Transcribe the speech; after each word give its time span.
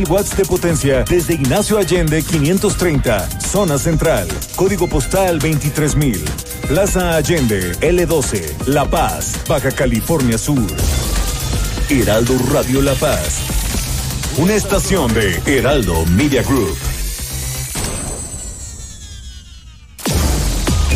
5000 0.00 0.08
watts 0.08 0.36
de 0.36 0.44
potencia 0.44 1.04
desde 1.04 1.34
Ignacio 1.34 1.76
Allende 1.78 2.22
530, 2.22 3.28
zona 3.40 3.78
central. 3.78 4.26
Código 4.56 4.88
postal 4.88 5.38
23000. 5.38 6.24
Plaza 6.68 7.16
Allende 7.16 7.72
L12, 7.80 8.66
La 8.66 8.88
Paz, 8.88 9.40
Baja 9.48 9.70
California 9.70 10.38
Sur. 10.38 10.66
Heraldo 11.88 12.34
Radio 12.52 12.80
La 12.82 12.94
Paz. 12.94 13.40
Una 14.38 14.54
estación 14.54 15.12
de 15.12 15.40
Heraldo 15.46 16.06
Media 16.06 16.42
Group. 16.42 16.99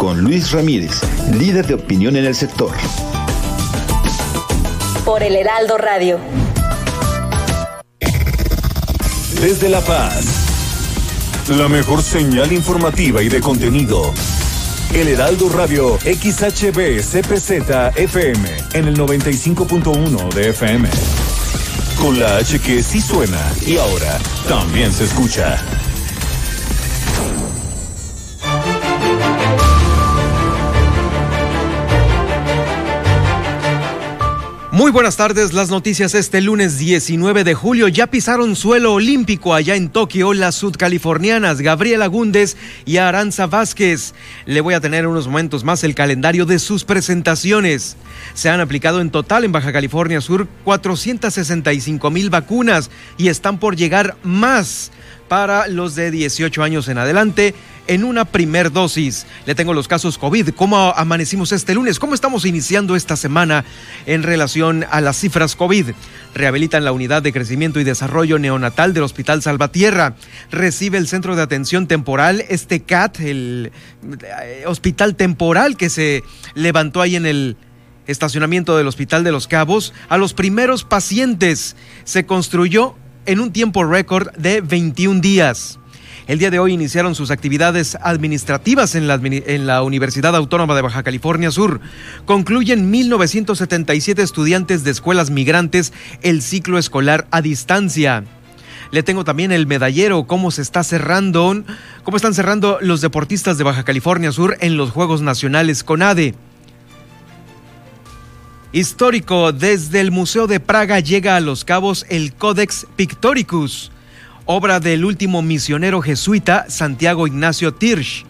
con 0.00 0.22
Luis 0.22 0.52
Ramírez, 0.52 1.02
líder 1.30 1.66
de 1.66 1.74
opinión 1.74 2.16
en 2.16 2.24
el 2.24 2.34
sector. 2.34 2.70
Por 5.04 5.22
el 5.22 5.36
Heraldo 5.36 5.76
Radio. 5.76 6.18
Desde 9.42 9.68
La 9.68 9.82
Paz, 9.82 10.24
la 11.50 11.68
mejor 11.68 12.02
señal 12.02 12.50
informativa 12.50 13.22
y 13.22 13.28
de 13.28 13.42
contenido. 13.42 14.14
El 14.94 15.08
Heraldo 15.08 15.50
Radio 15.50 15.98
XHB 15.98 17.02
CPZ 17.02 17.50
FM 17.96 18.56
en 18.72 18.88
el 18.88 18.96
95.1 18.96 20.32
de 20.32 20.48
FM. 20.48 20.88
Con 22.00 22.18
la 22.18 22.38
H 22.38 22.58
que 22.60 22.82
sí 22.82 23.02
suena 23.02 23.52
y 23.66 23.76
ahora 23.76 24.18
también 24.48 24.94
se 24.94 25.04
escucha. 25.04 25.62
Muy 34.80 34.92
buenas 34.92 35.18
tardes, 35.18 35.52
las 35.52 35.68
noticias 35.68 36.14
este 36.14 36.40
lunes 36.40 36.78
19 36.78 37.44
de 37.44 37.52
julio 37.52 37.86
ya 37.88 38.06
pisaron 38.06 38.56
suelo 38.56 38.94
olímpico 38.94 39.52
allá 39.52 39.74
en 39.76 39.90
Tokio 39.90 40.32
las 40.32 40.54
sudcalifornianas 40.54 41.60
Gabriela 41.60 42.06
Gúndez 42.06 42.56
y 42.86 42.96
Aranza 42.96 43.46
Vázquez. 43.46 44.14
Le 44.46 44.62
voy 44.62 44.72
a 44.72 44.80
tener 44.80 45.06
unos 45.06 45.26
momentos 45.26 45.64
más 45.64 45.84
el 45.84 45.94
calendario 45.94 46.46
de 46.46 46.58
sus 46.58 46.84
presentaciones. 46.84 47.98
Se 48.32 48.48
han 48.48 48.60
aplicado 48.60 49.02
en 49.02 49.10
total 49.10 49.44
en 49.44 49.52
Baja 49.52 49.70
California 49.70 50.22
Sur 50.22 50.48
465 50.64 52.10
mil 52.10 52.30
vacunas 52.30 52.90
y 53.18 53.28
están 53.28 53.60
por 53.60 53.76
llegar 53.76 54.16
más 54.22 54.92
para 55.28 55.68
los 55.68 55.94
de 55.94 56.10
18 56.10 56.62
años 56.62 56.88
en 56.88 56.96
adelante 56.96 57.54
en 57.90 58.04
una 58.04 58.24
primer 58.24 58.70
dosis. 58.70 59.26
Le 59.46 59.56
tengo 59.56 59.74
los 59.74 59.88
casos 59.88 60.16
COVID. 60.16 60.50
¿Cómo 60.50 60.94
amanecimos 60.96 61.50
este 61.50 61.74
lunes? 61.74 61.98
¿Cómo 61.98 62.14
estamos 62.14 62.44
iniciando 62.44 62.94
esta 62.94 63.16
semana 63.16 63.64
en 64.06 64.22
relación 64.22 64.86
a 64.92 65.00
las 65.00 65.18
cifras 65.18 65.56
COVID? 65.56 65.86
Rehabilitan 66.32 66.84
la 66.84 66.92
unidad 66.92 67.20
de 67.20 67.32
crecimiento 67.32 67.80
y 67.80 67.84
desarrollo 67.84 68.38
neonatal 68.38 68.94
del 68.94 69.02
Hospital 69.02 69.42
Salvatierra. 69.42 70.14
Recibe 70.52 70.98
el 70.98 71.08
centro 71.08 71.34
de 71.34 71.42
atención 71.42 71.88
temporal, 71.88 72.44
este 72.48 72.80
CAT, 72.80 73.18
el 73.18 73.72
eh, 74.22 74.62
hospital 74.66 75.16
temporal 75.16 75.76
que 75.76 75.90
se 75.90 76.22
levantó 76.54 77.00
ahí 77.00 77.16
en 77.16 77.26
el 77.26 77.56
estacionamiento 78.06 78.76
del 78.76 78.86
Hospital 78.86 79.24
de 79.24 79.32
los 79.32 79.48
Cabos, 79.48 79.94
a 80.08 80.16
los 80.16 80.32
primeros 80.32 80.84
pacientes. 80.84 81.74
Se 82.04 82.24
construyó 82.24 82.94
en 83.26 83.40
un 83.40 83.52
tiempo 83.52 83.82
récord 83.82 84.30
de 84.36 84.60
21 84.60 85.20
días. 85.20 85.80
El 86.30 86.38
día 86.38 86.52
de 86.52 86.60
hoy 86.60 86.72
iniciaron 86.72 87.16
sus 87.16 87.32
actividades 87.32 87.98
administrativas 88.00 88.94
en 88.94 89.08
la, 89.08 89.82
Universidad 89.82 90.36
Autónoma 90.36 90.76
de 90.76 90.82
Baja 90.82 91.02
California 91.02 91.50
Sur. 91.50 91.80
Concluyen 92.24 92.92
1.977 92.92 94.20
estudiantes 94.20 94.84
de 94.84 94.92
escuelas 94.92 95.30
migrantes 95.30 95.92
el 96.22 96.40
ciclo 96.40 96.78
escolar 96.78 97.26
a 97.32 97.42
distancia. 97.42 98.22
Le 98.92 99.02
tengo 99.02 99.24
también 99.24 99.50
el 99.50 99.66
medallero, 99.66 100.28
cómo 100.28 100.52
se 100.52 100.62
está 100.62 100.84
cerrando, 100.84 101.64
cómo 102.04 102.16
están 102.16 102.34
cerrando 102.34 102.78
los 102.80 103.00
deportistas 103.00 103.58
de 103.58 103.64
Baja 103.64 103.82
California 103.82 104.30
Sur 104.30 104.56
en 104.60 104.76
los 104.76 104.92
Juegos 104.92 105.22
Nacionales 105.22 105.82
CONADE. 105.82 106.36
Histórico, 108.70 109.50
desde 109.50 110.00
el 110.00 110.12
Museo 110.12 110.46
de 110.46 110.60
Praga 110.60 111.00
llega 111.00 111.34
a 111.34 111.40
Los 111.40 111.64
Cabos 111.64 112.06
el 112.08 112.32
Codex 112.34 112.86
Pictoricus 112.94 113.90
obra 114.52 114.80
del 114.80 115.04
último 115.04 115.42
misionero 115.42 116.02
jesuita 116.02 116.66
Santiago 116.68 117.28
Ignacio 117.28 117.72
Tirsch. 117.72 118.24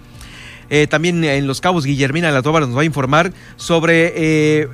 Eh, 0.69 0.87
también 0.87 1.25
en 1.25 1.47
Los 1.47 1.63
Cabos, 1.63 1.87
Guillermina 1.87 2.31
La 2.31 2.43
Toba 2.43 2.61
nos 2.61 2.77
va 2.77 2.83
a 2.83 2.85
informar 2.85 3.33
sobre 3.57 4.13
eh, 4.15 4.69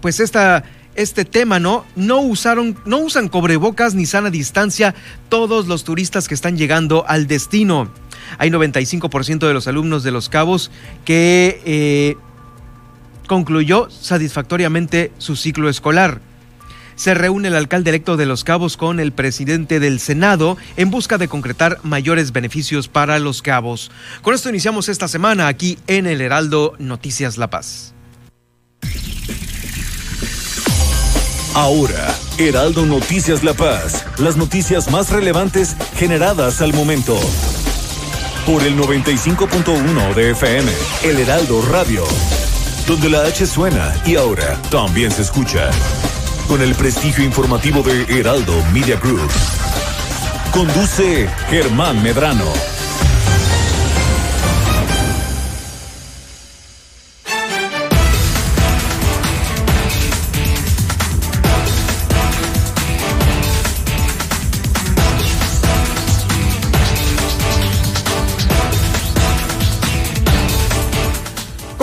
pues 0.00 0.18
esta, 0.18 0.64
este 0.96 1.24
tema, 1.24 1.60
¿no? 1.60 1.84
No 1.94 2.22
usaron, 2.22 2.76
no 2.86 2.98
usan 2.98 3.28
cobrebocas 3.28 3.94
ni 3.94 4.04
sana 4.04 4.30
distancia 4.30 4.96
todos 5.28 5.68
los 5.68 5.84
turistas 5.84 6.26
que 6.26 6.34
están 6.34 6.56
llegando 6.56 7.04
al 7.06 7.28
destino. 7.28 7.88
Hay 8.38 8.50
95% 8.50 9.46
de 9.46 9.54
los 9.54 9.68
alumnos 9.68 10.02
de 10.02 10.10
Los 10.10 10.28
Cabos 10.28 10.72
que 11.04 11.62
eh, 11.64 12.16
concluyó 13.28 13.88
satisfactoriamente 13.90 15.12
su 15.18 15.36
ciclo 15.36 15.68
escolar 15.68 16.20
se 16.96 17.14
reúne 17.14 17.48
el 17.48 17.56
alcalde 17.56 17.90
electo 17.90 18.16
de 18.16 18.26
Los 18.26 18.44
Cabos 18.44 18.76
con 18.76 19.00
el 19.00 19.12
presidente 19.12 19.80
del 19.80 20.00
Senado 20.00 20.56
en 20.76 20.90
busca 20.90 21.18
de 21.18 21.28
concretar 21.28 21.78
mayores 21.82 22.32
beneficios 22.32 22.88
para 22.88 23.18
Los 23.18 23.42
Cabos. 23.42 23.90
Con 24.22 24.34
esto 24.34 24.48
iniciamos 24.48 24.88
esta 24.88 25.08
semana 25.08 25.48
aquí 25.48 25.78
en 25.86 26.06
el 26.06 26.20
Heraldo 26.20 26.74
Noticias 26.78 27.38
La 27.38 27.50
Paz. 27.50 27.94
Ahora, 31.54 32.12
Heraldo 32.36 32.84
Noticias 32.84 33.44
La 33.44 33.54
Paz, 33.54 34.04
las 34.18 34.36
noticias 34.36 34.90
más 34.90 35.10
relevantes 35.10 35.76
generadas 35.96 36.60
al 36.60 36.74
momento. 36.74 37.16
Por 38.44 38.62
el 38.64 38.76
95.1 38.76 40.14
de 40.14 40.32
FM, 40.32 40.72
El 41.04 41.20
Heraldo 41.20 41.62
Radio, 41.70 42.04
donde 42.88 43.08
la 43.08 43.22
H 43.22 43.46
suena 43.46 43.94
y 44.04 44.16
ahora 44.16 44.60
también 44.70 45.12
se 45.12 45.22
escucha 45.22 45.70
con 46.48 46.62
el 46.62 46.74
prestigio 46.74 47.24
informativo 47.24 47.82
de 47.82 48.04
Heraldo 48.04 48.54
Media 48.72 48.96
Group. 48.96 49.30
Conduce 50.52 51.28
Germán 51.48 52.02
Medrano. 52.02 52.73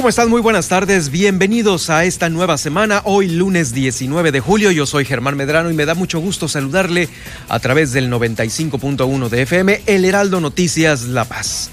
¿Cómo 0.02 0.10
están? 0.10 0.32
Muy 0.32 0.42
buenas 0.42 0.68
tardes. 0.68 1.12
Bienvenidos 1.12 1.92
a 1.92 2.06
esta 2.06 2.28
nueva 2.28 2.58
semana. 2.58 3.04
Hoy 3.06 3.28
lunes 3.28 3.72
19 3.72 4.32
de 4.32 4.40
julio. 4.40 4.72
Yo 4.72 4.88
soy 4.88 5.06
Germán 5.06 5.38
Medrano 5.38 5.70
y 5.70 5.76
me 5.76 5.86
da 5.86 5.94
mucho 5.94 6.20
gusto 6.20 6.48
saludarle 6.48 7.08
a 7.48 7.60
través 7.60 7.92
del 7.92 8.12
95.1 8.12 9.30
de 9.30 9.42
FM, 9.44 9.84
El 9.86 10.04
Heraldo 10.04 10.42
Noticias 10.42 11.04
La 11.04 11.26
Paz. 11.26 11.70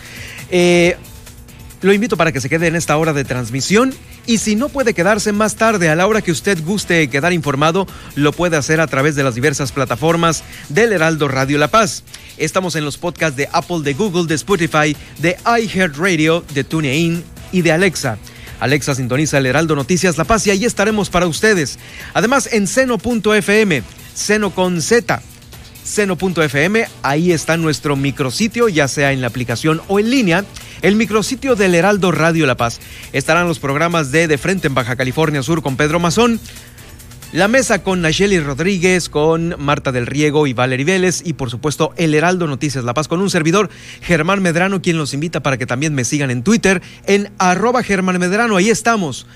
Eh, 0.51 0.99
lo 1.81 1.95
invito 1.95 2.19
para 2.19 2.31
que 2.31 2.43
se 2.43 2.51
quede 2.51 2.67
en 2.67 2.77
esta 2.77 2.99
hora 2.99 3.15
de 3.15 3.25
transmisión 3.25 3.95
Y 4.27 4.39
si 4.39 4.57
no 4.57 4.69
puede 4.69 4.93
quedarse 4.93 5.33
más 5.33 5.55
tarde, 5.57 5.89
a 5.89 5.97
la 5.97 6.07
hora 6.07 6.21
que 6.21 6.31
usted 6.31 6.63
guste 6.63 7.09
quedar 7.09 7.33
informado, 7.33 7.87
lo 8.15 8.33
puede 8.33 8.59
hacer 8.59 8.83
a 8.83 8.89
través 8.89 9.17
de 9.17 9.25
las 9.25 9.37
diversas 9.37 9.73
plataformas 9.73 10.45
del 10.69 10.93
Heraldo 10.93 11.29
Radio 11.29 11.57
La 11.57 11.69
Paz. 11.69 12.05
Estamos 12.37 12.77
en 12.77 12.85
los 12.85 12.99
podcasts 12.99 13.39
de 13.39 13.49
Apple, 13.53 13.81
de 13.83 13.95
Google, 13.95 14.27
de 14.27 14.35
Spotify, 14.35 14.95
de 15.19 15.39
iHeartRadio, 15.47 16.45
de 16.53 16.65
TuneIn 16.65 17.25
y 17.53 17.63
de 17.63 17.73
Alexa. 17.73 18.19
Alexa 18.61 18.95
sintoniza 18.95 19.39
el 19.39 19.47
Heraldo 19.47 19.77
Noticias 19.77 20.19
La 20.19 20.25
Paz 20.25 20.47
y 20.47 20.51
ahí 20.51 20.65
estaremos 20.65 21.11
para 21.11 21.27
ustedes. 21.27 21.79
Además 22.15 22.49
en 22.53 22.67
seno.fm, 22.67 23.83
seno 24.15 24.51
con 24.55 24.83
Z 24.83 25.23
seno.fm. 25.89 26.87
Ahí 27.03 27.33
está 27.33 27.57
nuestro 27.57 27.97
micrositio, 27.97 28.69
ya 28.69 28.89
sea 28.89 29.13
en 29.13 29.21
la 29.21 29.29
aplicación 29.29 29.81
o 29.89 29.99
en 29.99 30.11
línea. 30.11 30.45
El 30.83 30.97
micrositio 30.97 31.57
del 31.57 31.75
Heraldo 31.75 32.13
Radio 32.13 32.47
La 32.47 32.57
Paz. 32.57 32.79
Estarán 33.13 33.49
los 33.49 33.59
programas 33.59 34.13
de 34.13 34.29
De 34.29 34.39
Frente 34.39 34.69
en 34.69 34.75
Baja 34.75 34.97
California 34.97 35.43
Sur 35.43 35.63
con 35.63 35.77
Pedro 35.77 35.99
Mazón. 35.99 36.39
La 37.31 37.47
mesa 37.47 37.83
con 37.83 38.01
Nacheli 38.01 38.41
Rodríguez, 38.41 39.11
con 39.11 39.55
Marta 39.59 39.93
del 39.93 40.07
Riego 40.07 40.47
y 40.47 40.55
Valerie 40.55 40.87
Vélez 40.87 41.21
y 41.27 41.35
por 41.35 41.51
supuesto 41.51 41.93
El 41.99 42.15
Heraldo 42.15 42.47
Noticias 42.47 42.85
La 42.85 42.95
Paz 42.95 43.07
con 43.07 43.21
un 43.21 43.29
servidor, 43.29 43.69
Germán 44.01 44.41
Medrano, 44.41 44.81
quien 44.81 44.97
los 44.97 45.13
invita 45.13 45.41
para 45.43 45.59
que 45.59 45.67
también 45.67 45.95
me 45.95 46.05
sigan 46.05 46.31
en 46.31 46.43
Twitter 46.43 46.81
en 47.05 47.31
arroba 47.37 47.83
Germán 47.83 48.19
Medrano. 48.19 48.57
Ahí 48.57 48.71
estamos. 48.71 49.27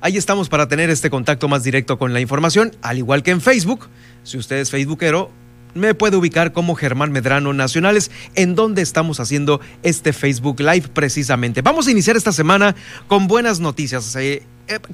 Ahí 0.00 0.16
estamos 0.16 0.48
para 0.48 0.66
tener 0.66 0.88
este 0.88 1.10
contacto 1.10 1.46
más 1.46 1.62
directo 1.62 1.98
con 1.98 2.14
la 2.14 2.20
información, 2.20 2.72
al 2.80 2.96
igual 2.96 3.22
que 3.22 3.32
en 3.32 3.42
Facebook. 3.42 3.90
Si 4.22 4.38
usted 4.38 4.56
es 4.56 4.70
facebookero, 4.70 5.30
me 5.74 5.94
puede 5.94 6.16
ubicar 6.16 6.52
como 6.52 6.74
Germán 6.74 7.12
Medrano 7.12 7.52
Nacionales, 7.52 8.10
en 8.34 8.54
donde 8.54 8.80
estamos 8.80 9.20
haciendo 9.20 9.60
este 9.82 10.14
Facebook 10.14 10.58
Live 10.60 10.88
precisamente. 10.94 11.60
Vamos 11.60 11.86
a 11.86 11.90
iniciar 11.90 12.16
esta 12.16 12.32
semana 12.32 12.74
con 13.08 13.28
buenas 13.28 13.60
noticias. 13.60 14.16
Eh, 14.16 14.42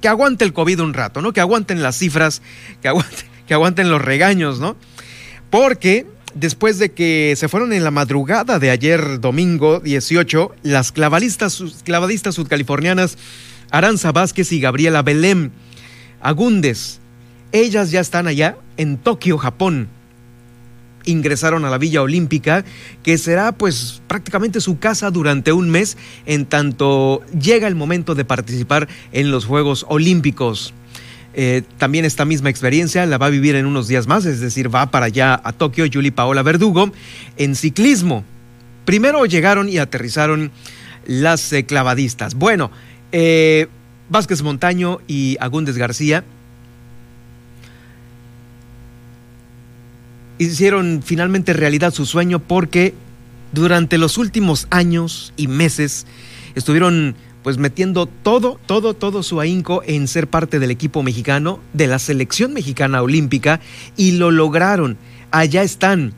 que 0.00 0.09
aguante 0.09 0.44
el 0.44 0.53
COVID 0.53 0.81
un 0.81 0.94
rato, 0.94 1.23
¿no? 1.23 1.32
Que 1.32 1.41
aguanten 1.41 1.82
las 1.82 1.97
cifras, 1.97 2.43
que, 2.82 2.93
que 3.47 3.55
aguanten 3.55 3.91
los 3.91 4.03
regaños, 4.03 4.61
¿no? 4.61 4.76
Porque 5.50 6.06
después 6.35 6.79
de 6.79 6.93
que 6.93 7.35
se 7.37 7.49
fueron 7.49 7.73
en 7.73 7.85
la 7.85 7.91
madrugada 7.91 8.59
de 8.59 8.70
ayer 8.70 9.20
domingo 9.20 9.81
18, 9.81 10.55
las 10.62 10.93
clavadistas, 10.93 11.62
clavadistas 11.85 12.35
sudcalifornianas 12.35 13.19
Aranza 13.70 14.12
Vázquez 14.12 14.53
y 14.53 14.61
Gabriela 14.61 15.03
Belém 15.03 15.50
Agúndez, 16.20 17.00
ellas 17.53 17.91
ya 17.91 18.00
están 18.00 18.26
allá 18.26 18.56
en 18.76 18.99
Tokio, 18.99 19.38
Japón 19.38 19.88
ingresaron 21.08 21.64
a 21.64 21.70
la 21.70 21.78
Villa 21.78 22.02
Olímpica, 22.02 22.64
que 23.02 23.19
será 23.19 23.52
pues 23.52 24.02
prácticamente 24.06 24.60
su 24.60 24.78
casa 24.78 25.10
durante 25.10 25.52
un 25.52 25.70
mes 25.70 25.96
en 26.26 26.46
tanto 26.46 27.22
llega 27.38 27.66
el 27.66 27.75
momento 27.75 28.14
de 28.14 28.25
participar 28.25 28.88
en 29.12 29.31
los 29.31 29.44
Juegos 29.44 29.87
Olímpicos. 29.88 30.75
Eh, 31.34 31.62
también 31.78 32.05
esta 32.05 32.25
misma 32.25 32.50
experiencia 32.50 33.06
la 33.06 33.19
va 33.19 33.26
a 33.26 33.31
vivir 33.31 33.55
en 33.55 33.66
unos 33.66 33.87
días 33.88 34.06
más, 34.06 34.25
es 34.25 34.40
decir, 34.40 34.75
va 34.75 34.90
para 34.90 35.06
allá 35.06 35.40
a 35.43 35.52
Tokio 35.52 35.87
Yuli 35.87 36.10
Paola 36.10 36.43
Verdugo 36.43 36.93
en 37.37 37.55
ciclismo. 37.55 38.25
Primero 38.84 39.25
llegaron 39.26 39.69
y 39.69 39.78
aterrizaron 39.78 40.50
las 41.06 41.55
clavadistas. 41.66 42.34
Bueno, 42.34 42.70
eh, 43.12 43.69
Vázquez 44.08 44.43
Montaño 44.43 44.99
y 45.06 45.37
Agúndez 45.40 45.76
García 45.76 46.25
hicieron 50.38 51.02
finalmente 51.05 51.52
realidad 51.52 51.93
su 51.93 52.06
sueño 52.06 52.38
porque 52.38 52.94
durante 53.52 53.99
los 53.99 54.19
últimos 54.19 54.67
años 54.70 55.32
y 55.37 55.49
meses 55.49 56.06
estuvieron 56.55 57.17
pues 57.43 57.56
metiendo 57.56 58.06
todo, 58.06 58.58
todo, 58.67 58.94
todo 58.94 59.23
su 59.23 59.40
ahínco 59.40 59.82
en 59.87 60.08
ser 60.08 60.29
parte 60.29 60.58
del 60.58 60.70
equipo 60.70 61.02
mexicano, 61.02 61.61
de 61.73 61.87
la 61.87 61.99
selección 61.99 62.52
mexicana 62.52 63.00
olímpica, 63.00 63.61
y 63.96 64.12
lo 64.12 64.31
lograron. 64.31 64.99
Allá 65.31 65.62
están. 65.62 66.12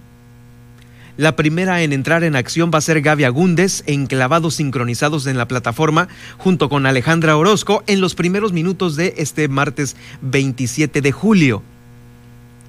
La 1.16 1.36
primera 1.36 1.82
en 1.82 1.92
entrar 1.92 2.24
en 2.24 2.34
acción 2.34 2.70
va 2.72 2.78
a 2.78 2.80
ser 2.80 3.02
Gaby 3.02 3.24
Agúndez, 3.24 3.84
en 3.86 4.06
clavados 4.06 4.54
sincronizados 4.54 5.26
en 5.26 5.36
la 5.36 5.46
plataforma, 5.46 6.08
junto 6.38 6.68
con 6.68 6.86
Alejandra 6.86 7.36
Orozco, 7.36 7.84
en 7.86 8.00
los 8.00 8.14
primeros 8.14 8.52
minutos 8.52 8.96
de 8.96 9.14
este 9.18 9.46
martes 9.46 9.96
27 10.22 11.02
de 11.02 11.12
julio. 11.12 11.62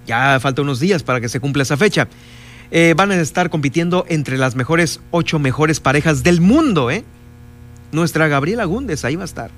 Ya 0.05 0.39
falta 0.39 0.61
unos 0.61 0.79
días 0.79 1.03
para 1.03 1.21
que 1.21 1.29
se 1.29 1.39
cumpla 1.39 1.63
esa 1.63 1.77
fecha. 1.77 2.07
Eh, 2.71 2.93
van 2.95 3.11
a 3.11 3.15
estar 3.15 3.49
compitiendo 3.49 4.05
entre 4.07 4.37
las 4.37 4.55
mejores 4.55 5.01
ocho 5.11 5.39
mejores 5.39 5.79
parejas 5.79 6.23
del 6.23 6.39
mundo, 6.39 6.89
¿eh? 6.89 7.03
Nuestra 7.91 8.27
Gabriela 8.29 8.63
Gúndez 8.65 9.03
ahí 9.03 9.15
va 9.15 9.23
a 9.23 9.25
estar. 9.25 9.51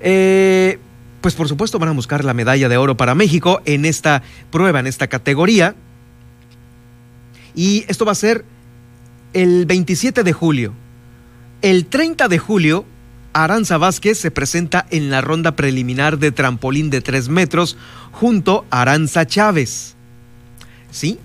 Eh, 0.00 0.78
pues 1.20 1.34
por 1.34 1.48
supuesto 1.48 1.78
van 1.78 1.88
a 1.88 1.92
buscar 1.92 2.24
la 2.24 2.34
medalla 2.34 2.68
de 2.68 2.76
oro 2.76 2.96
para 2.96 3.14
México 3.14 3.62
en 3.64 3.84
esta 3.84 4.22
prueba, 4.50 4.80
en 4.80 4.86
esta 4.86 5.06
categoría. 5.06 5.74
Y 7.54 7.84
esto 7.88 8.04
va 8.04 8.12
a 8.12 8.16
ser 8.16 8.44
el 9.32 9.66
27 9.66 10.24
de 10.24 10.32
julio. 10.32 10.72
El 11.62 11.86
30 11.86 12.28
de 12.28 12.38
julio 12.38 12.84
Aranza 13.44 13.76
Vázquez 13.76 14.18
se 14.18 14.30
presenta 14.30 14.86
en 14.90 15.10
la 15.10 15.20
ronda 15.20 15.56
preliminar 15.56 16.18
de 16.18 16.32
trampolín 16.32 16.88
de 16.88 17.02
3 17.02 17.28
metros 17.28 17.76
junto 18.10 18.64
a 18.70 18.80
Aranza 18.80 19.26
Chávez. 19.26 19.94
¿Sí? 20.90 21.18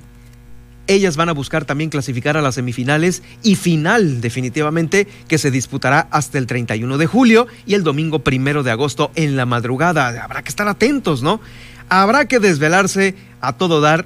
Ellas 0.88 1.16
van 1.16 1.30
a 1.30 1.34
buscar 1.34 1.64
también 1.64 1.90
clasificar 1.90 2.36
a 2.36 2.42
las 2.42 2.56
semifinales 2.56 3.24
y 3.44 3.56
final 3.56 4.20
definitivamente 4.20 5.08
que 5.30 5.38
se 5.38 5.52
disputará 5.52 6.10
hasta 6.12 6.38
el 6.38 6.48
31 6.48 6.98
de 6.98 7.08
julio 7.08 7.48
y 7.66 7.76
el 7.76 7.84
domingo 7.84 8.20
primero 8.20 8.62
de 8.64 8.72
agosto 8.72 9.12
en 9.16 9.38
la 9.38 9.46
madrugada. 9.46 10.10
Habrá 10.22 10.44
que 10.44 10.50
estar 10.50 10.68
atentos, 10.68 11.24
¿no? 11.24 11.40
Habrá 11.88 12.26
que 12.26 12.40
desvelarse 12.40 13.16
a 13.40 13.54
todo 13.54 13.80
dar 13.80 14.06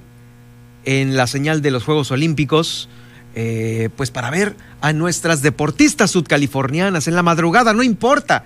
en 0.84 1.18
la 1.18 1.26
señal 1.26 1.64
de 1.64 1.72
los 1.72 1.84
Juegos 1.84 2.12
Olímpicos 2.12 2.88
eh, 3.36 3.90
pues 3.98 4.12
para 4.12 4.30
ver 4.30 4.56
a 4.82 4.94
nuestras 4.94 5.42
deportistas 5.42 6.12
sudcalifornianas 6.12 7.08
en 7.08 7.16
la 7.16 7.24
madrugada, 7.24 7.74
no 7.74 7.84
importa. 7.84 8.46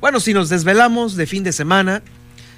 Bueno, 0.00 0.18
si 0.18 0.32
nos 0.32 0.48
desvelamos 0.48 1.14
de 1.14 1.26
fin 1.26 1.44
de 1.44 1.52
semana, 1.52 2.02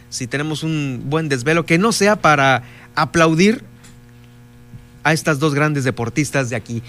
si 0.09 0.27
tenemos 0.29 0.63
un 0.63 1.03
buen 1.07 1.29
desvelo, 1.29 1.67
que 1.67 1.79
no 1.79 1.91
sea 1.91 2.17
para 2.17 2.63
aplaudir 2.95 3.65
a 5.03 5.13
estas 5.13 5.41
dos 5.41 5.55
grandes 5.55 5.83
deportistas 5.85 6.51
de 6.51 6.57
aquí. 6.57 6.83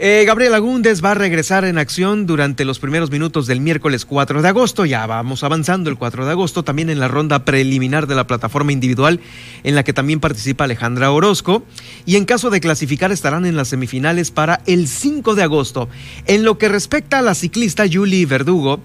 Eh, 0.00 0.22
Gabriel 0.24 0.54
Agúndez 0.54 1.04
va 1.04 1.10
a 1.10 1.14
regresar 1.14 1.64
en 1.64 1.76
acción 1.76 2.24
durante 2.24 2.64
los 2.64 2.78
primeros 2.78 3.10
minutos 3.10 3.48
del 3.48 3.60
miércoles 3.60 4.04
4 4.04 4.42
de 4.42 4.48
agosto. 4.48 4.84
Ya 4.84 5.04
vamos 5.08 5.42
avanzando 5.42 5.90
el 5.90 5.98
4 5.98 6.24
de 6.24 6.30
agosto, 6.30 6.62
también 6.62 6.88
en 6.88 7.00
la 7.00 7.08
ronda 7.08 7.44
preliminar 7.44 8.06
de 8.06 8.14
la 8.14 8.28
plataforma 8.28 8.70
individual, 8.70 9.18
en 9.64 9.74
la 9.74 9.82
que 9.82 9.92
también 9.92 10.20
participa 10.20 10.62
Alejandra 10.62 11.10
Orozco. 11.10 11.64
Y 12.06 12.14
en 12.14 12.26
caso 12.26 12.48
de 12.48 12.60
clasificar, 12.60 13.10
estarán 13.10 13.44
en 13.44 13.56
las 13.56 13.66
semifinales 13.66 14.30
para 14.30 14.60
el 14.66 14.86
5 14.86 15.34
de 15.34 15.42
agosto. 15.42 15.88
En 16.26 16.44
lo 16.44 16.58
que 16.58 16.68
respecta 16.68 17.18
a 17.18 17.22
la 17.22 17.34
ciclista 17.34 17.84
Julie 17.92 18.24
Verdugo, 18.24 18.80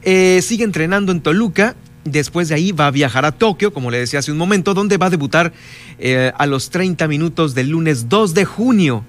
eh, 0.00 0.40
sigue 0.42 0.64
entrenando 0.64 1.12
en 1.12 1.20
Toluca. 1.20 1.76
Después 2.04 2.48
de 2.48 2.54
ahí 2.54 2.72
va 2.72 2.86
a 2.86 2.92
viajar 2.92 3.26
a 3.26 3.32
Tokio, 3.32 3.74
como 3.74 3.90
le 3.90 3.98
decía 3.98 4.20
hace 4.20 4.32
un 4.32 4.38
momento, 4.38 4.72
donde 4.72 4.96
va 4.96 5.06
a 5.06 5.10
debutar 5.10 5.52
eh, 5.98 6.32
a 6.34 6.46
los 6.46 6.70
30 6.70 7.06
minutos 7.08 7.54
del 7.54 7.68
lunes 7.68 8.08
2 8.08 8.32
de 8.32 8.46
junio. 8.46 9.04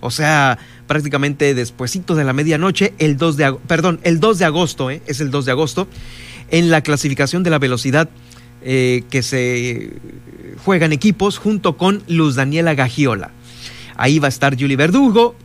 O 0.00 0.10
sea, 0.10 0.58
prácticamente 0.86 1.54
despuesito 1.54 2.14
de 2.14 2.24
la 2.24 2.32
medianoche, 2.32 2.94
el 2.98 3.16
2 3.16 3.36
de, 3.36 3.56
perdón, 3.66 4.00
el 4.02 4.20
2 4.20 4.38
de 4.38 4.44
agosto, 4.44 4.90
¿eh? 4.90 5.02
es 5.06 5.20
el 5.20 5.30
2 5.30 5.46
de 5.46 5.52
agosto, 5.52 5.88
en 6.50 6.70
la 6.70 6.82
clasificación 6.82 7.42
de 7.42 7.50
la 7.50 7.58
velocidad 7.58 8.08
eh, 8.62 9.04
que 9.10 9.22
se 9.22 9.92
juegan 10.64 10.92
equipos 10.92 11.38
junto 11.38 11.76
con 11.76 12.02
Luz 12.08 12.36
Daniela 12.36 12.74
Gagiola. 12.74 13.30
Ahí 13.96 14.18
va 14.18 14.26
a 14.26 14.28
estar 14.28 14.58
Julie 14.58 14.76
Verdugo 14.76 15.36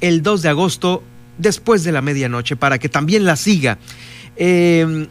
el 0.00 0.22
2 0.22 0.42
de 0.42 0.48
agosto 0.48 1.02
después 1.38 1.84
de 1.84 1.92
la 1.92 2.02
medianoche 2.02 2.56
para 2.56 2.78
que 2.78 2.88
también 2.88 3.24
la 3.24 3.36
siga. 3.36 3.78
Eh, 4.36 5.06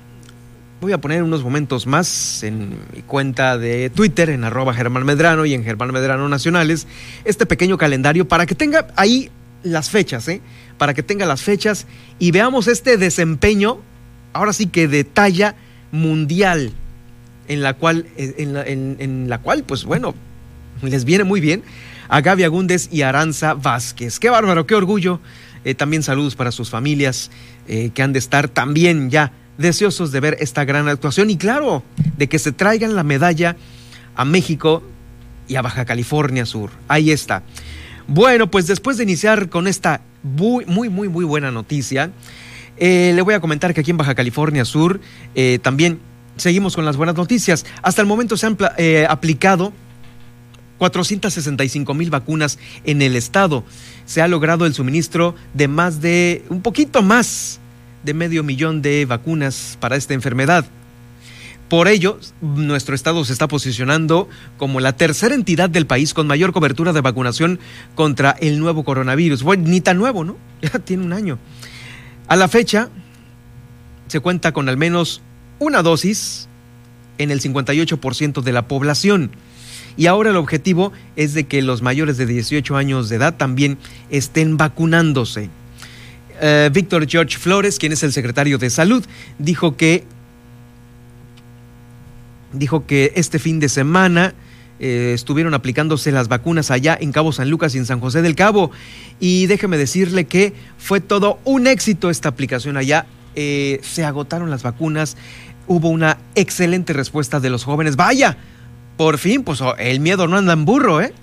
voy 0.81 0.91
a 0.93 0.99
poner 0.99 1.23
unos 1.23 1.43
momentos 1.43 1.87
más 1.87 2.43
en 2.43 2.69
mi 2.93 3.01
cuenta 3.01 3.57
de 3.57 3.89
Twitter, 3.89 4.29
en 4.29 4.43
arroba 4.43 4.73
Germán 4.73 5.05
Medrano 5.05 5.45
y 5.45 5.53
en 5.53 5.63
Germán 5.63 5.91
Medrano 5.91 6.29
Nacionales, 6.29 6.87
este 7.25 7.45
pequeño 7.45 7.77
calendario 7.77 8.27
para 8.27 8.45
que 8.45 8.55
tenga 8.55 8.87
ahí 8.95 9.29
las 9.63 9.89
fechas, 9.89 10.27
¿eh? 10.27 10.41
Para 10.77 10.93
que 10.93 11.03
tenga 11.03 11.25
las 11.25 11.41
fechas 11.41 11.85
y 12.19 12.31
veamos 12.31 12.67
este 12.67 12.97
desempeño, 12.97 13.79
ahora 14.33 14.53
sí 14.53 14.67
que 14.67 14.87
de 14.87 15.03
talla 15.03 15.55
mundial, 15.91 16.73
en 17.47 17.61
la 17.61 17.73
cual, 17.73 18.05
eh, 18.17 18.35
en 18.37 19.29
la, 19.29 19.39
cual, 19.39 19.63
pues 19.63 19.83
bueno, 19.83 20.15
les 20.81 21.03
viene 21.05 21.23
muy 21.23 21.41
bien 21.41 21.63
a 22.07 22.21
Gaby 22.21 22.43
Agúndez 22.43 22.89
y 22.91 23.01
Aranza 23.01 23.53
Vázquez. 23.53 24.19
Qué 24.19 24.29
bárbaro, 24.29 24.65
qué 24.65 24.75
orgullo. 24.75 25.19
Eh, 25.65 25.75
también 25.75 26.03
saludos 26.03 26.35
para 26.35 26.51
sus 26.51 26.69
familias 26.69 27.31
eh, 27.67 27.91
que 27.93 28.01
han 28.01 28.13
de 28.13 28.19
estar 28.19 28.47
también 28.47 29.09
ya 29.09 29.33
deseosos 29.57 30.11
de 30.11 30.21
ver 30.21 30.37
esta 30.39 30.63
gran 30.63 30.87
actuación 30.87 31.29
y 31.29 31.37
claro, 31.37 31.83
de 32.17 32.29
que 32.29 32.39
se 32.39 32.53
traigan 32.53 32.95
la 32.95 33.03
medalla 33.03 33.57
a 34.15 34.23
México 34.23 34.83
y 35.47 35.55
a 35.55 35.61
Baja 35.61 35.83
California 35.85 36.45
Sur. 36.45 36.71
Ahí 36.87 37.11
está. 37.11 37.43
Bueno, 38.09 38.49
pues 38.49 38.67
después 38.67 38.97
de 38.97 39.03
iniciar 39.03 39.49
con 39.49 39.67
esta 39.67 40.01
muy, 40.23 40.65
muy, 40.65 40.89
muy, 40.89 41.07
muy 41.07 41.25
buena 41.25 41.51
noticia, 41.51 42.11
Eh, 42.79 43.11
le 43.13 43.21
voy 43.21 43.33
a 43.33 43.41
comentar 43.41 43.73
que 43.73 43.81
aquí 43.81 43.91
en 43.91 43.97
Baja 43.97 44.15
California 44.15 44.63
Sur 44.63 45.01
eh, 45.35 45.59
también 45.61 45.99
seguimos 46.37 46.75
con 46.75 46.85
las 46.85 46.95
buenas 46.95 47.15
noticias. 47.15 47.65
Hasta 47.81 48.01
el 48.01 48.07
momento 48.07 48.37
se 48.37 48.47
han 48.47 48.57
eh, 48.77 49.05
aplicado 49.09 49.73
465 50.77 51.93
mil 51.93 52.09
vacunas 52.09 52.57
en 52.85 53.01
el 53.01 53.17
estado. 53.17 53.65
Se 54.05 54.21
ha 54.21 54.29
logrado 54.29 54.65
el 54.65 54.73
suministro 54.73 55.35
de 55.53 55.67
más 55.67 55.99
de, 55.99 56.45
un 56.47 56.61
poquito 56.61 57.01
más 57.01 57.59
de 58.03 58.13
medio 58.13 58.43
millón 58.43 58.81
de 58.81 59.05
vacunas 59.05 59.77
para 59.81 59.97
esta 59.97 60.13
enfermedad. 60.13 60.65
Por 61.69 61.87
ello, 61.87 62.19
nuestro 62.41 62.95
estado 62.95 63.23
se 63.23 63.31
está 63.31 63.47
posicionando 63.47 64.27
como 64.57 64.79
la 64.79 64.93
tercera 64.93 65.35
entidad 65.35 65.69
del 65.69 65.85
país 65.85 66.15
con 66.15 66.25
mayor 66.25 66.51
cobertura 66.51 66.93
de 66.93 67.01
vacunación 67.01 67.59
contra 67.93 68.31
el 68.31 68.59
nuevo 68.59 68.83
coronavirus. 68.83 69.43
Bueno, 69.43 69.67
ni 69.67 69.79
tan 69.79 69.97
nuevo, 69.97 70.23
¿no? 70.23 70.37
Ya 70.61 70.79
tiene 70.79 71.05
un 71.05 71.13
año. 71.13 71.37
A 72.27 72.35
la 72.35 72.47
fecha, 72.47 72.89
se 74.07 74.19
cuenta 74.19 74.51
con 74.51 74.67
al 74.67 74.77
menos 74.77 75.21
una 75.59 75.83
dosis 75.83 76.47
en 77.19 77.29
el 77.29 77.39
58% 77.39 78.41
de 78.41 78.51
la 78.51 78.67
población. 78.67 79.31
Y 79.95 80.07
ahora 80.07 80.31
el 80.31 80.37
objetivo 80.37 80.91
es 81.15 81.35
de 81.35 81.45
que 81.45 81.61
los 81.61 81.83
mayores 81.83 82.17
de 82.17 82.25
18 82.25 82.77
años 82.77 83.09
de 83.09 83.17
edad 83.17 83.37
también 83.37 83.77
estén 84.09 84.57
vacunándose. 84.57 85.49
Eh, 86.41 86.69
Víctor 86.73 87.07
George 87.07 87.37
Flores, 87.37 87.77
quien 87.77 87.91
es 87.91 88.01
el 88.01 88.13
secretario 88.13 88.57
de 88.57 88.69
Salud, 88.69 89.05
dijo 89.37 89.75
que 89.75 90.05
dijo 92.53 92.85
que 92.85 93.13
este 93.15 93.39
fin 93.39 93.59
de 93.59 93.69
semana 93.69 94.33
eh, 94.79 95.11
estuvieron 95.13 95.53
aplicándose 95.53 96.11
las 96.11 96.29
vacunas 96.29 96.71
allá 96.71 96.97
en 96.99 97.11
Cabo 97.11 97.33
San 97.33 97.49
Lucas 97.49 97.75
y 97.75 97.77
en 97.77 97.85
San 97.85 97.99
José 97.99 98.21
del 98.21 98.35
Cabo. 98.35 98.71
Y 99.19 99.47
déjeme 99.47 99.77
decirle 99.77 100.25
que 100.25 100.53
fue 100.77 101.01
todo 101.01 101.39
un 101.43 101.67
éxito 101.67 102.09
esta 102.09 102.29
aplicación 102.29 102.77
allá. 102.77 103.05
Eh, 103.35 103.79
se 103.83 104.05
agotaron 104.05 104.49
las 104.49 104.63
vacunas, 104.63 105.17
hubo 105.67 105.89
una 105.89 106.17
excelente 106.35 106.93
respuesta 106.93 107.39
de 107.39 107.49
los 107.49 107.63
jóvenes. 107.63 107.95
Vaya, 107.95 108.37
por 108.97 109.17
fin, 109.17 109.43
pues 109.43 109.61
oh, 109.61 109.75
el 109.77 109.99
miedo 109.99 110.27
no 110.27 110.37
anda 110.37 110.53
en 110.53 110.65
burro, 110.65 111.01
¿eh? 111.01 111.13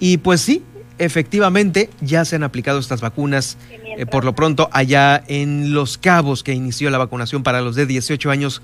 Y 0.00 0.18
pues 0.18 0.40
sí, 0.40 0.62
efectivamente 0.98 1.90
ya 2.00 2.24
se 2.24 2.36
han 2.36 2.42
aplicado 2.42 2.78
estas 2.78 3.00
vacunas 3.00 3.56
eh, 3.98 4.06
por 4.06 4.24
lo 4.24 4.34
pronto 4.34 4.68
allá 4.72 5.22
en 5.26 5.72
Los 5.72 5.98
Cabos 5.98 6.42
que 6.42 6.52
inició 6.54 6.90
la 6.90 6.98
vacunación 6.98 7.42
para 7.42 7.60
los 7.60 7.76
de 7.76 7.86
18 7.86 8.30
años. 8.30 8.62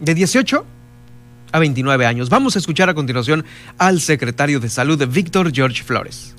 ¿De 0.00 0.14
18? 0.14 0.64
A 1.52 1.58
29 1.58 2.06
años. 2.06 2.28
Vamos 2.28 2.56
a 2.56 2.58
escuchar 2.58 2.88
a 2.88 2.94
continuación 2.94 3.44
al 3.78 4.00
secretario 4.00 4.60
de 4.60 4.68
Salud, 4.68 5.06
Víctor 5.08 5.52
George 5.52 5.82
Flores 5.82 6.34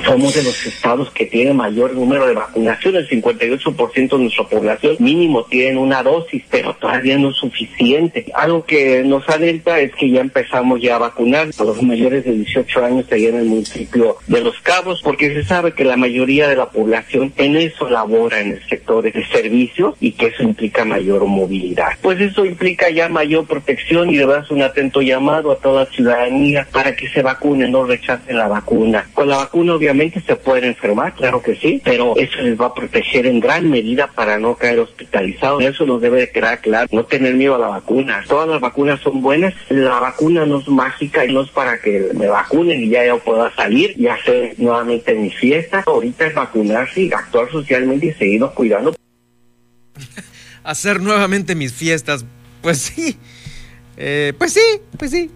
somos 0.00 0.34
de 0.34 0.42
los 0.42 0.66
estados 0.66 1.10
que 1.10 1.26
tienen 1.26 1.56
mayor 1.56 1.94
número 1.94 2.26
de 2.26 2.34
vacunación. 2.34 2.96
El 2.96 3.08
58% 3.08 4.08
de 4.08 4.18
nuestra 4.18 4.44
población 4.44 4.96
mínimo 4.98 5.44
tienen 5.44 5.78
una 5.78 6.02
dosis, 6.02 6.42
pero 6.50 6.74
todavía 6.74 7.18
no 7.18 7.30
es 7.30 7.36
suficiente. 7.36 8.26
Algo 8.34 8.64
que 8.64 9.02
nos 9.04 9.28
alerta 9.28 9.78
es 9.80 9.94
que 9.94 10.10
ya 10.10 10.20
empezamos 10.20 10.80
ya 10.80 10.96
a 10.96 10.98
vacunar 10.98 11.48
a 11.56 11.64
los 11.64 11.82
mayores 11.82 12.24
de 12.24 12.32
18 12.32 12.84
años 12.84 13.06
allá 13.10 13.28
en 13.28 13.36
el 13.36 13.44
municipio 13.46 14.16
de 14.26 14.40
Los 14.40 14.60
Cabos, 14.60 15.00
porque 15.02 15.32
se 15.34 15.44
sabe 15.44 15.72
que 15.72 15.84
la 15.84 15.96
mayoría 15.96 16.48
de 16.48 16.56
la 16.56 16.70
población 16.70 17.32
en 17.36 17.56
eso 17.56 17.88
labora 17.88 18.40
en 18.40 18.52
el 18.52 18.68
sector 18.68 19.02
de 19.02 19.24
servicios 19.26 19.94
y 20.00 20.12
que 20.12 20.26
eso 20.26 20.42
implica 20.42 20.84
mayor 20.84 21.24
movilidad. 21.26 21.92
Pues 22.02 22.20
eso 22.20 22.44
implica 22.44 22.90
ya 22.90 23.08
mayor 23.08 23.46
protección 23.46 24.10
y 24.10 24.16
de 24.16 24.26
verdad 24.26 24.44
un 24.50 24.62
atento 24.62 25.02
llamado 25.02 25.52
a 25.52 25.56
toda 25.56 25.84
la 25.84 25.90
ciudadanía 25.90 26.66
para 26.72 26.94
que 26.96 27.08
se 27.08 27.22
vacunen, 27.22 27.72
no 27.72 27.84
rechacen 27.84 28.36
la 28.36 28.48
vacuna. 28.48 29.08
Con 29.14 29.28
la 29.28 29.38
vacuna 29.38 29.74
obviamente 29.84 30.22
se 30.22 30.36
pueden 30.36 30.64
enfermar, 30.64 31.14
claro 31.14 31.42
que 31.42 31.54
sí, 31.56 31.80
pero 31.84 32.16
eso 32.16 32.40
les 32.40 32.58
va 32.58 32.66
a 32.66 32.74
proteger 32.74 33.26
en 33.26 33.38
gran 33.38 33.68
medida 33.68 34.06
para 34.06 34.38
no 34.38 34.54
caer 34.54 34.80
hospitalizados. 34.80 35.62
Eso 35.62 35.84
nos 35.84 36.00
debe 36.00 36.30
quedar 36.30 36.60
claro, 36.60 36.88
no 36.90 37.04
tener 37.04 37.34
miedo 37.34 37.54
a 37.54 37.58
la 37.58 37.68
vacuna. 37.68 38.24
Todas 38.26 38.48
las 38.48 38.60
vacunas 38.60 39.00
son 39.00 39.20
buenas, 39.20 39.54
la 39.68 40.00
vacuna 40.00 40.46
no 40.46 40.60
es 40.60 40.68
mágica 40.68 41.24
y 41.24 41.32
no 41.32 41.42
es 41.42 41.50
para 41.50 41.78
que 41.78 42.08
me 42.14 42.26
vacunen 42.26 42.82
y 42.82 42.88
ya 42.88 43.04
yo 43.06 43.18
pueda 43.18 43.54
salir 43.54 43.94
y 43.98 44.06
hacer 44.06 44.54
nuevamente 44.56 45.14
mi 45.14 45.30
fiesta. 45.30 45.84
Ahorita 45.86 46.26
es 46.26 46.34
vacunarse 46.34 47.02
y 47.02 47.12
actuar 47.12 47.50
socialmente 47.50 48.06
y 48.06 48.12
seguirnos 48.12 48.52
cuidando. 48.52 48.94
hacer 50.64 51.00
nuevamente 51.00 51.54
mis 51.54 51.74
fiestas, 51.74 52.24
pues 52.62 52.78
sí, 52.78 53.18
eh, 53.96 54.32
pues 54.38 54.54
sí, 54.54 54.80
pues 54.98 55.10
sí. 55.10 55.30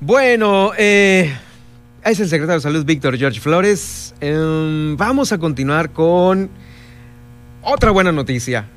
Bueno, 0.00 0.72
eh, 0.76 1.34
es 2.10 2.20
el 2.20 2.28
secretario 2.28 2.60
de 2.60 2.62
Salud 2.62 2.84
Víctor 2.84 3.18
George 3.18 3.40
Flores. 3.40 4.14
Em, 4.20 4.96
vamos 4.96 5.32
a 5.32 5.38
continuar 5.38 5.90
con 5.90 6.48
otra 7.62 7.90
buena 7.90 8.12
noticia. 8.12 8.68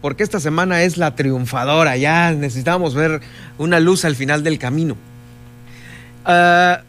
Porque 0.00 0.22
esta 0.22 0.40
semana 0.40 0.82
es 0.82 0.96
la 0.96 1.14
triunfadora. 1.14 1.96
Ya 1.98 2.32
necesitamos 2.32 2.94
ver 2.94 3.20
una 3.58 3.80
luz 3.80 4.06
al 4.06 4.16
final 4.16 4.42
del 4.42 4.58
camino. 4.58 4.96
Ah, 6.24 6.82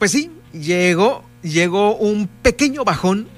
pues 0.00 0.10
sí, 0.10 0.32
llegó, 0.52 1.24
llegó 1.42 1.96
un 1.96 2.28
pequeño 2.42 2.84
bajón 2.84 3.28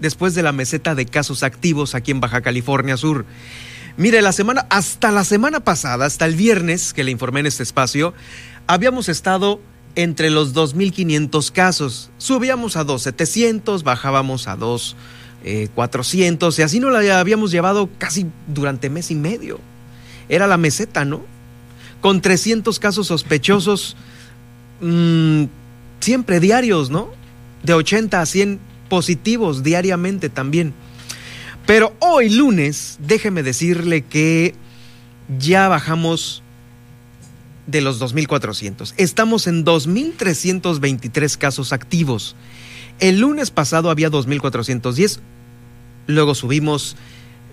después 0.00 0.34
de 0.34 0.42
la 0.42 0.52
meseta 0.52 0.94
de 0.94 1.06
casos 1.06 1.42
activos 1.42 1.94
aquí 1.94 2.10
en 2.10 2.20
Baja 2.20 2.42
California 2.42 2.98
Sur. 2.98 3.24
Mire, 3.96 4.20
la 4.20 4.32
semana, 4.32 4.66
hasta 4.68 5.10
la 5.10 5.24
semana 5.24 5.60
pasada, 5.60 6.04
hasta 6.04 6.26
el 6.26 6.36
viernes 6.36 6.92
que 6.92 7.04
le 7.04 7.10
informé 7.10 7.40
en 7.40 7.46
este 7.46 7.62
espacio, 7.62 8.12
habíamos 8.66 9.08
estado 9.08 9.60
entre 9.98 10.30
los 10.30 10.54
2.500 10.54 11.50
casos. 11.50 12.10
Subíamos 12.18 12.76
a 12.76 12.86
2.700, 12.86 13.82
bajábamos 13.82 14.46
a 14.46 14.56
2.400 14.56 16.56
y 16.56 16.62
así 16.62 16.78
nos 16.78 16.92
la 16.92 17.18
habíamos 17.18 17.50
llevado 17.50 17.90
casi 17.98 18.26
durante 18.46 18.90
mes 18.90 19.10
y 19.10 19.16
medio. 19.16 19.58
Era 20.28 20.46
la 20.46 20.56
meseta, 20.56 21.04
¿no? 21.04 21.22
Con 22.00 22.20
300 22.20 22.78
casos 22.78 23.08
sospechosos, 23.08 23.96
mm, 24.80 25.46
siempre 25.98 26.38
diarios, 26.38 26.90
¿no? 26.90 27.08
De 27.64 27.74
80 27.74 28.20
a 28.20 28.26
100 28.26 28.60
positivos 28.88 29.64
diariamente 29.64 30.28
también. 30.28 30.74
Pero 31.66 31.92
hoy 31.98 32.28
lunes, 32.28 32.98
déjeme 33.00 33.42
decirle 33.42 34.02
que 34.02 34.54
ya 35.40 35.66
bajamos 35.66 36.44
de 37.68 37.80
los 37.82 38.00
2.400. 38.00 38.94
Estamos 38.96 39.46
en 39.46 39.64
2.323 39.64 41.36
casos 41.36 41.72
activos. 41.72 42.34
El 42.98 43.20
lunes 43.20 43.52
pasado 43.52 43.90
había 43.90 44.10
2.410, 44.10 45.20
luego 46.08 46.34
subimos 46.34 46.96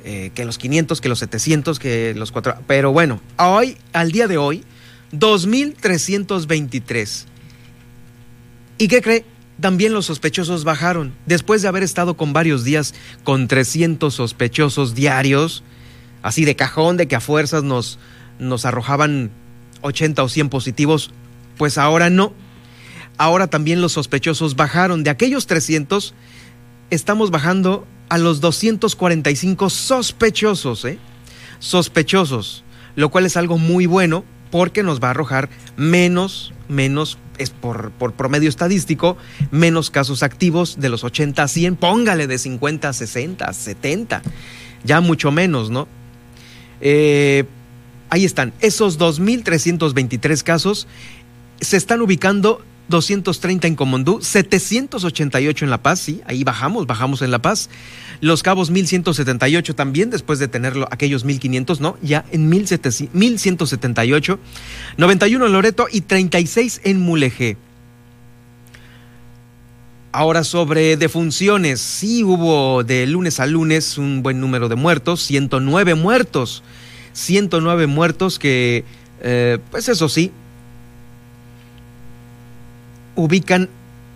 eh, 0.05 0.31
que 0.33 0.45
los 0.45 0.57
500, 0.57 1.01
que 1.01 1.09
los 1.09 1.19
700, 1.19 1.77
que 1.77 2.15
los 2.15 2.31
4... 2.31 2.55
Pero 2.65 2.91
bueno, 2.93 3.19
hoy, 3.37 3.77
al 3.91 4.11
día 4.11 4.27
de 4.27 4.37
hoy, 4.37 4.63
2.323. 5.11 7.25
¿Y 8.77 8.87
qué 8.87 9.01
cree? 9.01 9.25
También 9.59 9.93
los 9.93 10.05
sospechosos 10.05 10.63
bajaron. 10.63 11.13
Después 11.25 11.61
de 11.61 11.67
haber 11.67 11.83
estado 11.83 12.15
con 12.15 12.31
varios 12.31 12.63
días 12.63 12.93
con 13.25 13.49
300 13.49 14.13
sospechosos 14.13 14.95
diarios, 14.95 15.65
así 16.23 16.45
de 16.45 16.55
cajón, 16.55 16.95
de 16.95 17.07
que 17.07 17.17
a 17.17 17.21
fuerzas 17.21 17.63
nos, 17.63 17.99
nos 18.39 18.63
arrojaban 18.65 19.31
80 19.85 20.23
o 20.23 20.29
100 20.29 20.49
positivos, 20.49 21.11
pues 21.57 21.77
ahora 21.77 22.09
no. 22.09 22.33
Ahora 23.17 23.47
también 23.47 23.81
los 23.81 23.93
sospechosos 23.93 24.55
bajaron. 24.55 25.03
De 25.03 25.09
aquellos 25.09 25.47
300, 25.47 26.13
estamos 26.89 27.31
bajando 27.31 27.87
a 28.09 28.17
los 28.17 28.41
245 28.41 29.69
sospechosos, 29.69 30.85
¿eh? 30.85 30.99
Sospechosos, 31.59 32.63
lo 32.95 33.09
cual 33.09 33.25
es 33.25 33.37
algo 33.37 33.57
muy 33.57 33.85
bueno 33.85 34.25
porque 34.51 34.83
nos 34.83 35.01
va 35.01 35.07
a 35.07 35.11
arrojar 35.11 35.49
menos, 35.75 36.53
menos, 36.67 37.17
es 37.37 37.49
por, 37.49 37.91
por 37.91 38.13
promedio 38.13 38.49
estadístico, 38.49 39.17
menos 39.51 39.89
casos 39.89 40.23
activos 40.23 40.79
de 40.79 40.89
los 40.89 41.03
80 41.03 41.43
a 41.43 41.47
100, 41.47 41.75
póngale 41.77 42.27
de 42.27 42.37
50 42.37 42.89
a 42.89 42.93
60, 42.93 43.51
70, 43.51 44.21
ya 44.83 45.01
mucho 45.01 45.31
menos, 45.31 45.69
¿no? 45.69 45.87
Eh, 46.79 47.45
ahí 48.15 48.23
están, 48.23 48.53
esos 48.61 48.97
2.323 48.97 50.41
casos 50.41 50.87
se 51.59 51.75
están 51.75 52.01
ubicando 52.01 52.63
230 52.87 53.67
en 53.67 53.75
Comondú, 53.75 54.21
788 54.21 55.65
en 55.65 55.71
La 55.71 55.81
Paz, 55.81 55.99
sí, 55.99 56.21
ahí 56.25 56.45
bajamos, 56.45 56.87
bajamos 56.87 57.21
en 57.21 57.31
La 57.31 57.39
Paz. 57.39 57.69
Los 58.21 58.41
Cabos 58.41 58.69
1178 58.69 59.75
también, 59.75 60.09
después 60.11 60.39
de 60.39 60.47
tenerlo 60.47 60.87
aquellos 60.91 61.25
1500, 61.25 61.81
¿no? 61.81 61.97
Ya 62.01 62.23
en 62.31 62.47
1178. 62.47 64.39
91 64.97 65.45
en 65.45 65.51
Loreto 65.51 65.87
y 65.91 65.99
36 66.01 66.81
en 66.85 67.01
Mulegé. 67.01 67.57
Ahora 70.13 70.45
sobre 70.45 70.95
defunciones, 70.95 71.81
sí 71.81 72.23
hubo 72.23 72.85
de 72.85 73.05
lunes 73.07 73.41
a 73.41 73.45
lunes 73.45 73.97
un 73.97 74.23
buen 74.23 74.39
número 74.39 74.69
de 74.69 74.75
muertos, 74.75 75.21
109 75.23 75.95
muertos. 75.95 76.63
109 77.15 77.87
muertos 77.87 78.37
que, 78.37 78.83
eh, 79.21 79.57
pues 79.71 79.89
eso 79.89 80.09
sí, 80.09 80.31
ubican 83.15 83.69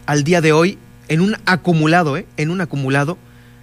al 0.06 0.24
día 0.24 0.42
de 0.42 0.52
hoy 0.52 0.78
en 1.08 1.22
un 1.22 1.36
acumulado, 1.46 2.18
¿eh? 2.18 2.28
en 2.38 2.52
un 2.52 2.62
acumulado 2.62 3.18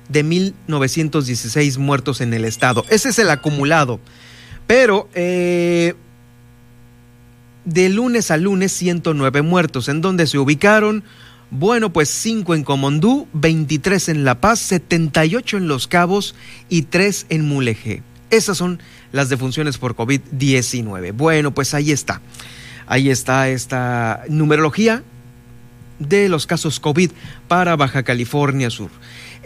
de 0.09 0.25
1.916 0.25 1.79
muertos 1.79 2.21
en 2.21 2.33
el 2.33 2.45
estado. 2.45 2.85
Ese 2.89 3.11
es 3.11 3.19
el 3.19 3.31
acumulado. 3.31 4.01
Pero 4.67 5.09
eh, 5.15 5.95
de 7.65 7.89
lunes 7.91 8.31
a 8.31 8.39
lunes 8.39 8.73
109 8.73 9.43
muertos, 9.43 9.89
en 9.89 10.01
donde 10.01 10.27
se 10.27 10.39
ubicaron, 10.39 11.05
bueno, 11.51 11.93
pues 11.93 12.09
5 12.09 12.55
en 12.55 12.65
Comondú, 12.65 13.29
23 13.35 14.09
en 14.09 14.25
La 14.25 14.41
Paz, 14.41 14.61
78 14.61 15.59
en 15.59 15.69
Los 15.69 15.87
Cabos 15.87 16.35
y 16.69 16.83
3 16.83 17.27
en 17.29 17.47
Mulegé. 17.47 18.03
Esas 18.31 18.59
son 18.59 18.81
las 19.13 19.29
defunciones 19.29 19.79
por 19.79 19.95
COVID-19. 19.95 21.13
Bueno, 21.13 21.53
pues 21.53 21.75
ahí 21.75 21.93
está. 21.93 22.21
Ahí 22.87 23.11
está 23.11 23.49
esta 23.49 24.25
numerología 24.29 25.03
de 25.99 26.29
los 26.29 26.47
casos 26.47 26.81
COVID 26.81 27.11
para 27.49 27.77
Baja 27.77 28.03
California 28.03 28.71
Sur. 28.71 28.91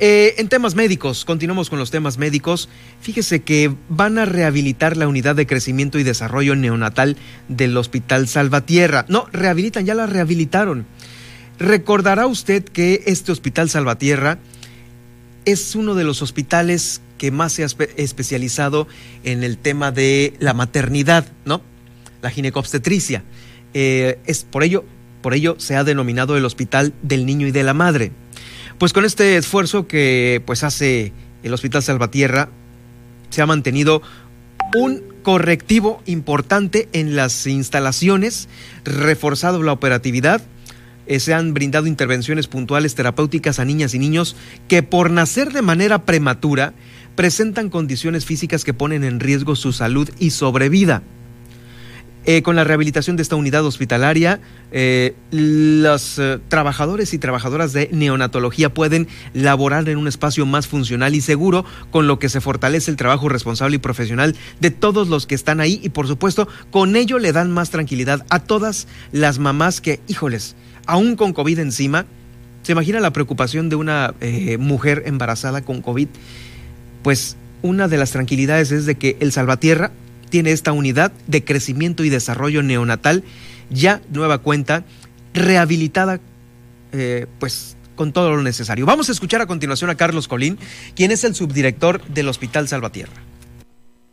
Eh, 0.03 0.35
en 0.39 0.49
temas 0.49 0.75
médicos, 0.75 1.27
continuamos 1.27 1.69
con 1.69 1.79
los 1.79 1.91
temas 1.91 2.17
médicos. 2.17 2.71
Fíjese 3.03 3.43
que 3.43 3.75
van 3.91 4.19
a 4.19 4.25
rehabilitar 4.25 4.97
la 4.97 5.07
unidad 5.07 5.37
de 5.37 5.47
crecimiento 5.47 5.99
y 5.99 6.05
desarrollo 6.05 6.57
neonatal 6.57 7.19
del 7.49 7.77
Hospital 7.77 8.27
Salvatierra. 8.27 9.05
No, 9.09 9.27
rehabilitan, 9.31 9.85
ya 9.85 9.95
la 9.95 10.07
rehabilitaron. 10.07 10.87
Recordará 11.59 12.27
usted 12.27 12.65
que 12.65 13.03
este 13.07 13.33
Hospital 13.33 13.69
Salvatierra 13.69 14.39
es 15.45 15.75
uno 15.75 15.95
de 15.95 16.05
los 16.05 16.23
hospitales 16.23 17.03
que 17.21 17.31
más 17.31 17.53
se 17.53 17.62
ha 17.62 17.67
especializado 17.99 18.89
en 19.25 19.45
el 19.45 19.59
tema 19.59 19.93
de 19.93 20.33
la 20.39 20.55
maternidad, 20.55 21.27
¿no? 21.45 21.61
La 22.23 22.31
ginecobstetricia. 22.31 23.25
Eh, 23.75 24.19
es 24.25 24.45
por 24.45 24.65
ello, 24.65 24.87
por 25.21 25.35
ello 25.35 25.57
se 25.59 25.77
ha 25.77 25.85
denominado 25.85 26.39
el 26.39 26.47
Hospital 26.47 26.95
del 27.03 27.27
Niño 27.27 27.47
y 27.47 27.50
de 27.50 27.62
la 27.62 27.75
Madre. 27.75 28.12
Pues 28.79 28.95
con 28.95 29.05
este 29.05 29.37
esfuerzo 29.37 29.87
que 29.87 30.43
pues 30.47 30.65
hace 30.65 31.12
el 31.43 31.53
Hospital 31.53 31.83
Salvatierra, 31.83 32.49
se 33.29 33.43
ha 33.43 33.47
mantenido 33.47 34.00
un 34.75 35.03
correctivo 35.23 36.03
importante 36.07 36.89
en 36.95 37.17
las 37.17 37.47
instalaciones, 37.47 38.49
reforzado 38.83 39.62
la 39.62 39.73
operatividad, 39.73 40.41
eh, 41.11 41.19
se 41.19 41.35
han 41.35 41.55
brindado 41.55 41.89
intervenciones 41.89 42.47
puntuales 42.47 42.95
terapéuticas 42.95 43.59
a 43.59 43.65
niñas 43.65 43.95
y 43.95 43.99
niños 43.99 44.37
que 44.69 44.85
por 44.85 45.11
nacer 45.11 45.53
de 45.53 45.61
manera 45.61 46.05
prematura 46.07 46.73
presentan 47.14 47.71
condiciones 47.71 48.25
físicas 48.25 48.64
que 48.64 48.75
ponen 48.75 49.05
en 49.05 49.21
riesgo 49.21 49.57
su 49.57 49.73
salud 49.73 50.09
y 50.19 50.31
sobrevida. 50.31 51.02
Eh, 52.26 52.43
con 52.43 52.55
la 52.55 52.64
rehabilitación 52.64 53.17
de 53.17 53.23
esta 53.23 53.37
unidad 53.37 53.64
hospitalaria, 53.64 54.40
eh, 54.73 55.14
los 55.31 56.19
eh, 56.19 56.38
trabajadores 56.49 57.14
y 57.14 57.19
trabajadoras 57.19 57.73
de 57.73 57.88
neonatología 57.93 58.75
pueden 58.75 59.09
laborar 59.33 59.88
en 59.88 59.97
un 59.97 60.07
espacio 60.07 60.45
más 60.45 60.69
funcional 60.69 61.14
y 61.14 61.23
seguro, 61.23 61.64
con 61.90 62.07
lo 62.07 62.19
que 62.19 62.29
se 62.29 62.43
fortalece 62.43 62.90
el 62.90 62.99
trabajo 62.99 63.31
responsable 63.31 63.76
y 63.76 63.79
profesional 63.79 64.37
de 64.61 64.71
todos 64.71 65.09
los 65.09 65.26
que 65.26 65.35
están 65.35 65.61
ahí 65.61 65.81
y 65.83 65.88
por 65.88 66.07
supuesto 66.07 66.47
con 66.71 66.95
ello 66.95 67.19
le 67.19 67.33
dan 67.33 67.50
más 67.50 67.71
tranquilidad 67.71 68.26
a 68.29 68.40
todas 68.40 68.87
las 69.12 69.38
mamás 69.38 69.81
que, 69.81 70.00
híjoles, 70.07 70.57
aún 70.85 71.17
con 71.17 71.33
COVID 71.33 71.59
encima, 71.59 72.05
¿se 72.62 72.73
imagina 72.73 73.00
la 73.00 73.14
preocupación 73.14 73.71
de 73.71 73.76
una 73.76 74.14
mujer 74.59 75.05
embarazada 75.07 75.62
con 75.62 75.81
COVID? 75.81 76.09
Pues 77.02 77.37
una 77.62 77.88
de 77.88 77.97
las 77.97 78.11
tranquilidades 78.11 78.73
es 78.73 78.87
de 78.87 78.97
que 78.97 79.16
el 79.21 79.33
Salvatierra 79.33 79.90
tiene 80.28 80.52
esta 80.52 80.73
unidad 80.73 81.12
de 81.26 81.45
crecimiento 81.45 82.04
y 82.04 82.09
desarrollo 82.09 82.62
neonatal 82.62 83.25
ya 83.71 84.00
nueva 84.11 84.38
cuenta, 84.38 84.85
rehabilitada, 85.35 86.21
eh, 86.92 87.26
pues 87.38 87.76
con 87.95 88.12
todo 88.12 88.35
lo 88.35 88.42
necesario. 88.42 88.87
Vamos 88.87 89.09
a 89.09 89.12
escuchar 89.12 89.40
a 89.42 89.47
continuación 89.47 89.90
a 89.90 89.95
Carlos 89.95 90.26
Colín, 90.26 90.59
quien 90.95 91.11
es 91.11 91.25
el 91.25 91.35
subdirector 91.35 92.02
del 92.07 92.28
Hospital 92.28 92.66
Salvatierra. 92.66 93.12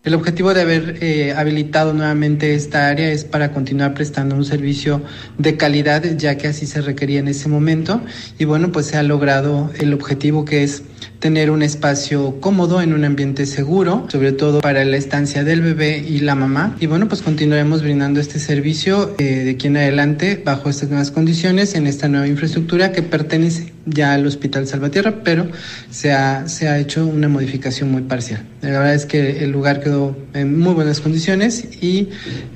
El 0.04 0.14
objetivo 0.14 0.54
de 0.54 0.62
haber 0.62 0.98
eh, 1.02 1.34
habilitado 1.34 1.94
nuevamente 1.94 2.56
esta 2.56 2.88
área 2.88 3.12
es 3.12 3.26
para 3.26 3.52
continuar 3.52 3.94
prestando 3.94 4.36
un 4.36 4.46
servicio 4.46 5.02
de 5.38 5.58
calidad, 5.58 6.04
ya 6.18 6.38
que 6.38 6.48
así 6.48 6.66
se 6.66 6.82
requería 6.82 7.20
en 7.20 7.28
ese 7.28 7.50
momento. 7.50 8.02
Y 8.38 8.46
bueno, 8.46 8.72
pues 8.72 8.86
se 8.86 8.98
ha 8.98 9.04
logrado 9.04 9.70
el 9.80 9.94
objetivo 9.94 10.46
que 10.46 10.64
es 10.64 10.84
tener 11.20 11.50
un 11.52 11.64
espacio 11.64 12.40
cómodo 12.40 12.82
en 12.82 12.94
un 12.94 13.04
ambiente 13.04 13.46
seguro, 13.46 14.06
sobre 14.10 14.32
todo 14.32 14.62
para 14.62 14.86
la 14.86 14.98
estancia 14.98 15.44
del 15.44 15.62
bebé 15.62 16.04
y 16.08 16.20
la 16.20 16.36
mamá. 16.36 16.76
Y 16.80 16.86
bueno, 16.86 17.08
pues 17.08 17.22
continuaremos 17.22 17.82
brindando 17.82 18.20
este 18.20 18.40
servicio 18.40 19.16
eh, 19.18 19.24
de 19.24 19.52
aquí 19.52 19.68
en 19.68 19.78
adelante 19.78 20.42
bajo 20.44 20.70
estas 20.70 20.90
nuevas 20.90 21.12
condiciones 21.12 21.76
en 21.76 21.88
esta 21.88 22.08
nueva 22.08 22.28
infraestructura 22.28 22.92
que 22.92 23.02
pertenece 23.02 23.74
ya 23.86 24.14
al 24.14 24.26
Hospital 24.28 24.68
Salvatierra, 24.68 25.24
pero 25.24 25.48
se 25.90 26.12
ha, 26.12 26.48
se 26.48 26.68
ha 26.68 26.78
hecho 26.78 27.06
una 27.06 27.30
modificación 27.30 27.92
muy 27.92 28.02
parcial. 28.02 28.46
La 28.62 28.70
verdad 28.70 28.94
es 28.94 29.06
que 29.06 29.44
el 29.44 29.52
lugar 29.52 29.80
quedó 29.80 30.18
en 30.34 30.60
muy 30.60 30.74
buenas 30.74 31.00
condiciones 31.00 31.82
y 31.82 32.10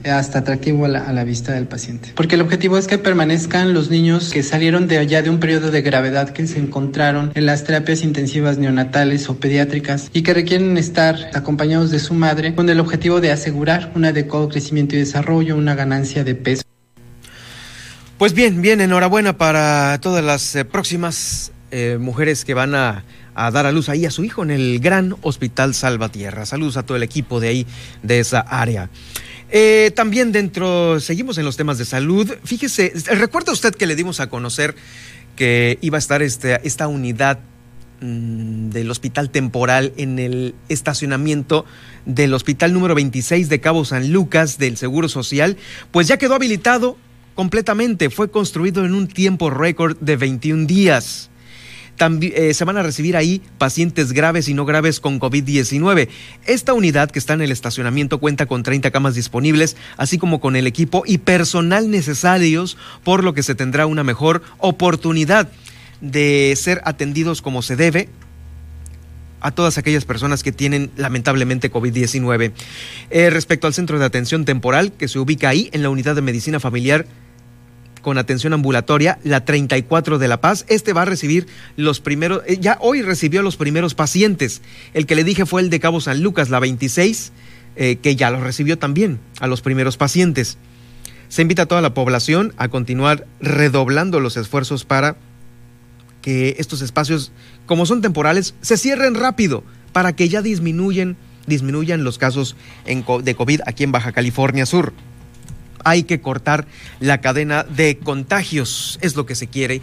hasta 0.04 0.39
atractivo 0.39 0.86
a 0.86 0.88
la, 0.89 1.00
a 1.00 1.13
la 1.13 1.24
vista 1.24 1.54
del 1.54 1.68
paciente. 1.68 2.10
Porque 2.16 2.36
el 2.36 2.42
objetivo 2.42 2.78
es 2.78 2.88
que 2.88 2.98
permanezcan 2.98 3.74
los 3.74 3.89
niños 3.89 4.32
que 4.34 4.44
salieron 4.44 4.88
de 4.88 4.98
allá 4.98 5.22
de 5.22 5.30
un 5.30 5.39
periodo 5.39 5.72
de 5.72 5.82
gravedad 5.82 6.30
que 6.32 6.46
se 6.48 6.60
encontraron 6.60 7.32
en 7.34 7.46
las 7.46 7.63
terapias 7.63 8.04
intensivas 8.04 8.31
neonatales 8.34 9.30
o 9.30 9.38
pediátricas 9.38 10.10
y 10.13 10.24
que 10.24 10.34
requieren 10.34 10.78
estar 10.78 11.30
acompañados 11.34 11.91
de 11.91 12.00
su 12.00 12.13
madre 12.13 12.56
con 12.56 12.70
el 12.70 12.80
objetivo 12.80 13.22
de 13.22 13.32
asegurar 13.32 13.91
un 13.96 14.06
adecuado 14.06 14.50
crecimiento 14.50 14.96
y 14.96 15.00
desarrollo, 15.00 15.58
una 15.58 15.76
ganancia 15.76 16.24
de 16.24 16.36
peso. 16.36 16.63
Pues 18.17 18.34
bien, 18.34 18.62
bien, 18.62 18.82
enhorabuena 18.82 19.38
para 19.38 20.00
todas 20.00 20.24
las 20.24 20.56
eh, 20.56 20.63
próximas 20.63 21.52
eh, 21.72 21.98
mujeres 22.00 22.46
que 22.46 22.54
van 22.54 22.76
a, 22.76 23.04
dar 23.36 23.65
a 23.65 23.72
luz 23.72 23.89
ahí 23.89 24.06
a 24.06 24.12
su 24.12 24.24
hijo 24.24 24.44
en 24.44 24.52
el 24.52 24.80
gran 24.80 25.15
Hospital 25.22 25.74
Salvatierra. 25.74 26.46
Saludos 26.46 26.78
a 26.78 26.84
todo 26.84 26.98
el 26.98 27.04
equipo 27.04 27.39
de 27.39 27.48
ahí, 27.48 27.67
de 28.04 28.20
esa 28.20 28.41
área. 28.41 28.89
Eh, 29.50 29.91
también 29.96 30.32
dentro, 30.32 31.00
seguimos 31.00 31.38
en 31.38 31.46
los 31.46 31.58
temas 31.58 31.78
de 31.78 31.86
salud. 31.86 32.32
Fíjese, 32.44 32.94
recuerda 33.15 33.52
usted 33.52 33.74
que 33.74 33.88
le 33.88 33.96
dimos 33.96 34.20
a 34.20 34.30
conocer 34.30 34.76
que 35.36 35.80
iba 35.82 35.98
a 35.98 36.00
estar 36.00 36.22
este, 36.22 36.60
esta 36.63 36.88
unidad 36.88 37.39
Mm, 38.04 38.72
del 38.72 38.90
hospital 38.90 39.30
temporal 39.30 39.94
en 39.96 40.18
el 40.18 40.56
estacionamiento 40.70 41.66
del 42.08 42.34
hospital 42.34 42.74
número 42.74 42.96
26 42.96 43.48
de 43.48 43.60
Cabo 43.62 43.86
San 43.86 44.12
Lucas 44.12 44.58
del 44.58 44.76
Seguro 44.76 45.08
Social, 45.08 45.56
pues 45.92 46.08
ya 46.08 46.18
quedó 46.18 46.34
habilitado 46.34 46.98
completamente. 47.36 48.10
Fue 48.10 48.32
construido 48.32 48.86
en 48.86 48.96
un 48.96 49.08
tiempo 49.08 49.52
récord 49.52 49.98
de 50.00 50.16
21 50.16 50.66
días. 50.66 51.30
También, 51.96 52.34
eh, 52.36 52.56
se 52.56 52.66
van 52.66 52.78
a 52.78 52.82
recibir 52.82 53.16
ahí 53.16 53.44
pacientes 53.60 54.14
graves 54.14 54.50
y 54.50 54.56
no 54.56 54.66
graves 54.66 55.00
con 55.00 55.20
COVID-19. 55.20 56.10
Esta 56.48 56.74
unidad 56.74 57.12
que 57.12 57.20
está 57.20 57.34
en 57.34 57.42
el 57.42 57.52
estacionamiento 57.52 58.20
cuenta 58.20 58.48
con 58.48 58.64
30 58.64 58.90
camas 58.90 59.14
disponibles, 59.14 59.78
así 59.98 60.18
como 60.18 60.42
con 60.42 60.56
el 60.56 60.66
equipo 60.66 61.04
y 61.06 61.20
personal 61.20 61.92
necesarios, 61.92 62.80
por 63.04 63.24
lo 63.24 63.36
que 63.36 63.44
se 63.44 63.54
tendrá 63.54 63.86
una 63.86 64.04
mejor 64.04 64.42
oportunidad 64.58 65.52
de 66.02 66.54
ser 66.58 66.82
atendidos 66.84 67.42
como 67.42 67.62
se 67.62 67.76
debe 67.76 68.10
a 69.40 69.52
todas 69.52 69.78
aquellas 69.78 70.06
personas 70.06 70.44
que 70.44 70.52
tienen 70.52 70.92
lamentablemente 70.96 71.72
COVID-19. 71.72 72.52
Eh, 73.10 73.30
respecto 73.30 73.68
al 73.68 73.74
centro 73.74 74.00
de 74.00 74.06
atención 74.06 74.46
temporal 74.46 74.92
que 74.94 75.08
se 75.08 75.20
ubica 75.20 75.50
ahí 75.50 75.70
en 75.74 75.82
la 75.82 75.90
unidad 75.90 76.16
de 76.16 76.22
medicina 76.22 76.60
familiar 76.60 77.06
con 78.02 78.18
atención 78.18 78.54
ambulatoria, 78.54 79.20
la 79.24 79.46
34 79.46 80.18
de 80.18 80.28
La 80.28 80.42
Paz, 80.42 80.66
este 80.70 80.92
va 80.92 81.04
a 81.04 81.06
recibir 81.06 81.48
los 81.76 82.00
primeros, 82.00 82.42
eh, 82.48 82.58
ya 82.60 82.78
hoy 82.82 83.04
recibió 83.04 83.44
los 83.44 83.58
primeros 83.58 83.94
pacientes. 83.94 84.62
El 84.94 85.06
que 85.06 85.16
le 85.16 85.24
dije 85.24 85.46
fue 85.46 85.62
el 85.62 85.70
de 85.70 85.80
Cabo 85.80 86.02
San 86.02 86.24
Lucas, 86.24 86.50
la 86.50 86.60
26, 86.60 87.32
eh, 87.76 87.98
que 87.98 88.16
ya 88.16 88.32
lo 88.32 88.42
recibió 88.42 88.80
también 88.80 89.20
a 89.40 89.48
los 89.48 89.62
primeros 89.62 89.98
pacientes. 89.98 90.58
Se 91.30 91.44
invita 91.44 91.64
a 91.64 91.66
toda 91.68 91.82
la 91.82 91.94
población 91.94 92.54
a 92.58 92.70
continuar 92.70 93.26
redoblando 93.40 94.20
los 94.20 94.36
esfuerzos 94.36 94.84
para 94.84 95.16
que 96.22 96.56
estos 96.60 96.82
espacios, 96.82 97.32
como 97.66 97.86
son 97.86 98.02
temporales, 98.02 98.56
se 98.62 98.78
cierren 98.78 99.16
rápido 99.16 99.64
para 99.94 100.16
que 100.16 100.30
ya 100.30 100.42
disminuyen, 100.42 101.18
disminuyan 101.48 102.04
los 102.04 102.18
casos 102.18 102.56
de 102.86 103.36
COVID 103.36 103.62
aquí 103.66 103.84
en 103.84 103.92
Baja 103.92 104.12
California 104.12 104.66
Sur. 104.66 104.94
Hay 105.84 106.04
que 106.04 106.22
cortar 106.22 106.68
la 107.00 107.22
cadena 107.22 107.64
de 107.64 107.98
contagios, 107.98 109.00
es 109.02 109.16
lo 109.16 109.26
que 109.26 109.36
se 109.36 109.48
quiere 109.48 109.82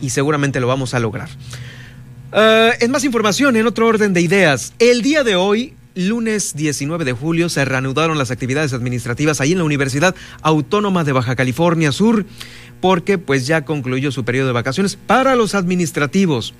y 0.00 0.10
seguramente 0.10 0.60
lo 0.60 0.66
vamos 0.66 0.94
a 0.94 1.00
lograr. 1.00 1.28
Eh, 2.32 2.70
en 2.80 2.90
más 2.90 3.04
información, 3.04 3.56
en 3.56 3.66
otro 3.66 3.86
orden 3.86 4.12
de 4.12 4.20
ideas, 4.20 4.72
el 4.78 5.02
día 5.02 5.24
de 5.24 5.34
hoy 5.34 5.74
lunes 5.94 6.54
19 6.54 7.04
de 7.04 7.12
julio 7.12 7.48
se 7.48 7.64
reanudaron 7.64 8.16
las 8.16 8.30
actividades 8.30 8.72
administrativas 8.72 9.40
ahí 9.40 9.52
en 9.52 9.58
la 9.58 9.64
Universidad 9.64 10.14
Autónoma 10.42 11.04
de 11.04 11.12
Baja 11.12 11.34
California 11.34 11.90
Sur 11.92 12.24
porque 12.80 13.18
pues 13.18 13.46
ya 13.46 13.64
concluyó 13.64 14.10
su 14.12 14.24
periodo 14.24 14.48
de 14.48 14.52
vacaciones 14.52 14.96
para 14.96 15.36
los 15.36 15.54
administrativos. 15.54 16.54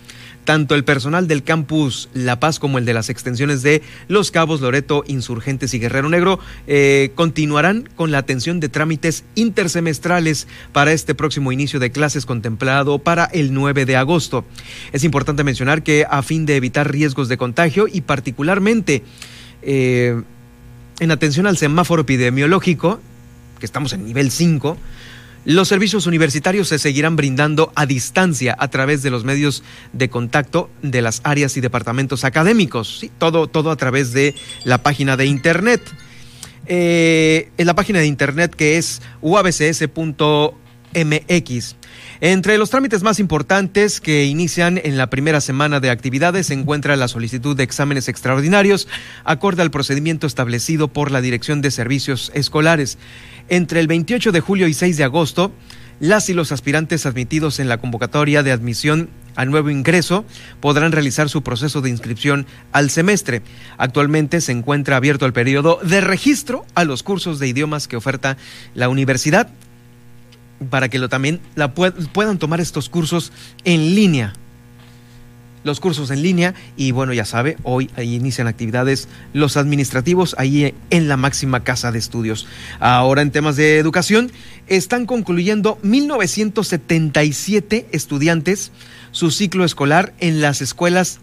Tanto 0.44 0.74
el 0.74 0.85
personal 0.85 1.28
del 1.28 1.42
campus 1.42 2.09
La 2.14 2.40
Paz 2.40 2.59
como 2.59 2.78
el 2.78 2.87
de 2.87 2.94
las 2.94 3.11
extensiones 3.11 3.62
de 3.62 3.83
Los 4.09 4.30
Cabos, 4.30 4.62
Loreto, 4.62 5.04
Insurgentes 5.06 5.74
y 5.74 5.78
Guerrero 5.78 6.09
Negro 6.09 6.40
eh, 6.66 7.12
continuarán 7.14 7.88
con 7.94 8.11
la 8.11 8.18
atención 8.18 8.59
de 8.59 8.70
trámites 8.70 9.24
intersemestrales 9.35 10.48
para 10.72 10.92
este 10.92 11.14
próximo 11.14 11.52
inicio 11.52 11.78
de 11.78 11.92
clases 11.92 12.24
contemplado 12.24 12.98
para 12.98 13.26
el 13.26 13.52
9 13.52 13.85
de 13.85 13.96
agosto. 13.96 14.44
Es 14.92 15.04
importante 15.04 15.44
mencionar 15.44 15.83
que 15.83 16.06
a 16.09 16.22
fin 16.22 16.46
de 16.46 16.56
evitar 16.56 16.90
riesgos 16.90 17.28
de 17.28 17.37
contagio 17.37 17.87
y 17.87 18.00
particularmente 18.00 19.02
eh, 19.62 20.22
en 21.00 21.11
atención 21.11 21.46
al 21.46 21.59
semáforo 21.59 22.02
epidemiológico, 22.02 23.00
que 23.59 23.66
estamos 23.66 23.92
en 23.92 24.04
nivel 24.04 24.30
5, 24.30 24.76
los 25.44 25.68
servicios 25.68 26.07
universitarios 26.07 26.68
se 26.68 26.79
seguirán 26.79 27.16
brindando 27.16 27.72
a 27.74 27.87
distancia 27.87 28.55
a 28.59 28.68
través 28.68 29.03
de 29.03 29.11
los 29.11 29.24
medios 29.24 29.62
de 29.92 30.11
contacto 30.11 30.70
de 30.83 31.03
las 31.03 31.20
áreas 31.24 31.57
y 31.57 31.61
departamentos 31.61 32.24
académicos. 32.24 32.98
¿sí? 33.00 33.11
Todo, 33.18 33.46
todo 33.46 33.70
a 33.70 33.76
través 33.76 34.12
de 34.12 34.35
la 34.64 34.83
página 34.83 35.16
de 35.16 35.26
internet. 35.26 35.81
Eh, 36.66 37.50
en 37.57 37.66
la 37.66 37.74
página 37.74 37.98
de 38.00 38.07
internet 38.07 38.55
que 38.55 38.76
es 38.76 39.03
uabcs.mx. 39.22 39.90
Entre 42.22 42.59
los 42.59 42.68
trámites 42.68 43.02
más 43.02 43.18
importantes 43.18 43.98
que 43.98 44.26
inician 44.26 44.78
en 44.85 44.98
la 44.98 45.09
primera 45.09 45.40
semana 45.40 45.80
de 45.80 45.88
actividades 45.88 46.48
se 46.48 46.54
encuentra 46.54 46.94
la 46.96 47.09
solicitud 47.09 47.56
de 47.56 47.62
exámenes 47.62 48.09
extraordinarios 48.09 48.88
acorde 49.24 49.62
al 49.62 49.70
procedimiento 49.70 50.26
establecido 50.26 50.88
por 50.88 51.12
la 51.12 51.22
Dirección 51.22 51.62
de 51.62 51.70
Servicios 51.70 52.30
Escolares. 52.35 52.98
Entre 53.48 53.80
el 53.80 53.87
28 53.87 54.33
de 54.33 54.40
julio 54.40 54.68
y 54.68 54.74
6 54.74 54.98
de 54.98 55.04
agosto, 55.04 55.50
las 55.98 56.28
y 56.28 56.35
los 56.35 56.52
aspirantes 56.52 57.06
admitidos 57.06 57.59
en 57.59 57.70
la 57.70 57.78
convocatoria 57.78 58.42
de 58.42 58.52
admisión 58.52 59.09
a 59.35 59.46
nuevo 59.46 59.70
ingreso 59.70 60.26
podrán 60.61 60.92
realizar 60.92 61.30
su 61.30 61.42
proceso 61.42 61.80
de 61.80 61.88
inscripción 61.88 62.46
al 62.72 62.90
semestre. 62.90 63.40
Actualmente 63.78 64.42
se 64.42 64.52
encuentra 64.52 64.96
abierto 64.96 65.24
el 65.24 65.33
periodo 65.33 65.80
de 65.83 66.02
registro 66.02 66.66
a 66.74 66.85
los 66.85 67.02
cursos 67.02 67.38
de 67.38 67.48
idiomas 67.48 67.88
que 67.88 67.96
oferta 67.96 68.37
la 68.74 68.90
universidad 68.90 69.48
para 70.68 70.88
que 70.88 70.99
lo, 70.99 71.09
también 71.09 71.40
la 71.55 71.73
puedan 71.75 72.38
tomar 72.38 72.61
estos 72.61 72.88
cursos 72.88 73.31
en 73.64 73.94
línea. 73.94 74.33
Los 75.62 75.79
cursos 75.79 76.11
en 76.11 76.23
línea 76.23 76.55
y 76.77 76.90
bueno, 76.90 77.12
ya 77.12 77.27
sabe, 77.27 77.59
hoy 77.64 77.90
ahí 77.96 78.14
inician 78.14 78.46
actividades 78.46 79.09
los 79.35 79.59
administrativos 79.59 80.35
ahí 80.38 80.75
en 80.88 81.09
la 81.09 81.18
máxima 81.18 81.64
casa 81.64 81.92
de 81.92 81.99
estudios. 81.99 82.46
Ahora 82.79 83.20
en 83.20 83.31
temas 83.31 83.57
de 83.57 83.77
educación, 83.79 84.33
están 84.68 85.05
concluyendo 85.05 85.79
1977 85.83 87.88
estudiantes 87.92 88.73
su 89.12 89.31
ciclo 89.31 89.66
escolar 89.66 90.14
en 90.18 90.40
las 90.40 90.62
escuelas 90.62 91.20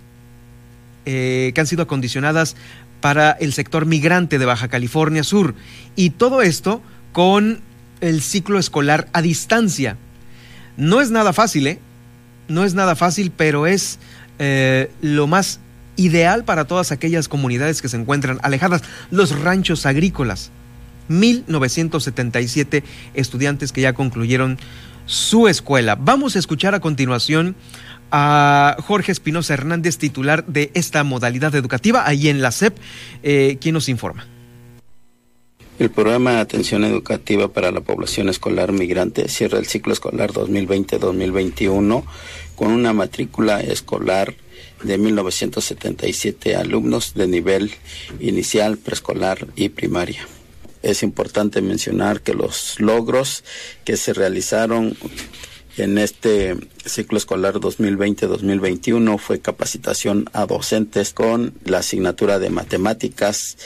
eh, 1.05 1.51
que 1.55 1.61
han 1.61 1.67
sido 1.67 1.83
acondicionadas 1.83 2.55
para 3.01 3.31
el 3.31 3.53
sector 3.53 3.85
migrante 3.85 4.39
de 4.39 4.45
Baja 4.45 4.67
California 4.67 5.23
Sur. 5.23 5.55
Y 5.95 6.11
todo 6.11 6.41
esto 6.41 6.81
con 7.11 7.61
el 8.01 8.21
ciclo 8.21 8.59
escolar 8.59 9.07
a 9.13 9.21
distancia. 9.21 9.97
No 10.77 11.01
es 11.01 11.11
nada 11.11 11.33
fácil, 11.33 11.67
¿eh? 11.67 11.79
No 12.47 12.63
es 12.63 12.73
nada 12.73 12.95
fácil, 12.95 13.31
pero 13.35 13.67
es 13.67 13.99
eh, 14.39 14.91
lo 15.01 15.27
más 15.27 15.59
ideal 15.95 16.45
para 16.45 16.65
todas 16.65 16.91
aquellas 16.91 17.27
comunidades 17.27 17.81
que 17.81 17.89
se 17.89 17.97
encuentran 17.97 18.39
alejadas, 18.43 18.83
los 19.11 19.37
ranchos 19.39 19.85
agrícolas. 19.85 20.51
1977 21.09 22.83
estudiantes 23.13 23.71
que 23.71 23.81
ya 23.81 23.93
concluyeron 23.93 24.57
su 25.05 25.47
escuela. 25.47 25.95
Vamos 25.95 26.35
a 26.35 26.39
escuchar 26.39 26.75
a 26.75 26.79
continuación 26.79 27.55
a 28.11 28.77
Jorge 28.79 29.11
Espinosa 29.11 29.53
Hernández, 29.53 29.97
titular 29.97 30.45
de 30.45 30.71
esta 30.73 31.03
modalidad 31.03 31.55
educativa, 31.55 32.07
ahí 32.07 32.29
en 32.29 32.41
la 32.41 32.51
SEP, 32.51 32.77
eh, 33.23 33.57
quien 33.59 33.73
nos 33.73 33.89
informa. 33.89 34.25
El 35.79 35.91
programa 35.91 36.31
de 36.31 36.39
atención 36.39 36.83
educativa 36.83 37.49
para 37.49 37.71
la 37.71 37.81
población 37.81 38.29
escolar 38.29 38.71
migrante 38.71 39.29
cierra 39.29 39.59
el 39.59 39.67
ciclo 39.67 39.93
escolar 39.93 40.33
2020-2021 40.33 42.03
con 42.55 42.71
una 42.71 42.93
matrícula 42.93 43.61
escolar 43.61 44.33
de 44.81 44.97
1977 44.97 46.55
alumnos 46.55 47.13
de 47.13 47.27
nivel 47.27 47.71
inicial, 48.19 48.79
preescolar 48.79 49.45
y 49.55 49.69
primaria. 49.69 50.27
Es 50.81 51.03
importante 51.03 51.61
mencionar 51.61 52.21
que 52.21 52.33
los 52.33 52.79
logros 52.79 53.43
que 53.85 53.97
se 53.97 54.13
realizaron 54.13 54.97
en 55.77 55.99
este 55.99 56.55
ciclo 56.85 57.19
escolar 57.19 57.55
2020-2021 57.55 59.19
fue 59.19 59.41
capacitación 59.41 60.27
a 60.33 60.47
docentes 60.47 61.13
con 61.13 61.53
la 61.65 61.79
asignatura 61.79 62.39
de 62.39 62.49
matemáticas, 62.49 63.57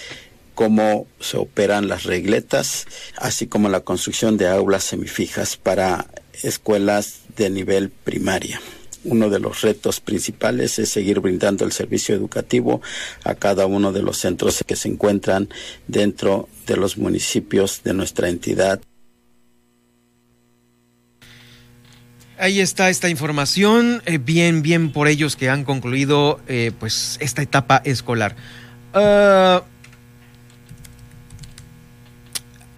cómo 0.62 1.08
se 1.20 1.38
operan 1.38 1.88
las 1.88 2.04
regletas, 2.04 2.86
así 3.18 3.48
como 3.48 3.68
la 3.68 3.80
construcción 3.80 4.38
de 4.38 4.48
aulas 4.48 4.84
semifijas 4.84 5.58
para 5.58 6.06
escuelas 6.44 7.22
de 7.36 7.50
nivel 7.50 7.90
primaria. 7.90 8.62
Uno 9.04 9.32
de 9.32 9.40
los 9.40 9.62
retos 9.62 10.02
principales 10.02 10.78
es 10.78 10.90
seguir 10.90 11.20
brindando 11.20 11.66
el 11.66 11.72
servicio 11.72 12.14
educativo 12.14 12.80
a 13.24 13.34
cada 13.34 13.66
uno 13.66 13.92
de 13.92 14.04
los 14.04 14.20
centros 14.20 14.64
que 14.68 14.76
se 14.76 14.90
encuentran 14.90 15.50
dentro 15.88 16.48
de 16.68 16.78
los 16.78 16.96
municipios 16.96 17.82
de 17.84 17.96
nuestra 17.96 18.30
entidad. 18.30 18.80
Ahí 22.38 22.60
está 22.60 22.92
esta 22.92 23.10
información, 23.10 24.04
eh, 24.06 24.20
bien, 24.20 24.62
bien 24.62 24.92
por 24.92 25.08
ellos 25.08 25.36
que 25.36 25.50
han 25.50 25.64
concluido 25.64 26.40
eh, 26.48 26.72
pues 26.80 27.18
esta 27.20 27.42
etapa 27.42 27.82
escolar. 27.84 28.36
Uh, 28.94 29.71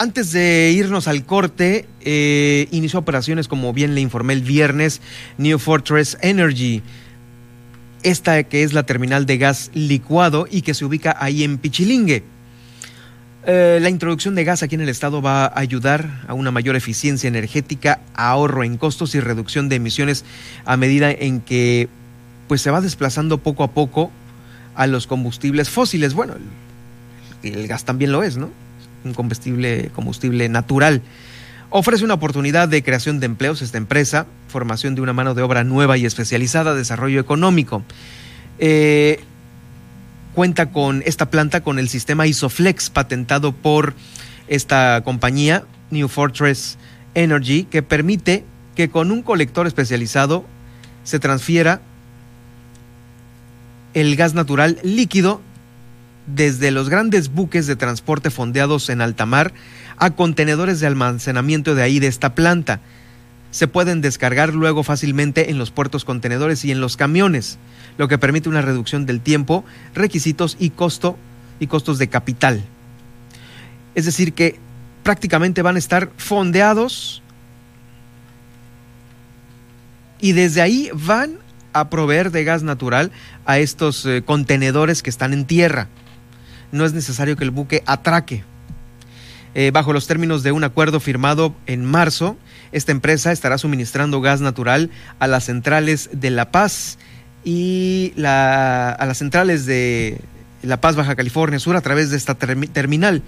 antes 0.04 0.34
de 0.34 0.72
irnos 0.76 1.08
al 1.08 1.26
corte, 1.26 1.88
eh, 2.02 2.68
inició 2.72 3.00
operaciones, 3.00 3.48
como 3.48 3.72
bien 3.72 3.96
le 3.96 4.02
informé 4.02 4.34
el 4.34 4.42
viernes, 4.42 5.02
New 5.38 5.58
Fortress 5.58 6.18
Energy. 6.22 6.84
Esta 8.04 8.44
que 8.44 8.64
es 8.64 8.74
la 8.74 8.84
terminal 8.84 9.26
de 9.26 9.38
gas 9.38 9.72
licuado 9.74 10.46
y 10.52 10.62
que 10.62 10.74
se 10.74 10.84
ubica 10.84 11.16
ahí 11.20 11.44
en 11.44 11.58
Pichilingue. 11.58 12.24
Eh, 13.46 13.80
la 13.82 13.90
introducción 13.90 14.36
de 14.36 14.44
gas 14.44 14.62
aquí 14.62 14.76
en 14.76 14.82
el 14.82 14.90
estado 14.90 15.22
va 15.22 15.46
a 15.46 15.60
ayudar 15.60 16.22
a 16.28 16.34
una 16.34 16.52
mayor 16.52 16.76
eficiencia 16.76 17.30
energética, 17.30 18.02
ahorro 18.14 18.66
en 18.66 18.78
costos 18.78 19.16
y 19.16 19.22
reducción 19.22 19.70
de 19.70 19.78
emisiones 19.78 20.26
a 20.66 20.76
medida 20.76 21.12
en 21.12 21.40
que 21.40 21.88
pues 22.50 22.62
se 22.62 22.72
va 22.72 22.82
desplazando 22.82 23.38
poco 23.38 23.64
a 23.64 23.72
poco 23.72 24.12
a 24.76 24.86
los 24.86 25.08
combustibles 25.08 25.70
fósiles. 25.70 26.14
Bueno, 26.14 26.36
el 27.42 27.68
gas 27.68 27.86
también 27.86 28.12
lo 28.12 28.22
es, 28.22 28.36
¿no? 28.36 28.50
Un 29.04 29.14
combustible, 29.14 29.90
combustible 29.94 30.50
natural. 30.50 31.02
Ofrece 31.70 32.06
una 32.06 32.14
oportunidad 32.14 32.68
de 32.68 32.84
creación 32.84 33.20
de 33.20 33.26
empleos 33.26 33.62
esta 33.62 33.78
empresa, 33.78 34.28
formación 34.48 34.96
de 34.96 35.02
una 35.02 35.14
mano 35.14 35.34
de 35.34 35.42
obra 35.42 35.64
nueva 35.64 35.98
y 35.98 36.06
especializada, 36.06 36.76
desarrollo 36.76 37.20
económico. 37.20 37.84
Eh, 38.60 39.20
cuenta 40.34 40.70
con 40.70 41.02
esta 41.06 41.30
planta 41.30 41.62
con 41.62 41.80
el 41.80 41.90
sistema 41.90 42.28
Isoflex 42.28 42.90
patentado 42.90 43.52
por 43.54 43.96
esta 44.48 45.02
compañía, 45.04 45.64
New 45.90 46.08
Fortress 46.08 46.78
Energy, 47.16 47.64
que 47.64 47.82
permite 47.82 48.44
que 48.76 48.90
con 48.90 49.12
un 49.12 49.22
colector 49.22 49.68
especializado 49.68 50.46
se 51.04 51.20
transfiera 51.20 51.82
el 53.94 54.16
gas 54.16 54.34
natural 54.34 54.80
líquido 54.84 55.42
desde 56.28 56.72
los 56.72 56.90
grandes 56.90 57.30
buques 57.30 57.68
de 57.68 57.76
transporte 57.76 58.30
fondeados 58.30 58.90
en 58.90 59.02
alta 59.02 59.26
mar 59.26 59.54
a 59.98 60.12
contenedores 60.12 60.80
de 60.80 60.88
almacenamiento 60.88 61.76
de 61.76 61.84
ahí 61.84 62.00
de 62.00 62.08
esta 62.08 62.36
planta. 62.36 62.80
Se 63.52 63.68
pueden 63.68 64.02
descargar 64.02 64.54
luego 64.54 64.84
fácilmente 64.84 65.52
en 65.52 65.58
los 65.58 65.72
puertos 65.72 66.06
contenedores 66.06 66.66
y 66.66 66.72
en 66.72 66.82
los 66.82 66.98
camiones, 66.98 67.60
lo 67.98 68.08
que 68.08 68.18
permite 68.18 68.50
una 68.50 68.62
reducción 68.62 69.06
del 69.06 69.22
tiempo, 69.22 69.64
requisitos 69.94 70.58
y 70.60 70.72
costo 70.72 71.18
y 71.60 71.68
costos 71.68 72.00
de 72.00 72.08
capital. 72.08 72.64
Es 73.94 74.06
decir, 74.06 74.34
que 74.34 74.60
prácticamente 75.04 75.62
van 75.62 75.76
a 75.76 75.80
estar 75.80 76.10
fondeados 76.18 77.22
y 80.20 80.32
desde 80.32 80.62
ahí 80.62 80.90
van 80.94 81.38
a 81.74 81.90
proveer 81.90 82.32
de 82.32 82.44
gas 82.44 82.64
natural 82.64 83.12
a 83.46 83.60
estos 83.60 84.06
eh, 84.06 84.24
contenedores 84.26 85.04
que 85.04 85.10
están 85.10 85.34
en 85.34 85.46
tierra 85.46 85.90
no 86.74 86.86
es 86.86 86.94
necesario 86.94 87.38
que 87.38 87.46
el 87.46 87.52
buque 87.52 87.84
atraque. 87.86 88.44
Eh, 89.56 89.70
bajo 89.72 89.94
los 89.94 90.08
términos 90.08 90.42
de 90.42 90.52
un 90.52 90.64
acuerdo 90.64 91.00
firmado 91.00 91.56
en 91.68 91.86
marzo, 91.86 92.36
esta 92.72 92.92
empresa 92.92 93.32
estará 93.32 93.60
suministrando 93.60 94.20
gas 94.20 94.42
natural 94.42 94.90
a 95.20 95.28
las 95.28 95.46
centrales 95.46 96.10
de 96.12 96.32
La 96.32 96.50
Paz 96.52 96.98
y 97.46 98.14
a 98.26 99.04
las 99.06 99.20
centrales 99.20 99.68
de 99.68 100.20
La 100.64 100.82
Paz, 100.82 100.96
Baja 100.96 101.16
California 101.16 101.60
Sur, 101.60 101.76
a 101.76 101.82
través 101.82 102.10
de 102.10 102.18
esta 102.18 102.34
terminal. 102.34 103.22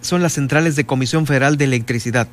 Son 0.00 0.22
las 0.22 0.32
centrales 0.32 0.74
de 0.74 0.86
Comisión 0.86 1.26
Federal 1.26 1.56
de 1.58 1.64
Electricidad. 1.66 2.26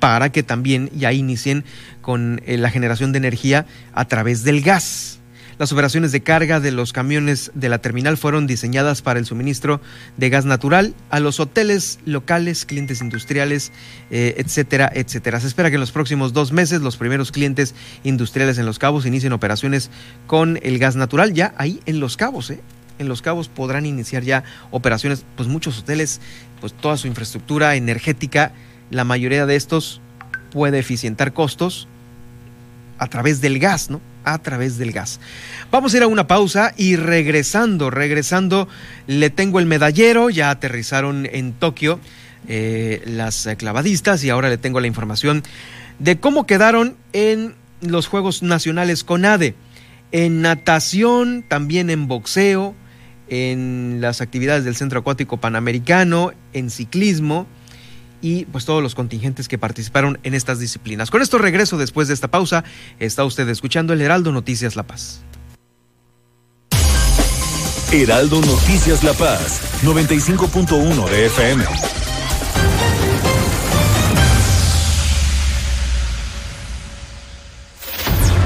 para 0.00 0.32
que 0.32 0.42
también 0.42 0.90
ya 0.92 1.12
inicien 1.12 1.62
con 2.00 2.42
eh, 2.44 2.58
la 2.58 2.70
generación 2.70 3.12
de 3.12 3.18
energía 3.18 3.66
a 3.94 4.06
través 4.06 4.42
del 4.42 4.60
gas. 4.60 5.11
Las 5.62 5.70
operaciones 5.70 6.10
de 6.10 6.24
carga 6.24 6.58
de 6.58 6.72
los 6.72 6.92
camiones 6.92 7.52
de 7.54 7.68
la 7.68 7.78
terminal 7.78 8.16
fueron 8.16 8.48
diseñadas 8.48 9.00
para 9.00 9.20
el 9.20 9.26
suministro 9.26 9.80
de 10.16 10.28
gas 10.28 10.44
natural 10.44 10.92
a 11.08 11.20
los 11.20 11.38
hoteles 11.38 12.00
locales, 12.04 12.66
clientes 12.66 13.00
industriales, 13.00 13.70
eh, 14.10 14.34
etcétera, 14.38 14.90
etcétera. 14.92 15.38
Se 15.38 15.46
espera 15.46 15.70
que 15.70 15.76
en 15.76 15.80
los 15.80 15.92
próximos 15.92 16.32
dos 16.32 16.50
meses 16.50 16.80
los 16.80 16.96
primeros 16.96 17.30
clientes 17.30 17.76
industriales 18.02 18.58
en 18.58 18.66
Los 18.66 18.80
Cabos 18.80 19.06
inicien 19.06 19.32
operaciones 19.32 19.92
con 20.26 20.58
el 20.64 20.80
gas 20.80 20.96
natural 20.96 21.32
ya 21.32 21.54
ahí 21.56 21.78
en 21.86 22.00
Los 22.00 22.16
Cabos, 22.16 22.50
¿eh? 22.50 22.60
en 22.98 23.08
Los 23.08 23.22
Cabos 23.22 23.46
podrán 23.46 23.86
iniciar 23.86 24.24
ya 24.24 24.42
operaciones, 24.72 25.24
pues 25.36 25.48
muchos 25.48 25.78
hoteles, 25.78 26.20
pues 26.60 26.72
toda 26.72 26.96
su 26.96 27.06
infraestructura 27.06 27.76
energética, 27.76 28.50
la 28.90 29.04
mayoría 29.04 29.46
de 29.46 29.54
estos 29.54 30.00
puede 30.50 30.80
eficientar 30.80 31.32
costos 31.32 31.86
a 32.98 33.06
través 33.06 33.40
del 33.40 33.60
gas, 33.60 33.90
¿no? 33.90 34.00
A 34.24 34.38
través 34.38 34.78
del 34.78 34.92
gas. 34.92 35.20
Vamos 35.70 35.92
a 35.92 35.96
ir 35.96 36.02
a 36.02 36.06
una 36.06 36.26
pausa 36.26 36.72
y 36.76 36.96
regresando, 36.96 37.90
regresando, 37.90 38.68
le 39.06 39.30
tengo 39.30 39.58
el 39.58 39.66
medallero, 39.66 40.30
ya 40.30 40.50
aterrizaron 40.50 41.26
en 41.30 41.52
Tokio 41.52 41.98
eh, 42.48 43.02
las 43.06 43.48
clavadistas 43.56 44.24
y 44.24 44.30
ahora 44.30 44.48
le 44.48 44.58
tengo 44.58 44.80
la 44.80 44.86
información 44.86 45.42
de 45.98 46.18
cómo 46.18 46.46
quedaron 46.46 46.96
en 47.12 47.54
los 47.80 48.06
Juegos 48.06 48.42
Nacionales 48.42 49.04
CONADE, 49.04 49.54
en 50.12 50.42
natación, 50.42 51.44
también 51.46 51.90
en 51.90 52.08
boxeo, 52.08 52.74
en 53.28 53.98
las 54.00 54.20
actividades 54.20 54.64
del 54.64 54.76
Centro 54.76 55.00
Acuático 55.00 55.38
Panamericano, 55.38 56.32
en 56.52 56.70
ciclismo 56.70 57.46
y 58.22 58.46
pues 58.46 58.64
todos 58.64 58.82
los 58.82 58.94
contingentes 58.94 59.48
que 59.48 59.58
participaron 59.58 60.18
en 60.22 60.32
estas 60.32 60.58
disciplinas. 60.58 61.10
Con 61.10 61.20
esto 61.20 61.36
regreso 61.36 61.76
después 61.76 62.08
de 62.08 62.14
esta 62.14 62.28
pausa. 62.28 62.64
Está 62.98 63.24
usted 63.24 63.46
escuchando 63.48 63.92
el 63.92 64.00
Heraldo 64.00 64.32
Noticias 64.32 64.76
La 64.76 64.84
Paz. 64.84 65.20
Heraldo 67.92 68.40
Noticias 68.40 69.04
La 69.04 69.12
Paz, 69.12 69.60
95.1 69.82 71.10
de 71.10 71.26
FM. 71.26 71.64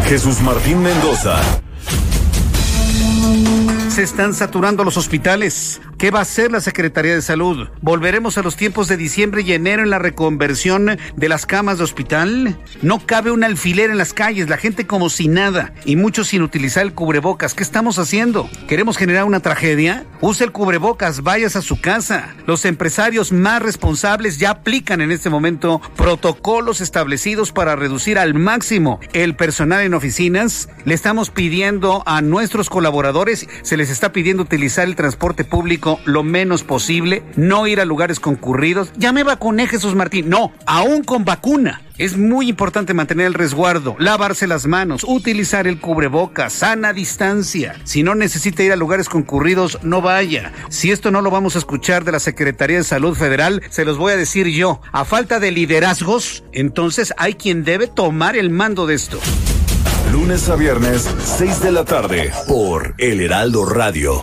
Jesús 0.09 0.41
Martín 0.41 0.83
Mendoza 0.83 1.41
se 3.97 4.03
están 4.03 4.35
saturando 4.35 4.85
los 4.85 4.99
hospitales. 4.99 5.81
¿Qué 5.99 6.11
va 6.11 6.19
a 6.19 6.23
hacer 6.23 6.53
la 6.53 6.61
Secretaría 6.61 7.15
de 7.15 7.23
Salud? 7.23 7.69
¿Volveremos 7.81 8.37
a 8.37 8.43
los 8.43 8.55
tiempos 8.55 8.87
de 8.87 8.99
diciembre 8.99 9.41
y 9.41 9.55
enero 9.55 9.83
en 9.83 9.89
la 9.89 9.99
reconversión 9.99 10.99
de 11.17 11.29
las 11.31 11.47
camas 11.47 11.79
de 11.79 11.85
hospital? 11.85 12.59
No 12.83 13.07
cabe 13.07 13.31
un 13.31 13.43
alfiler 13.43 13.89
en 13.89 13.97
las 13.97 14.13
calles, 14.13 14.51
la 14.51 14.59
gente 14.59 14.87
como 14.87 15.09
si 15.09 15.27
nada 15.27 15.73
y 15.87 15.97
muchos 15.97 16.29
sin 16.29 16.43
utilizar 16.43 16.83
el 16.83 16.93
cubrebocas. 16.93 17.55
¿Qué 17.55 17.63
estamos 17.63 17.99
haciendo? 17.99 18.47
¿Queremos 18.69 18.99
generar 18.99 19.25
una 19.25 19.41
tragedia? 19.41 20.05
Use 20.21 20.45
el 20.45 20.53
cubrebocas, 20.53 21.23
vayas 21.23 21.57
a 21.57 21.63
su 21.63 21.81
casa. 21.81 22.35
Los 22.47 22.67
empresarios 22.67 23.33
más 23.33 23.63
responsables 23.63 24.37
ya 24.37 24.51
aplican 24.51 25.01
en 25.01 25.13
este 25.13 25.31
momento 25.31 25.81
protocolos 25.97 26.83
establecidos 26.83 27.53
para 27.53 27.75
reducir 27.75 28.19
al 28.19 28.35
máximo 28.35 29.01
el 29.15 29.35
personal 29.35 29.83
en 29.83 29.95
oficinas. 29.95 30.69
Le 30.85 30.93
estamos 30.93 31.31
pidiendo 31.31 32.03
a 32.05 32.21
nuestros 32.21 32.69
colaboradores, 32.69 33.49
se 33.63 33.79
les 33.79 33.89
está 33.89 34.13
pidiendo 34.13 34.43
utilizar 34.43 34.87
el 34.87 34.95
transporte 34.95 35.45
público 35.45 35.86
lo 36.05 36.23
menos 36.23 36.65
posible, 36.65 37.23
no 37.37 37.67
ir 37.67 37.81
a 37.81 37.85
lugares 37.85 38.21
concurridos. 38.21 38.93
Ya 38.97 39.13
vacuné, 39.27 39.67
Jesús 39.67 39.95
Martín. 39.95 40.29
No, 40.29 40.53
aún 40.67 41.05
con 41.05 41.25
vacuna. 41.25 41.83
Es 41.99 42.19
muy 42.19 42.51
importante 42.51 42.93
mantener 42.93 43.27
el 43.27 43.35
resguardo, 43.35 43.97
lavarse 43.99 44.47
las 44.47 44.67
manos, 44.67 45.03
utilizar 45.05 45.67
el 45.67 45.81
cubrebocas, 45.81 46.53
sana 46.53 46.93
distancia. 46.93 47.75
Si 47.85 48.03
no 48.03 48.15
necesita 48.15 48.63
ir 48.63 48.73
a 48.73 48.77
lugares 48.77 49.09
concurridos, 49.09 49.79
no 49.83 50.03
vaya. 50.03 50.53
Si 50.69 50.91
esto 50.91 51.11
no 51.11 51.23
lo 51.23 51.31
vamos 51.31 51.57
a 51.57 51.59
escuchar 51.59 52.05
de 52.05 52.13
la 52.13 52.21
Secretaría 52.21 52.77
de 52.77 52.85
Salud 52.85 53.17
Federal, 53.17 53.63
se 53.71 53.87
los 53.87 53.97
voy 53.97 54.13
a 54.13 54.17
decir 54.17 54.47
yo. 54.49 54.83
A 54.93 55.07
falta 55.07 55.41
de 55.41 55.53
liderazgos, 55.53 56.45
entonces 56.53 57.15
hay 57.17 57.35
quien 57.35 57.65
debe 57.65 57.87
tomar 57.87 58.37
el 58.37 58.51
mando 58.51 58.87
de 58.87 58.95
esto. 58.95 59.19
Lunes 60.13 60.51
a 60.51 60.57
viernes, 60.57 61.09
6 61.39 61.63
de 61.63 61.73
la 61.73 61.85
tarde, 61.85 62.31
por 62.47 62.95
El 62.99 63.23
Heraldo 63.23 63.65
Radio. 63.65 64.23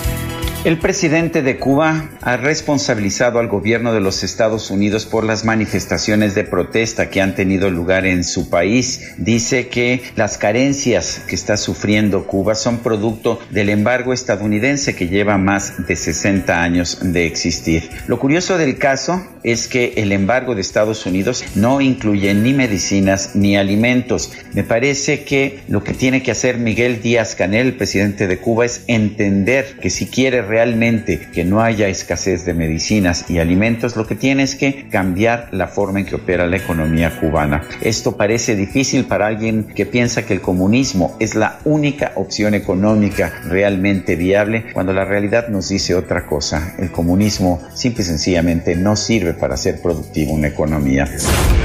El 0.63 0.77
presidente 0.77 1.41
de 1.41 1.57
Cuba 1.57 2.11
ha 2.21 2.37
responsabilizado 2.37 3.39
al 3.39 3.47
gobierno 3.47 3.93
de 3.93 3.99
los 3.99 4.23
Estados 4.23 4.69
Unidos 4.69 5.07
por 5.07 5.23
las 5.23 5.43
manifestaciones 5.43 6.35
de 6.35 6.43
protesta 6.43 7.09
que 7.09 7.19
han 7.19 7.33
tenido 7.33 7.71
lugar 7.71 8.05
en 8.05 8.23
su 8.23 8.47
país. 8.47 9.11
Dice 9.17 9.69
que 9.69 10.03
las 10.15 10.37
carencias 10.37 11.23
que 11.27 11.33
está 11.33 11.57
sufriendo 11.57 12.27
Cuba 12.27 12.53
son 12.53 12.77
producto 12.77 13.39
del 13.49 13.69
embargo 13.69 14.13
estadounidense 14.13 14.95
que 14.95 15.07
lleva 15.07 15.39
más 15.39 15.87
de 15.87 15.95
60 15.95 16.61
años 16.61 16.99
de 17.01 17.25
existir. 17.25 17.89
Lo 18.05 18.19
curioso 18.19 18.59
del 18.59 18.77
caso 18.77 19.19
es 19.41 19.67
que 19.67 19.93
el 19.97 20.11
embargo 20.11 20.53
de 20.53 20.61
Estados 20.61 21.07
Unidos 21.07 21.43
no 21.55 21.81
incluye 21.81 22.35
ni 22.35 22.53
medicinas 22.53 23.35
ni 23.35 23.57
alimentos. 23.57 24.31
Me 24.53 24.63
parece 24.63 25.23
que 25.23 25.61
lo 25.67 25.83
que 25.83 25.95
tiene 25.95 26.21
que 26.21 26.29
hacer 26.29 26.59
Miguel 26.59 27.01
Díaz 27.01 27.33
Canel, 27.33 27.65
el 27.65 27.73
presidente 27.77 28.27
de 28.27 28.37
Cuba, 28.37 28.65
es 28.65 28.83
entender 28.85 29.77
que 29.81 29.89
si 29.89 30.05
quiere 30.05 30.50
realmente 30.51 31.29
que 31.33 31.45
no 31.45 31.61
haya 31.61 31.87
escasez 31.87 32.43
de 32.43 32.53
medicinas 32.53 33.29
y 33.29 33.39
alimentos, 33.39 33.95
lo 33.95 34.05
que 34.05 34.15
tiene 34.15 34.43
es 34.43 34.55
que 34.55 34.89
cambiar 34.89 35.47
la 35.53 35.69
forma 35.69 36.01
en 36.01 36.05
que 36.05 36.15
opera 36.15 36.45
la 36.45 36.57
economía 36.57 37.17
cubana. 37.21 37.63
Esto 37.79 38.17
parece 38.17 38.57
difícil 38.57 39.05
para 39.05 39.27
alguien 39.27 39.63
que 39.63 39.85
piensa 39.85 40.25
que 40.25 40.33
el 40.33 40.41
comunismo 40.41 41.15
es 41.21 41.35
la 41.35 41.59
única 41.63 42.11
opción 42.15 42.53
económica 42.53 43.31
realmente 43.47 44.17
viable, 44.17 44.65
cuando 44.73 44.91
la 44.91 45.05
realidad 45.05 45.47
nos 45.47 45.69
dice 45.69 45.95
otra 45.95 46.25
cosa. 46.25 46.75
El 46.77 46.91
comunismo 46.91 47.61
simple 47.73 48.03
y 48.03 48.07
sencillamente 48.07 48.75
no 48.75 48.97
sirve 48.97 49.33
para 49.33 49.53
hacer 49.53 49.81
productiva 49.81 50.33
una 50.33 50.49
economía. 50.49 51.09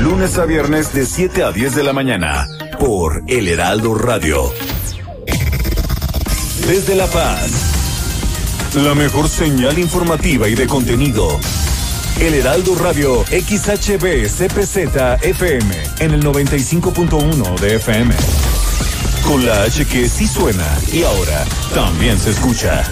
Lunes 0.01 0.39
a 0.39 0.45
viernes 0.45 0.93
de 0.93 1.07
7 1.07 1.43
a 1.43 1.51
10 1.51 1.75
de 1.75 1.83
la 1.83 1.93
mañana 1.93 2.47
por 2.79 3.25
El 3.27 3.49
Heraldo 3.49 3.97
Radio. 3.97 4.53
Desde 6.69 6.95
La 6.95 7.07
Paz. 7.09 7.76
La 8.77 8.95
mejor 8.95 9.27
señal 9.27 9.79
informativa 9.79 10.51
y 10.51 10.55
de 10.55 10.67
contenido. 10.67 11.41
El 12.21 12.35
Heraldo 12.35 12.75
Radio 12.75 13.25
XHB 13.25 14.27
CPZ 14.29 15.23
FM 15.23 15.75
en 16.01 16.11
el 16.11 16.23
95.1 16.23 17.59
de 17.59 17.77
FM. 17.77 18.15
Con 19.27 19.47
la 19.47 19.63
H 19.63 19.87
que 19.87 20.11
sí 20.11 20.29
suena 20.29 20.67
y 20.93 21.05
ahora 21.05 21.47
también 21.75 22.19
se 22.19 22.33
escucha. 22.33 22.85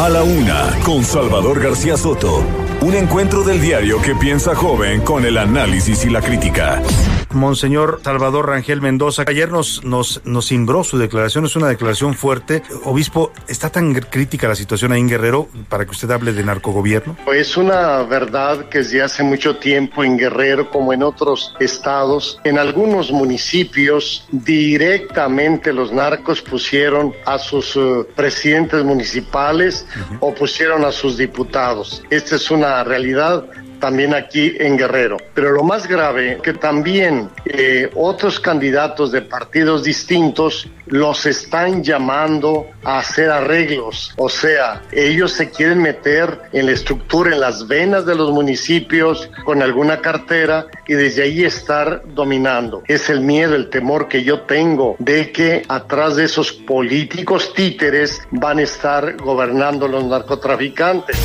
A 0.00 0.08
la 0.08 0.22
una, 0.22 0.74
con 0.86 1.04
Salvador 1.04 1.60
García 1.60 1.98
Soto. 1.98 2.42
Un 2.80 2.94
encuentro 2.94 3.42
del 3.42 3.60
diario 3.60 4.00
que 4.00 4.14
piensa 4.14 4.54
joven 4.54 5.02
con 5.02 5.26
el 5.26 5.36
análisis 5.36 6.02
y 6.06 6.08
la 6.08 6.22
crítica. 6.22 6.80
Monseñor 7.30 8.00
Salvador 8.02 8.48
Rangel 8.48 8.80
Mendoza, 8.80 9.24
ayer 9.26 9.50
nos, 9.50 9.84
nos, 9.84 10.20
nos 10.24 10.48
cimbró 10.48 10.84
su 10.84 10.98
declaración, 10.98 11.44
es 11.44 11.56
una 11.56 11.68
declaración 11.68 12.14
fuerte. 12.14 12.62
Obispo, 12.84 13.32
¿está 13.46 13.70
tan 13.70 13.94
crítica 13.94 14.48
la 14.48 14.54
situación 14.54 14.92
ahí 14.92 15.00
en 15.00 15.08
Guerrero 15.08 15.48
para 15.68 15.84
que 15.84 15.90
usted 15.90 16.10
hable 16.10 16.32
de 16.32 16.44
narcogobierno? 16.44 17.16
Es 17.34 17.56
una 17.56 18.02
verdad 18.02 18.68
que 18.68 18.78
desde 18.78 19.02
hace 19.02 19.22
mucho 19.22 19.56
tiempo 19.56 20.04
en 20.04 20.16
Guerrero, 20.16 20.70
como 20.70 20.92
en 20.92 21.02
otros 21.02 21.54
estados, 21.60 22.40
en 22.44 22.58
algunos 22.58 23.10
municipios, 23.10 24.26
directamente 24.30 25.72
los 25.72 25.92
narcos 25.92 26.40
pusieron 26.42 27.12
a 27.26 27.38
sus 27.38 27.76
uh, 27.76 28.06
presidentes 28.14 28.84
municipales 28.84 29.86
uh 29.94 30.14
-huh. 30.14 30.18
o 30.20 30.34
pusieron 30.34 30.84
a 30.84 30.92
sus 30.92 31.16
diputados. 31.16 32.02
Esta 32.10 32.36
es 32.36 32.50
una 32.50 32.84
realidad 32.84 33.44
también 33.78 34.14
aquí 34.14 34.54
en 34.58 34.76
Guerrero. 34.76 35.16
Pero 35.34 35.52
lo 35.52 35.62
más 35.62 35.86
grave, 35.86 36.38
que 36.42 36.54
también 36.54 37.30
eh, 37.44 37.90
otros 37.94 38.40
candidatos 38.40 39.12
de 39.12 39.22
partidos 39.22 39.84
distintos 39.84 40.68
los 40.90 41.26
están 41.26 41.82
llamando 41.82 42.66
a 42.84 42.98
hacer 42.98 43.30
arreglos. 43.30 44.12
O 44.16 44.28
sea, 44.28 44.82
ellos 44.92 45.32
se 45.32 45.50
quieren 45.50 45.82
meter 45.82 46.42
en 46.52 46.66
la 46.66 46.72
estructura, 46.72 47.32
en 47.32 47.40
las 47.40 47.66
venas 47.66 48.06
de 48.06 48.14
los 48.14 48.30
municipios 48.32 49.30
con 49.44 49.62
alguna 49.62 50.00
cartera 50.00 50.66
y 50.86 50.94
desde 50.94 51.22
ahí 51.22 51.44
estar 51.44 52.02
dominando. 52.14 52.82
Es 52.86 53.10
el 53.10 53.20
miedo, 53.20 53.54
el 53.54 53.70
temor 53.70 54.08
que 54.08 54.24
yo 54.24 54.42
tengo 54.42 54.96
de 54.98 55.32
que 55.32 55.62
atrás 55.68 56.16
de 56.16 56.24
esos 56.24 56.52
políticos 56.52 57.52
títeres 57.54 58.20
van 58.30 58.58
a 58.58 58.62
estar 58.62 59.16
gobernando 59.16 59.88
los 59.88 60.04
narcotraficantes. 60.04 61.16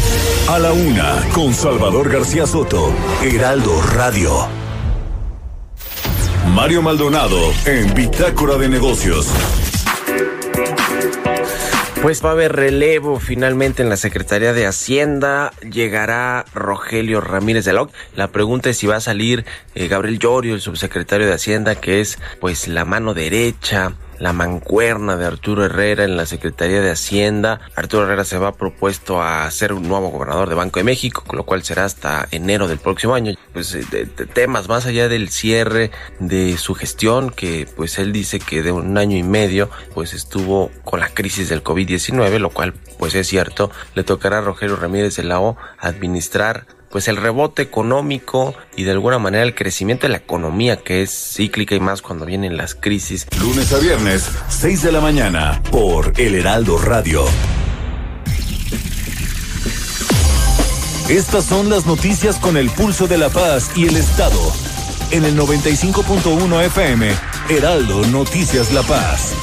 A 0.49 0.59
la 0.59 0.73
una, 0.73 1.21
con 1.33 1.53
Salvador 1.53 2.11
García 2.11 2.45
Soto, 2.45 2.91
Heraldo 3.23 3.81
Radio. 3.95 4.63
Mario 6.51 6.81
Maldonado 6.81 7.53
en 7.65 7.93
Bitácora 7.93 8.57
de 8.57 8.69
Negocios. 8.69 9.27
Pues 12.01 12.23
va 12.23 12.29
a 12.29 12.31
haber 12.33 12.53
relevo 12.53 13.19
finalmente 13.19 13.81
en 13.81 13.89
la 13.89 13.97
Secretaría 13.97 14.51
de 14.51 14.67
Hacienda. 14.67 15.53
Llegará 15.61 16.45
Rogelio 16.53 17.21
Ramírez 17.21 17.65
de 17.65 17.73
la 17.73 17.87
La 18.15 18.27
pregunta 18.27 18.69
es 18.69 18.77
si 18.77 18.87
va 18.87 18.97
a 18.97 19.01
salir 19.01 19.45
eh, 19.73 19.87
Gabriel 19.87 20.19
Llorio, 20.19 20.53
el 20.53 20.61
subsecretario 20.61 21.25
de 21.25 21.33
Hacienda, 21.33 21.75
que 21.75 22.01
es 22.01 22.19
pues 22.41 22.67
la 22.67 22.83
mano 22.83 23.13
derecha 23.13 23.93
la 24.23 24.31
mancuerna 24.31 25.17
de 25.17 25.25
Arturo 25.25 25.65
Herrera 25.65 26.05
en 26.05 26.15
la 26.15 26.25
Secretaría 26.25 26.79
de 26.79 26.91
Hacienda. 26.91 27.59
Arturo 27.75 28.05
Herrera 28.05 28.23
se 28.23 28.37
va 28.37 28.53
propuesto 28.53 29.21
a 29.21 29.51
ser 29.51 29.73
un 29.73 29.89
nuevo 29.89 30.11
gobernador 30.11 30.47
de 30.47 30.55
Banco 30.55 30.79
de 30.79 30.85
México, 30.85 31.25
lo 31.33 31.43
cual 31.43 31.61
será 31.63 31.83
hasta 31.83 32.25
enero 32.31 32.69
del 32.69 32.77
próximo 32.77 33.15
año. 33.15 33.33
Pues 33.51 33.75
eh, 33.75 33.83
de, 33.91 34.05
temas 34.05 34.69
más 34.69 34.85
allá 34.85 35.09
del 35.09 35.27
cierre 35.27 35.91
de 36.21 36.57
su 36.57 36.73
gestión, 36.73 37.31
que 37.31 37.67
pues 37.75 37.99
él 37.99 38.13
dice 38.13 38.39
que 38.39 38.63
de 38.63 38.71
un 38.71 38.97
año 38.97 39.17
y 39.17 39.23
medio 39.23 39.69
pues 39.93 40.13
estuvo 40.13 40.71
con 40.85 41.01
la 41.01 41.09
crisis 41.09 41.49
del 41.49 41.61
COVID-19, 41.61 42.39
lo 42.39 42.49
cual 42.49 42.75
pues 42.97 43.15
es 43.15 43.27
cierto, 43.27 43.71
le 43.93 44.05
tocará 44.05 44.37
a 44.37 44.41
Rogelio 44.41 44.77
Ramírez 44.77 45.17
de 45.17 45.55
administrar 45.79 46.65
pues 46.93 47.07
el 47.07 47.17
rebote 47.17 47.63
económico 47.63 48.53
y 48.75 48.83
de 48.83 48.91
alguna 48.91 49.17
manera 49.17 49.43
el 49.43 49.55
crecimiento 49.55 50.05
de 50.05 50.11
la 50.11 50.19
economía 50.19 50.77
que 50.77 51.01
es 51.01 51.33
cíclica 51.35 51.73
y 51.73 51.79
más 51.79 52.03
cuando 52.03 52.23
vienen 52.23 52.55
las 52.55 52.75
crisis. 52.75 53.25
Lunes 53.41 53.73
a 53.73 53.79
viernes, 53.79 54.29
6 54.49 54.83
de 54.83 54.91
la 54.91 55.01
mañana, 55.01 55.59
por 55.71 56.13
El 56.17 56.35
Heraldo 56.35 56.77
Radio. 56.77 57.25
Estas 61.09 61.45
son 61.45 61.71
las 61.71 61.87
noticias 61.87 62.37
con 62.37 62.57
el 62.57 62.69
pulso 62.69 63.07
de 63.07 63.17
la 63.17 63.29
paz 63.29 63.71
y 63.75 63.87
el 63.87 63.97
Estado. 63.97 64.39
En 65.09 65.25
el 65.25 65.35
95.1 65.35 66.63
FM, 66.65 67.09
Heraldo 67.49 68.05
Noticias 68.05 68.71
La 68.71 68.83
Paz. 68.83 69.33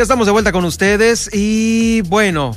Ya 0.00 0.04
estamos 0.04 0.24
de 0.24 0.32
vuelta 0.32 0.50
con 0.50 0.64
ustedes 0.64 1.28
y 1.30 2.00
bueno, 2.06 2.56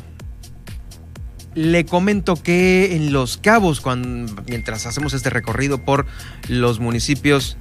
le 1.56 1.86
comento 1.86 2.42
que 2.42 2.96
en 2.96 3.12
Los 3.12 3.36
Cabos, 3.36 3.82
cuando, 3.82 4.42
mientras 4.48 4.86
hacemos 4.86 5.14
este 5.14 5.30
recorrido 5.30 5.84
por 5.84 6.06
los 6.48 6.80
municipios 6.80 7.58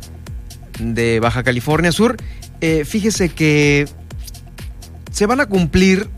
de 0.79 1.19
Baja 1.19 1.43
California 1.43 1.91
Sur, 1.91 2.17
eh, 2.61 2.85
fíjese 2.85 3.31
que 3.31 3.89
se 5.11 5.27
van 5.27 5.41
a 5.41 5.47
cumplir 5.47 6.09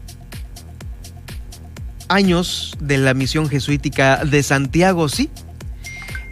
años 2.08 2.76
de 2.82 2.98
la 2.98 3.14
misión 3.14 3.48
jesuítica 3.48 4.26
de 4.26 4.42
Santiago, 4.42 5.08
¿sí? 5.08 5.30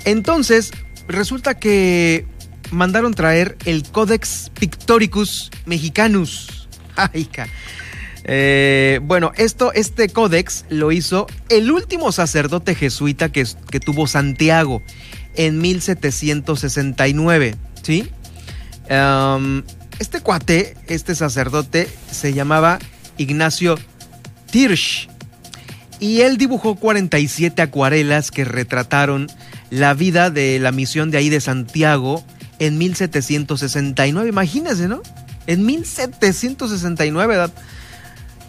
Entonces, 0.05 0.71
resulta 1.09 1.59
que 1.59 2.27
mandaron 2.73 3.14
traer 3.14 3.57
el 3.64 3.85
Codex 3.85 4.51
Pictoricus 4.55 5.51
Mexicanus 5.64 6.62
eh, 8.24 9.00
bueno, 9.02 9.33
esto, 9.37 9.72
este 9.72 10.09
códex 10.09 10.64
lo 10.68 10.92
hizo 10.92 11.26
el 11.48 11.70
último 11.70 12.12
sacerdote 12.12 12.74
jesuita 12.74 13.31
que, 13.31 13.46
que 13.70 13.81
tuvo 13.81 14.07
Santiago 14.07 14.83
en 15.35 15.61
1769, 15.61 17.55
¿sí? 17.83 18.09
este 19.98 20.20
cuate, 20.20 20.76
este 20.88 21.14
sacerdote, 21.14 21.88
se 22.11 22.35
llamaba 22.35 22.78
Ignacio 23.16 23.78
Tirsch 24.50 25.09
y 26.00 26.22
él 26.22 26.37
dibujó 26.37 26.74
47 26.74 27.62
acuarelas 27.62 28.31
que 28.31 28.44
retrataron 28.44 29.28
la 29.70 29.94
vida 29.94 30.31
de 30.31 30.59
la 30.59 30.72
misión 30.72 31.11
de 31.11 31.18
ahí 31.18 31.28
de 31.28 31.40
Santiago 31.40 32.24
en 32.59 32.76
1769. 32.76 34.28
Imagínense, 34.28 34.88
¿no? 34.88 35.00
En 35.46 35.66
1769, 35.66 37.50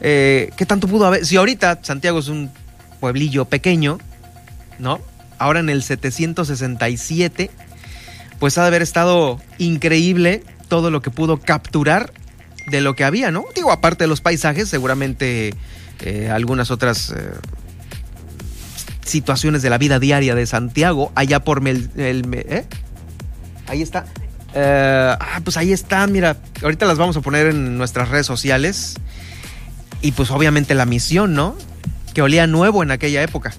eh, 0.02 0.52
¿qué 0.56 0.66
tanto 0.66 0.88
pudo 0.88 1.08
haber? 1.08 1.26
Si 1.26 1.38
ahorita 1.38 1.80
Santiago 1.82 2.20
es 2.20 2.28
un 2.28 2.52
pueblillo 3.00 3.46
pequeño, 3.46 3.98
¿no? 4.80 5.00
Ahora 5.40 5.60
en 5.60 5.70
el 5.70 5.84
767, 5.84 7.52
pues 8.40 8.58
ha 8.58 8.62
de 8.62 8.68
haber 8.68 8.82
estado 8.82 9.42
increíble 9.58 10.44
todo 10.68 10.92
lo 10.92 11.02
que 11.02 11.10
pudo 11.10 11.40
capturar 11.40 12.14
de 12.70 12.82
lo 12.82 12.96
que 12.96 13.04
había, 13.04 13.32
¿no? 13.32 13.46
Digo, 13.56 13.72
aparte 13.72 14.06
de 14.06 14.08
los 14.08 14.22
paisajes, 14.22 14.70
seguramente 14.70 15.54
eh, 16.02 16.30
algunas 16.30 16.72
otras 16.72 17.10
eh, 17.12 17.32
situaciones 19.06 19.62
de 19.62 19.70
la 19.70 19.78
vida 19.78 20.00
diaria 20.00 20.36
de 20.36 20.46
Santiago, 20.46 21.12
allá 21.16 21.44
por 21.44 21.68
el, 21.68 21.90
¿eh? 21.96 22.66
Ahí 23.68 23.82
está. 23.82 24.06
Eh, 24.56 25.16
ah, 25.20 25.42
pues 25.44 25.58
ahí 25.58 25.74
está, 25.74 26.06
mira, 26.08 26.38
ahorita 26.62 26.86
las 26.86 26.98
vamos 26.98 27.18
a 27.18 27.22
poner 27.22 27.48
en 27.48 27.78
nuestras 27.78 28.10
redes 28.10 28.26
sociales. 28.26 28.96
Y 30.02 30.12
pues 30.12 30.32
obviamente 30.32 30.76
la 30.76 30.86
misión, 30.86 31.34
¿no? 31.34 31.56
Que 32.14 32.22
olía 32.22 32.46
nuevo 32.46 32.84
en 32.84 32.92
aquella 32.92 33.24
época. 33.24 33.54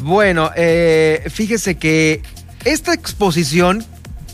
Bueno, 0.00 0.50
eh, 0.56 1.22
fíjese 1.30 1.76
que 1.76 2.22
esta 2.64 2.94
exposición 2.94 3.84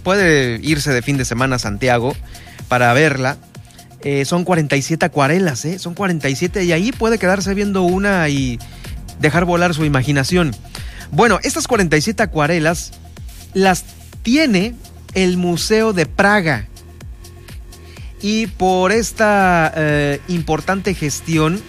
puede 0.02 0.60
irse 0.62 0.92
de 0.92 1.02
fin 1.02 1.16
de 1.18 1.24
semana 1.24 1.56
a 1.56 1.58
Santiago 1.58 2.14
para 2.68 2.92
verla. 2.92 3.36
Eh, 4.02 4.24
son 4.24 4.44
47 4.44 5.04
acuarelas, 5.04 5.64
¿eh? 5.64 5.78
Son 5.78 5.94
47 5.94 6.64
y 6.64 6.72
ahí 6.72 6.92
puede 6.92 7.18
quedarse 7.18 7.52
viendo 7.52 7.82
una 7.82 8.28
y 8.28 8.58
dejar 9.20 9.44
volar 9.44 9.74
su 9.74 9.84
imaginación. 9.84 10.54
Bueno, 11.10 11.40
estas 11.42 11.66
47 11.66 12.22
acuarelas 12.22 12.92
las 13.54 13.84
tiene 14.22 14.74
el 15.14 15.36
Museo 15.36 15.92
de 15.92 16.06
Praga. 16.06 16.66
Y 18.20 18.48
por 18.48 18.92
esta 18.92 19.72
eh, 19.76 20.20
importante 20.28 20.94
gestión, 20.94 21.60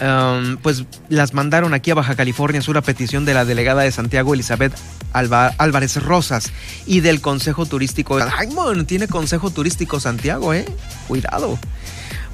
um, 0.00 0.56
pues 0.56 0.84
las 1.08 1.34
mandaron 1.34 1.72
aquí 1.72 1.92
a 1.92 1.94
Baja 1.94 2.16
California 2.16 2.60
Sur 2.62 2.78
a 2.78 2.82
petición 2.82 3.24
de 3.24 3.34
la 3.34 3.44
delegada 3.44 3.82
de 3.82 3.92
Santiago, 3.92 4.34
Elizabeth 4.34 4.72
Álvarez 5.12 6.02
Rosas, 6.02 6.50
y 6.86 7.00
del 7.00 7.20
Consejo 7.20 7.66
Turístico. 7.66 8.18
Ay, 8.18 8.48
tiene 8.86 9.06
Consejo 9.06 9.50
Turístico 9.50 10.00
Santiago, 10.00 10.52
¿eh? 10.52 10.64
Cuidado. 11.06 11.58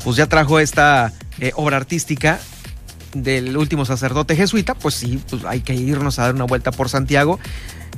Pues 0.04 0.16
ya 0.16 0.26
trajo 0.26 0.58
esta 0.58 1.12
eh, 1.40 1.52
obra 1.54 1.76
artística 1.76 2.38
del 3.14 3.56
último 3.56 3.84
sacerdote 3.84 4.36
jesuita, 4.36 4.74
pues 4.74 4.94
sí, 4.94 5.20
pues 5.28 5.44
hay 5.44 5.60
que 5.60 5.74
irnos 5.74 6.18
a 6.18 6.22
dar 6.22 6.34
una 6.34 6.44
vuelta 6.44 6.70
por 6.70 6.88
Santiago. 6.88 7.38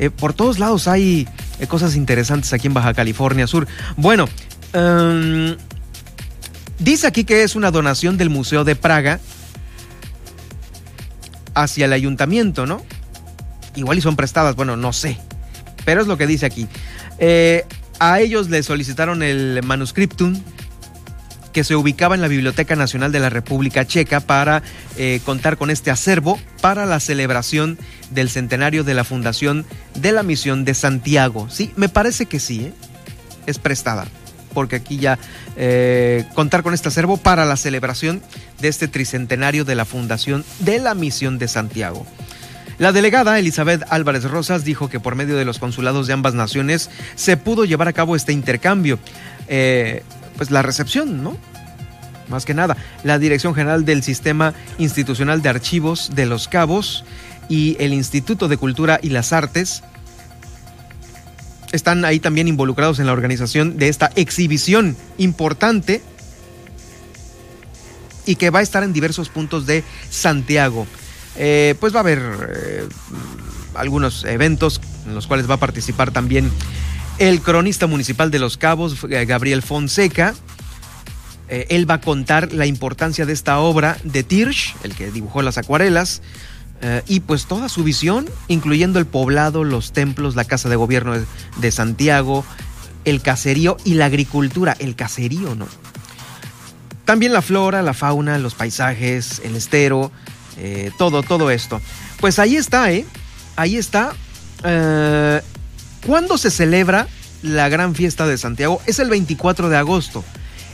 Eh, 0.01 0.09
por 0.09 0.33
todos 0.33 0.59
lados 0.59 0.89
hay 0.89 1.29
eh, 1.61 1.67
cosas 1.67 1.95
interesantes 1.95 2.55
aquí 2.55 2.67
en 2.67 2.75
Baja 2.75 2.95
California 2.95 3.47
Sur. 3.47 3.69
Bueno, 3.99 4.29
em, 4.73 5.57
dice 6.79 7.07
aquí 7.07 7.25
que 7.25 7.43
es 7.43 7.55
una 7.55 7.71
donación 7.71 8.17
del 8.17 8.31
Museo 8.31 8.65
de 8.65 8.77
Praga 8.77 9.21
hacia 11.55 11.85
el 11.85 11.93
ayuntamiento, 11.93 12.65
¿no? 12.65 12.83
Igual 13.77 13.99
y 13.99 14.01
son 14.01 14.17
prestadas, 14.17 14.57
bueno, 14.57 14.75
no 14.75 14.95
sé. 14.95 15.19
Pero 15.85 16.01
es 16.01 16.07
lo 16.07 16.17
que 16.17 16.27
dice 16.27 16.47
aquí. 16.47 16.67
Eh, 17.19 17.67
a 17.99 18.21
ellos 18.21 18.49
le 18.49 18.63
solicitaron 18.63 19.23
el 19.23 19.61
manuscriptum 19.63 20.41
que 21.53 21.65
se 21.65 21.77
ubicaba 21.77 22.15
en 22.15 22.21
la 22.21 22.29
Biblioteca 22.29 22.77
Nacional 22.77 23.13
de 23.13 23.21
la 23.21 23.31
República 23.31 23.87
Checa 23.87 24.21
para 24.21 24.63
eh, 24.97 25.21
contar 25.25 25.57
con 25.57 25.71
este 25.71 25.91
acervo 25.91 26.39
para 26.61 26.87
la 26.87 27.01
celebración 27.01 27.79
del 28.11 28.31
centenario 28.31 28.85
de 28.85 28.95
la 28.95 29.05
fundación 29.05 29.65
de 29.95 30.13
la 30.13 30.23
misión 30.23 30.65
de 30.65 30.75
Santiago. 30.75 31.49
Sí, 31.51 31.73
me 31.77 31.89
parece 31.89 32.27
que 32.27 32.41
sí, 32.41 32.67
¿eh? 32.67 32.73
es 33.47 33.59
prestada, 33.59 34.07
porque 34.55 34.77
aquí 34.77 34.99
ya 34.99 35.19
eh, 35.57 36.25
contar 36.35 36.63
con 36.63 36.75
este 36.75 36.89
acervo 36.89 37.17
para 37.17 37.45
la 37.45 37.57
celebración 37.57 38.23
de 38.61 38.69
este 38.69 38.89
tricentenario 38.89 39.65
de 39.65 39.75
la 39.75 39.85
fundación 39.85 40.45
de 40.61 40.79
la 40.79 40.95
misión 40.95 41.39
de 41.39 41.49
Santiago. 41.49 42.07
La 42.79 42.93
delegada 42.93 43.39
Elizabeth 43.39 43.85
Álvarez 43.91 44.25
Rosas 44.25 44.65
dijo 44.65 44.89
que 44.89 45.01
por 45.01 45.15
medio 45.15 45.37
de 45.37 45.45
los 45.45 45.59
consulados 45.59 46.07
de 46.07 46.15
ambas 46.15 46.33
naciones 46.33 46.89
se 47.15 47.37
pudo 47.37 47.67
llevar 47.67 47.89
a 47.89 47.93
cabo 47.93 48.17
este 48.17 48.33
intercambio 48.33 48.99
pues 50.41 50.51
la 50.51 50.63
recepción, 50.63 51.23
¿no? 51.23 51.37
Más 52.31 52.47
que 52.47 52.55
nada, 52.55 52.75
la 53.05 53.19
Dirección 53.19 53.55
General 53.55 53.85
del 53.85 54.03
Sistema 54.03 54.55
Institucional 54.79 55.43
de 55.43 55.51
Archivos 55.51 56.13
de 56.15 56.25
Los 56.25 56.49
Cabos 56.49 57.05
y 57.51 57.77
el 57.79 57.93
Instituto 57.93 58.49
de 58.49 58.57
Cultura 58.57 58.99
y 59.03 59.11
las 59.11 59.35
Artes 59.35 59.83
están 61.73 62.07
ahí 62.07 62.21
también 62.21 62.49
involucrados 62.49 63.01
en 63.01 63.05
la 63.05 63.13
organización 63.13 63.77
de 63.77 63.89
esta 63.89 64.11
exhibición 64.15 64.97
importante 65.19 66.01
y 68.25 68.37
que 68.37 68.49
va 68.49 68.61
a 68.61 68.63
estar 68.63 68.83
en 68.83 68.95
diversos 68.95 69.29
puntos 69.29 69.67
de 69.67 69.85
Santiago. 70.09 70.87
Eh, 71.37 71.75
pues 71.81 71.93
va 71.93 71.99
a 71.99 72.01
haber 72.01 72.23
eh, 72.49 72.89
algunos 73.75 74.25
eventos 74.25 74.81
en 75.07 75.15
los 75.15 75.27
cuales 75.27 75.51
va 75.51 75.57
a 75.57 75.61
participar 75.61 76.13
también 76.13 76.51
el 77.21 77.43
cronista 77.43 77.87
municipal 77.87 78.31
de 78.31 78.39
Los 78.39 78.57
Cabos, 78.57 78.97
eh, 79.09 79.27
Gabriel 79.27 79.61
Fonseca. 79.61 80.35
Eh, 81.51 81.67
él 81.69 81.89
va 81.89 81.95
a 81.95 82.01
contar 82.01 82.53
la 82.55 82.65
importancia 82.65 83.27
de 83.27 83.35
esta 83.35 83.59
obra 83.59 83.99
de 84.05 84.23
Tirsch, 84.23 84.75
el 84.85 84.95
que 84.95 85.11
dibujó 85.11 85.43
las 85.43 85.59
acuarelas, 85.59 86.23
eh, 86.81 87.03
y 87.07 87.21
pues 87.21 87.45
toda 87.45 87.69
su 87.69 87.85
visión, 87.85 88.27
incluyendo 88.49 88.99
el 88.99 89.05
poblado, 89.05 89.65
los 89.65 89.93
templos, 89.93 90.35
la 90.35 90.45
casa 90.45 90.71
de 90.71 90.77
gobierno 90.77 91.13
de, 91.59 91.71
Santiago, 91.71 92.43
el 93.05 93.21
caserío 93.21 93.77
y 93.85 93.95
la 93.95 94.07
agricultura, 94.07 94.75
el 94.79 94.97
caserío, 94.97 95.55
¿no? 95.55 95.69
También 97.05 97.35
la 97.35 97.43
flora, 97.43 97.83
la 97.83 97.93
fauna, 97.93 98.39
los 98.39 98.55
paisajes, 98.55 99.43
el 99.45 99.57
estero, 99.57 100.11
todo, 100.97 101.23
todo 101.23 101.51
esto. 101.51 101.81
Pues 102.19 102.39
ahí 102.39 102.57
está, 102.57 102.93
¿eh? 102.93 103.05
Ahí 103.57 103.77
está. 103.77 104.15
¿Cuándo 106.07 106.39
se 106.39 106.51
celebra 106.51 107.07
la 107.43 107.69
gran 107.69 107.95
fiesta 107.95 108.27
de 108.27 108.39
Santiago? 108.39 108.81
Es 108.87 108.99
el 108.99 109.11
24 109.11 109.69
de 109.69 109.77
agosto. 109.77 110.25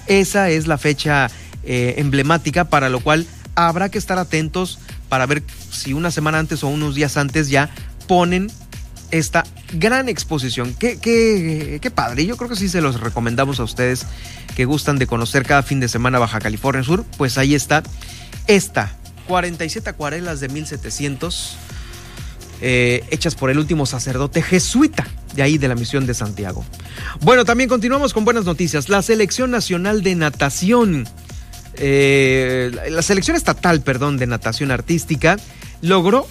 Esa 0.07 0.51
es 0.51 0.67
la 0.67 0.79
fecha 0.79 1.31
eh, 1.65 1.95
emblemática 1.99 2.65
para 2.67 2.89
lo 2.89 3.01
cual 3.01 3.27
habrá 3.57 3.89
que 3.89 3.99
estar 3.99 4.19
atentos 4.19 4.79
para 5.09 5.27
ver 5.27 5.43
si 5.71 5.93
una 5.93 6.11
semana 6.11 6.39
antes 6.39 6.63
o 6.63 6.69
unos 6.69 6.95
días 6.95 7.17
antes 7.17 7.49
ya 7.49 7.71
ponen 8.07 8.51
esta 9.11 9.45
gran 9.73 10.09
exposición. 10.09 10.75
Qué, 10.75 10.99
qué, 10.99 11.91
padre. 11.91 12.27
Yo 12.27 12.37
creo 12.37 12.51
que 12.51 12.57
sí 12.57 12.69
se 12.69 12.81
los 12.81 13.01
recomendamos 13.01 13.61
a 13.61 13.65
ustedes 13.65 14.07
que 14.55 14.65
gustan 14.65 14.99
de 14.99 15.07
conocer 15.07 15.45
cada 15.45 15.63
fin 15.63 15.81
de 15.81 15.89
semana 15.89 16.19
Baja 16.19 16.39
California 16.39 16.83
Sur. 16.83 17.05
Pues 17.17 17.39
ahí 17.39 17.55
está 17.55 17.83
esta. 18.47 18.97
47 19.27 19.91
acuarelas 19.91 20.39
de 20.39 20.49
1700 20.49 21.57
eh, 22.61 23.05
hechas 23.11 23.35
por 23.35 23.51
el 23.51 23.59
último 23.59 23.87
sacerdote 23.87 24.43
jesuita 24.43 25.07
de 25.35 25.43
ahí 25.43 25.59
de 25.59 25.69
la 25.69 25.75
misión 25.75 26.07
de 26.07 26.15
Santiago. 26.15 26.65
Bueno, 27.21 27.45
también 27.45 27.69
continuamos 27.69 28.15
con 28.15 28.25
buenas 28.25 28.45
noticias. 28.45 28.89
La 28.89 29.03
selección 29.03 29.51
nacional 29.51 30.03
de 30.03 30.15
natación, 30.15 31.07
eh, 31.75 32.71
la 32.91 33.03
selección 33.03 33.37
estatal, 33.37 33.83
perdón, 33.83 34.17
de 34.17 34.27
natación 34.27 34.71
artística, 34.71 35.37
logró 35.83 36.27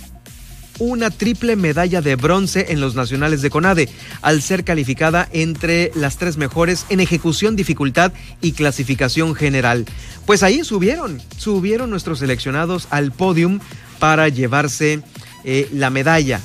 una 0.80 1.10
triple 1.10 1.56
medalla 1.56 2.02
de 2.02 2.16
bronce 2.16 2.68
en 2.70 2.82
los 2.82 2.96
nacionales 2.96 3.42
de 3.42 3.50
CONADE, 3.50 3.90
al 4.22 4.42
ser 4.42 4.64
calificada 4.64 5.30
entre 5.32 5.92
las 5.96 6.18
tres 6.18 6.38
mejores 6.38 6.86
en 6.90 7.00
ejecución, 7.00 7.56
dificultad 7.56 8.12
y 8.42 8.54
clasificación 8.54 9.36
general. 9.36 9.86
Pues 10.26 10.44
ahí 10.44 10.64
subieron, 10.64 11.22
subieron 11.38 11.90
nuestros 11.90 12.20
seleccionados 12.20 12.88
al 12.90 13.12
podium 13.12 13.60
para 14.00 14.28
llevarse 14.30 15.02
eh, 15.46 15.70
la 15.72 15.90
medalla. 15.90 16.42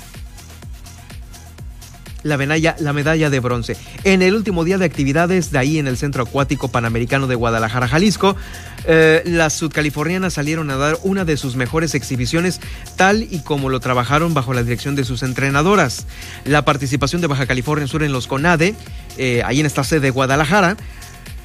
La 2.22 2.36
medalla, 2.36 2.76
la 2.78 2.92
medalla 2.92 3.30
de 3.30 3.40
bronce. 3.40 3.78
En 4.04 4.20
el 4.20 4.34
último 4.34 4.62
día 4.64 4.76
de 4.76 4.84
actividades 4.84 5.50
de 5.52 5.58
ahí 5.58 5.78
en 5.78 5.86
el 5.86 5.96
Centro 5.96 6.22
Acuático 6.22 6.68
Panamericano 6.68 7.26
de 7.26 7.34
Guadalajara, 7.34 7.88
Jalisco, 7.88 8.36
eh, 8.84 9.22
las 9.24 9.54
sudcalifornianas 9.54 10.34
salieron 10.34 10.68
a 10.68 10.76
dar 10.76 10.98
una 11.02 11.24
de 11.24 11.38
sus 11.38 11.56
mejores 11.56 11.94
exhibiciones, 11.94 12.60
tal 12.96 13.22
y 13.22 13.40
como 13.40 13.70
lo 13.70 13.80
trabajaron 13.80 14.34
bajo 14.34 14.52
la 14.52 14.62
dirección 14.62 14.96
de 14.96 15.04
sus 15.04 15.22
entrenadoras. 15.22 16.06
La 16.44 16.66
participación 16.66 17.22
de 17.22 17.26
Baja 17.26 17.46
California 17.46 17.86
Sur 17.86 18.02
en 18.02 18.12
los 18.12 18.26
CONADE, 18.26 18.74
eh, 19.16 19.40
ahí 19.46 19.60
en 19.60 19.66
esta 19.66 19.82
sede 19.82 20.00
de 20.00 20.10
Guadalajara, 20.10 20.76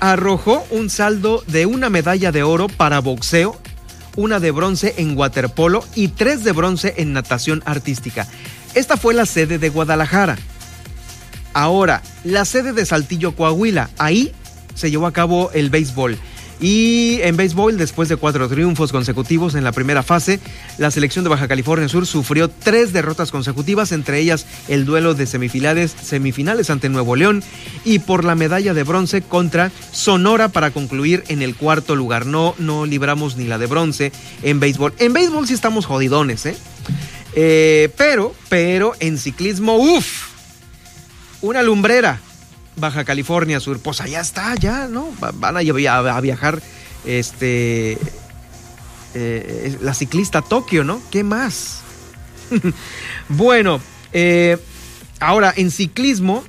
arrojó 0.01 0.67
un 0.71 0.89
saldo 0.89 1.41
de 1.47 1.65
una 1.65 1.89
medalla 1.89 2.33
de 2.33 2.43
oro 2.43 2.67
para 2.67 2.99
boxeo 2.99 3.57
una 4.15 4.39
de 4.39 4.51
bronce 4.51 4.95
en 4.97 5.17
waterpolo 5.17 5.83
y 5.95 6.09
tres 6.09 6.43
de 6.43 6.51
bronce 6.51 6.93
en 6.97 7.13
natación 7.13 7.61
artística. 7.65 8.27
Esta 8.73 8.97
fue 8.97 9.13
la 9.13 9.25
sede 9.25 9.57
de 9.57 9.69
Guadalajara. 9.69 10.37
Ahora, 11.53 12.01
la 12.23 12.43
sede 12.43 12.73
de 12.73 12.85
Saltillo, 12.85 13.35
Coahuila. 13.35 13.89
Ahí 13.97 14.33
se 14.75 14.91
llevó 14.91 15.07
a 15.07 15.13
cabo 15.13 15.51
el 15.53 15.69
béisbol. 15.69 16.17
Y 16.59 17.19
en 17.21 17.35
béisbol, 17.35 17.77
después 17.77 18.07
de 18.07 18.15
cuatro 18.15 18.47
triunfos 18.47 18.91
consecutivos 18.91 19.55
en 19.55 19.63
la 19.63 19.73
primera 19.73 20.03
fase, 20.03 20.39
la 20.77 20.89
selección 20.89 21.23
de 21.23 21.29
Baja 21.29 21.47
California 21.47 21.89
Sur 21.89 22.07
sufrió 22.07 22.49
tres 22.49 22.93
derrotas 22.93 23.31
consecutivas, 23.31 23.91
entre 23.91 24.19
ellas 24.19 24.45
el 24.67 24.85
duelo 24.85 25.15
de 25.15 25.25
semifinales, 25.25 25.95
semifinales 26.01 26.69
ante 26.69 26.89
Nuevo 26.89 27.15
León 27.15 27.43
y 27.83 27.99
por 27.99 28.23
la 28.23 28.35
medalla 28.35 28.73
de 28.73 28.83
bronce 28.83 29.21
contra 29.21 29.71
Sonora 29.91 30.47
para 30.49 30.71
concluir 30.71 31.23
en 31.27 31.41
el 31.41 31.55
cuarto 31.55 31.95
lugar. 31.95 32.25
No, 32.25 32.55
no 32.57 32.85
libramos 32.85 33.35
ni 33.35 33.45
la 33.45 33.57
de 33.57 33.65
bronce 33.65 34.11
en 34.41 34.59
béisbol. 34.59 34.93
En 34.99 35.13
béisbol 35.13 35.47
sí 35.47 35.53
estamos 35.53 35.85
jodidones, 35.85 36.45
¿eh? 36.45 36.55
eh 37.35 37.89
pero, 37.97 38.33
pero 38.47 38.93
en 39.01 39.17
ciclismo, 39.17 39.75
uff, 39.75 40.29
una 41.41 41.61
lumbrera 41.63 42.19
Baja 42.77 43.05
California 43.05 43.59
Sur, 43.59 43.79
pues 43.79 44.01
allá 44.01 44.21
está, 44.21 44.55
ya, 44.55 44.87
¿no? 44.87 45.09
Van 45.19 45.57
a, 45.57 46.19
viajar 46.21 46.61
este 47.05 47.97
eh, 49.13 49.77
la 49.81 49.93
ciclista 49.93 50.41
Tokio, 50.41 50.83
¿no? 50.83 51.01
¿Qué 51.09 51.23
más? 51.23 51.81
bueno, 53.29 53.79
eh, 54.11 54.57
ahora 55.19 55.53
en 55.55 55.71
ciclismo, 55.71 56.43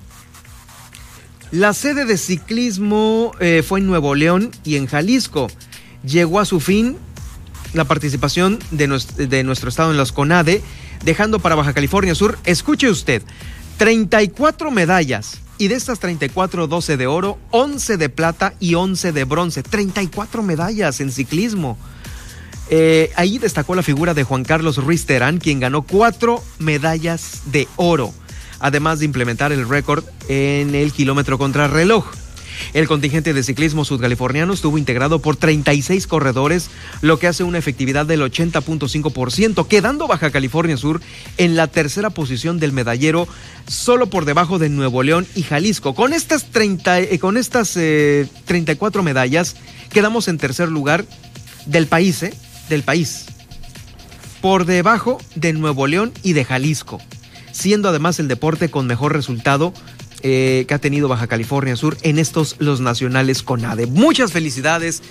la 1.52 1.72
sede 1.74 2.04
de 2.04 2.18
ciclismo 2.18 3.32
eh, 3.38 3.62
fue 3.66 3.80
en 3.80 3.86
Nuevo 3.86 4.14
León 4.14 4.50
y 4.64 4.76
en 4.76 4.86
Jalisco. 4.86 5.48
Llegó 6.04 6.40
a 6.40 6.44
su 6.44 6.60
fin 6.60 6.96
la 7.72 7.84
participación 7.84 8.58
de 8.70 8.88
nuestro, 8.88 9.26
de 9.26 9.44
nuestro 9.44 9.68
estado 9.68 9.90
en 9.90 9.96
los 9.96 10.12
CONADE, 10.12 10.62
dejando 11.04 11.38
para 11.38 11.54
Baja 11.54 11.72
California 11.72 12.14
Sur, 12.14 12.38
escuche 12.44 12.88
usted, 12.88 13.22
34 13.76 14.70
medallas, 14.70 15.38
y 15.58 15.68
de 15.68 15.74
estas 15.74 15.98
34, 16.00 16.66
12 16.66 16.96
de 16.96 17.06
oro, 17.06 17.38
11 17.50 17.96
de 17.96 18.08
plata 18.08 18.54
y 18.60 18.74
11 18.74 19.12
de 19.12 19.24
bronce. 19.24 19.62
34 19.62 20.42
medallas 20.42 21.00
en 21.00 21.10
ciclismo. 21.10 21.78
Eh, 22.68 23.12
ahí 23.16 23.38
destacó 23.38 23.74
la 23.74 23.82
figura 23.82 24.12
de 24.12 24.24
Juan 24.24 24.44
Carlos 24.44 24.76
Ruiz 24.78 25.06
Terán, 25.06 25.38
quien 25.38 25.60
ganó 25.60 25.82
cuatro 25.82 26.42
medallas 26.58 27.42
de 27.46 27.68
oro, 27.76 28.12
además 28.58 28.98
de 28.98 29.04
implementar 29.04 29.52
el 29.52 29.68
récord 29.68 30.04
en 30.28 30.74
el 30.74 30.92
kilómetro 30.92 31.38
contra 31.38 31.68
reloj. 31.68 32.06
El 32.74 32.88
contingente 32.88 33.32
de 33.34 33.42
ciclismo 33.42 33.84
sudcaliforniano 33.84 34.52
estuvo 34.52 34.78
integrado 34.78 35.20
por 35.20 35.36
36 35.36 36.06
corredores, 36.06 36.70
lo 37.00 37.18
que 37.18 37.26
hace 37.26 37.44
una 37.44 37.58
efectividad 37.58 38.06
del 38.06 38.22
80.5%, 38.22 39.66
quedando 39.66 40.06
Baja 40.06 40.30
California 40.30 40.76
Sur 40.76 41.00
en 41.38 41.56
la 41.56 41.66
tercera 41.66 42.10
posición 42.10 42.58
del 42.58 42.72
medallero, 42.72 43.28
solo 43.66 44.08
por 44.08 44.24
debajo 44.24 44.58
de 44.58 44.68
Nuevo 44.68 45.02
León 45.02 45.26
y 45.34 45.42
Jalisco. 45.42 45.94
Con 45.94 46.12
estas, 46.12 46.50
30, 46.50 47.00
eh, 47.00 47.18
con 47.18 47.36
estas 47.36 47.72
34 47.72 49.00
eh, 49.00 49.04
medallas, 49.04 49.56
quedamos 49.90 50.28
en 50.28 50.38
tercer 50.38 50.68
lugar 50.68 51.04
del 51.66 51.86
país, 51.86 52.22
¿eh? 52.22 52.34
Del 52.68 52.82
país. 52.82 53.26
Por 54.40 54.64
debajo 54.64 55.18
de 55.34 55.52
Nuevo 55.52 55.86
León 55.86 56.12
y 56.22 56.32
de 56.34 56.44
Jalisco, 56.44 57.00
siendo 57.52 57.88
además 57.88 58.18
el 58.18 58.28
deporte 58.28 58.70
con 58.70 58.86
mejor 58.86 59.12
resultado 59.12 59.72
eh, 60.22 60.64
que 60.66 60.74
ha 60.74 60.78
tenido 60.78 61.08
Baja 61.08 61.26
California 61.26 61.76
Sur 61.76 61.96
en 62.02 62.18
estos 62.18 62.56
los 62.58 62.80
nacionales 62.80 63.42
CONADE. 63.42 63.86
Muchas 63.86 64.32
felicidades. 64.32 65.02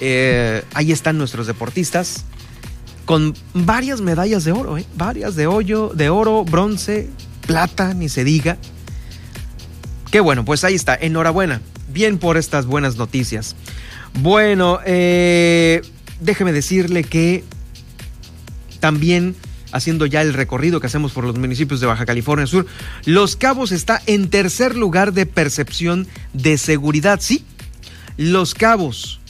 Eh, 0.00 0.62
ahí 0.74 0.92
están 0.92 1.18
nuestros 1.18 1.46
deportistas 1.46 2.24
con 3.04 3.34
varias 3.52 4.00
medallas 4.00 4.44
de 4.44 4.52
oro, 4.52 4.78
¿eh? 4.78 4.86
varias 4.96 5.36
de 5.36 5.46
hoyo, 5.46 5.92
de 5.94 6.08
oro, 6.08 6.44
bronce, 6.44 7.10
plata, 7.46 7.94
ni 7.94 8.08
se 8.08 8.24
diga. 8.24 8.56
Qué 10.10 10.20
bueno, 10.20 10.44
pues 10.44 10.64
ahí 10.64 10.74
está. 10.74 10.94
Enhorabuena. 10.94 11.60
Bien 11.88 12.18
por 12.18 12.36
estas 12.36 12.66
buenas 12.66 12.96
noticias. 12.96 13.54
Bueno, 14.20 14.80
déjeme 14.84 16.52
decirle 16.52 17.04
que 17.04 17.44
también 18.80 19.36
haciendo 19.74 20.06
ya 20.06 20.22
el 20.22 20.32
recorrido 20.32 20.80
que 20.80 20.86
hacemos 20.86 21.12
por 21.12 21.24
los 21.24 21.36
municipios 21.36 21.80
de 21.80 21.86
Baja 21.86 22.06
California 22.06 22.46
Sur, 22.46 22.66
Los 23.04 23.36
Cabos 23.36 23.72
está 23.72 24.00
en 24.06 24.30
tercer 24.30 24.76
lugar 24.76 25.12
de 25.12 25.26
percepción 25.26 26.06
de 26.32 26.56
seguridad. 26.56 27.18
Sí, 27.20 27.44
Los 28.16 28.54
Cabos. 28.54 29.20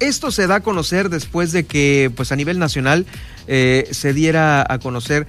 Esto 0.00 0.30
se 0.30 0.46
da 0.46 0.56
a 0.56 0.60
conocer 0.60 1.10
después 1.10 1.52
de 1.52 1.66
que, 1.66 2.10
pues 2.16 2.32
a 2.32 2.36
nivel 2.36 2.58
nacional, 2.58 3.06
eh, 3.46 3.86
se 3.90 4.14
diera 4.14 4.66
a 4.66 4.78
conocer 4.78 5.26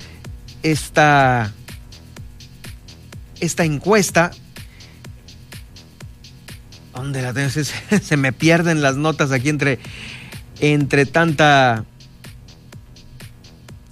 esta, 0.64 1.54
esta 3.42 3.66
encuesta 3.66 4.32
¿Dónde 6.96 7.22
la 7.22 7.34
tengo? 7.34 7.50
se, 8.02 8.18
me 8.18 8.32
pierden 8.32 8.82
las 8.82 8.96
notas 8.96 9.32
aquí 9.32 9.50
entre 9.50 9.80
entre 10.74 11.05
tanta 11.05 11.86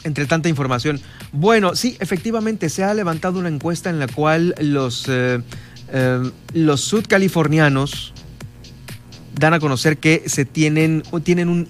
entre 0.04 0.26
tanta 0.26 0.50
información. 0.50 1.00
Bueno, 1.32 1.76
sí, 1.76 1.96
efectivamente 2.00 2.70
se 2.70 2.84
ha 2.84 2.94
levantado 2.94 3.40
una 3.40 3.48
encuesta 3.48 3.90
en 3.90 4.00
la 4.00 4.08
cual 4.08 4.54
los, 4.60 5.06
eh, 5.08 5.42
eh, 5.94 6.32
los 6.54 6.82
sudcalifornianos 6.82 8.14
dan 9.40 9.54
a 9.54 9.60
conocer 9.60 9.98
que 9.98 10.24
se 10.26 10.44
tienen, 10.44 11.04
tienen 11.24 11.48
un 11.48 11.70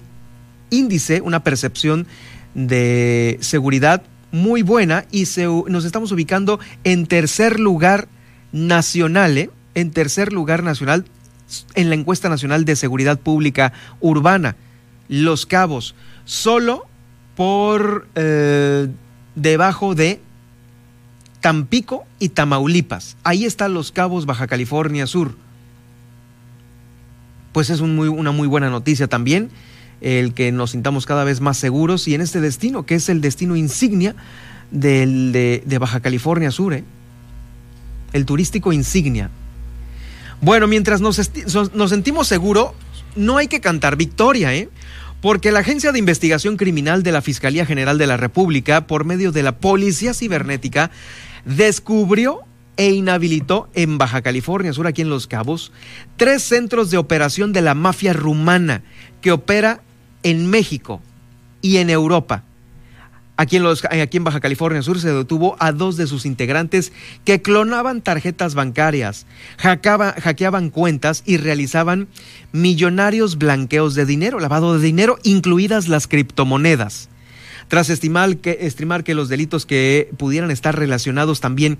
índice, 0.70 1.20
una 1.20 1.44
percepción 1.44 2.08
de 2.54 3.38
seguridad 3.40 4.02
muy 4.32 4.62
buena 4.62 5.04
y 5.12 5.26
se, 5.26 5.46
nos 5.46 5.84
estamos 5.84 6.10
ubicando 6.10 6.58
en 6.82 7.06
tercer 7.06 7.60
lugar 7.60 8.08
nacional, 8.52 9.38
¿eh? 9.38 9.50
en 9.74 9.92
tercer 9.92 10.32
lugar 10.32 10.64
nacional 10.64 11.04
en 11.74 11.88
la 11.88 11.94
encuesta 11.94 12.28
nacional 12.28 12.64
de 12.64 12.76
seguridad 12.76 13.18
pública 13.18 13.72
urbana. 14.00 14.56
Los 15.08 15.46
Cabos, 15.46 15.94
solo 16.24 16.86
por 17.36 18.08
eh, 18.14 18.88
debajo 19.34 19.94
de 19.94 20.20
Tampico 21.40 22.04
y 22.18 22.30
Tamaulipas. 22.30 23.16
Ahí 23.24 23.44
están 23.44 23.74
Los 23.74 23.92
Cabos, 23.92 24.26
Baja 24.26 24.46
California 24.46 25.06
Sur. 25.06 25.34
Pues 27.52 27.70
es 27.70 27.80
una 27.80 28.32
muy 28.32 28.48
buena 28.48 28.70
noticia 28.70 29.06
también 29.06 29.50
el 30.04 30.34
que 30.34 30.52
nos 30.52 30.72
sintamos 30.72 31.06
cada 31.06 31.24
vez 31.24 31.40
más 31.40 31.56
seguros 31.56 32.06
y 32.08 32.14
en 32.14 32.20
este 32.20 32.40
destino, 32.40 32.84
que 32.84 32.94
es 32.94 33.08
el 33.08 33.22
destino 33.22 33.56
insignia 33.56 34.14
de, 34.70 35.76
Baja 35.80 36.00
California 36.00 36.50
Sur, 36.50 36.74
¿eh? 36.74 36.84
el 38.12 38.26
turístico 38.26 38.72
insignia. 38.72 39.30
Bueno, 40.42 40.66
mientras 40.66 41.00
nos, 41.00 41.18
nos 41.74 41.90
sentimos 41.90 42.28
seguros, 42.28 42.72
no 43.16 43.38
hay 43.38 43.48
que 43.48 43.60
cantar 43.60 43.96
victoria, 43.96 44.54
¿eh? 44.54 44.68
Porque 45.24 45.52
la 45.52 45.60
Agencia 45.60 45.90
de 45.90 45.98
Investigación 45.98 46.58
Criminal 46.58 47.02
de 47.02 47.10
la 47.10 47.22
Fiscalía 47.22 47.64
General 47.64 47.96
de 47.96 48.06
la 48.06 48.18
República, 48.18 48.86
por 48.86 49.06
medio 49.06 49.32
de 49.32 49.42
la 49.42 49.56
Policía 49.56 50.12
Cibernética, 50.12 50.90
descubrió 51.46 52.40
e 52.76 52.90
inhabilitó 52.90 53.70
en 53.72 53.96
Baja 53.96 54.20
California 54.20 54.74
Sur, 54.74 54.86
aquí 54.86 55.00
en 55.00 55.08
Los 55.08 55.26
Cabos, 55.26 55.72
tres 56.18 56.42
centros 56.42 56.90
de 56.90 56.98
operación 56.98 57.54
de 57.54 57.62
la 57.62 57.72
mafia 57.72 58.12
rumana 58.12 58.82
que 59.22 59.32
opera 59.32 59.80
en 60.24 60.50
México 60.50 61.00
y 61.62 61.78
en 61.78 61.88
Europa. 61.88 62.42
Aquí 63.36 63.56
en, 63.56 63.64
los, 63.64 63.84
aquí 63.84 64.16
en 64.16 64.24
Baja 64.24 64.38
California 64.38 64.80
Sur 64.82 65.00
se 65.00 65.12
detuvo 65.12 65.56
a 65.58 65.72
dos 65.72 65.96
de 65.96 66.06
sus 66.06 66.24
integrantes 66.24 66.92
que 67.24 67.42
clonaban 67.42 68.00
tarjetas 68.00 68.54
bancarias, 68.54 69.26
hackeaban 69.58 70.70
cuentas 70.70 71.24
y 71.26 71.38
realizaban 71.38 72.06
millonarios 72.52 73.36
blanqueos 73.36 73.96
de 73.96 74.06
dinero, 74.06 74.38
lavado 74.38 74.78
de 74.78 74.84
dinero, 74.84 75.18
incluidas 75.24 75.88
las 75.88 76.06
criptomonedas. 76.06 77.08
Tras 77.66 77.90
estimar 77.90 78.36
que, 78.36 78.58
estimar 78.60 79.02
que 79.02 79.14
los 79.14 79.28
delitos 79.28 79.66
que 79.66 80.10
pudieran 80.16 80.52
estar 80.52 80.78
relacionados 80.78 81.40
también 81.40 81.78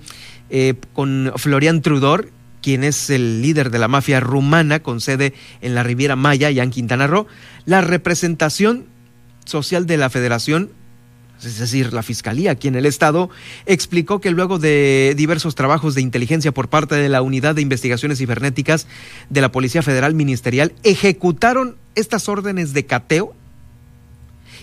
eh, 0.49 0.73
con 0.91 1.31
Florian 1.37 1.81
Trudor, 1.81 2.31
quien 2.61 2.83
es 2.83 3.09
el 3.09 3.41
líder 3.41 3.69
de 3.69 3.79
la 3.79 3.87
mafia 3.87 4.19
rumana 4.19 4.81
con 4.81 4.99
sede 4.99 5.33
en 5.61 5.73
la 5.73 5.83
Riviera 5.83 6.17
Maya 6.17 6.51
y 6.51 6.59
en 6.59 6.71
Quintana 6.71 7.07
Roo, 7.07 7.27
la 7.65 7.79
representación 7.79 8.87
social 9.45 9.85
de 9.85 9.97
la 9.97 10.09
federación 10.09 10.71
es 11.43 11.59
decir, 11.59 11.93
la 11.93 12.03
Fiscalía 12.03 12.51
aquí 12.51 12.67
en 12.67 12.75
el 12.75 12.85
Estado, 12.85 13.29
explicó 13.65 14.21
que 14.21 14.31
luego 14.31 14.59
de 14.59 15.13
diversos 15.17 15.55
trabajos 15.55 15.95
de 15.95 16.01
inteligencia 16.01 16.51
por 16.51 16.69
parte 16.69 16.95
de 16.95 17.09
la 17.09 17.21
Unidad 17.21 17.55
de 17.55 17.61
Investigaciones 17.61 18.19
Cibernéticas 18.19 18.87
de 19.29 19.41
la 19.41 19.51
Policía 19.51 19.81
Federal 19.81 20.13
Ministerial, 20.13 20.73
ejecutaron 20.83 21.75
estas 21.95 22.29
órdenes 22.29 22.73
de 22.73 22.85
cateo 22.85 23.33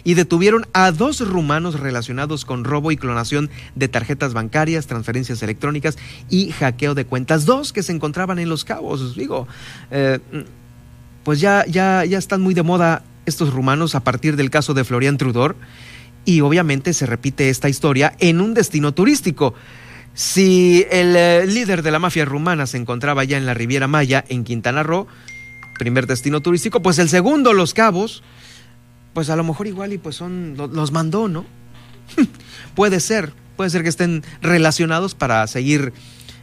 y 0.04 0.14
detuvieron 0.14 0.66
a 0.72 0.90
dos 0.90 1.20
rumanos 1.20 1.78
relacionados 1.78 2.44
con 2.44 2.64
robo 2.64 2.90
y 2.90 2.96
clonación 2.96 3.50
de 3.74 3.88
tarjetas 3.88 4.32
bancarias, 4.32 4.86
transferencias 4.86 5.42
electrónicas 5.42 5.96
y 6.28 6.50
hackeo 6.50 6.94
de 6.94 7.04
cuentas. 7.04 7.46
Dos 7.46 7.72
que 7.72 7.82
se 7.82 7.92
encontraban 7.92 8.38
en 8.38 8.48
Los 8.48 8.64
Cabos. 8.64 9.14
Digo, 9.14 9.46
eh, 9.90 10.18
pues 11.24 11.40
ya, 11.40 11.64
ya, 11.66 12.04
ya 12.04 12.18
están 12.18 12.40
muy 12.40 12.54
de 12.54 12.62
moda 12.62 13.04
estos 13.26 13.52
rumanos 13.52 13.94
a 13.94 14.00
partir 14.00 14.36
del 14.36 14.50
caso 14.50 14.74
de 14.74 14.84
Florian 14.84 15.16
Trudor 15.16 15.54
y 16.24 16.40
obviamente 16.40 16.92
se 16.92 17.06
repite 17.06 17.48
esta 17.48 17.68
historia 17.68 18.14
en 18.18 18.40
un 18.40 18.54
destino 18.54 18.92
turístico. 18.92 19.54
Si 20.14 20.84
el 20.90 21.16
eh, 21.16 21.46
líder 21.46 21.82
de 21.82 21.90
la 21.90 21.98
mafia 21.98 22.24
rumana 22.24 22.66
se 22.66 22.76
encontraba 22.76 23.24
ya 23.24 23.38
en 23.38 23.46
la 23.46 23.54
Riviera 23.54 23.88
Maya, 23.88 24.24
en 24.28 24.44
Quintana 24.44 24.82
Roo, 24.82 25.06
primer 25.78 26.06
destino 26.06 26.40
turístico, 26.40 26.82
pues 26.82 26.98
el 26.98 27.08
segundo, 27.08 27.52
Los 27.52 27.74
Cabos, 27.74 28.22
pues 29.14 29.30
a 29.30 29.36
lo 29.36 29.44
mejor 29.44 29.66
igual 29.66 29.92
y 29.92 29.98
pues 29.98 30.16
son, 30.16 30.56
los 30.56 30.92
mandó, 30.92 31.28
¿no? 31.28 31.44
puede 32.74 33.00
ser, 33.00 33.32
puede 33.56 33.70
ser 33.70 33.82
que 33.82 33.88
estén 33.88 34.22
relacionados 34.42 35.14
para 35.14 35.46
seguir 35.46 35.92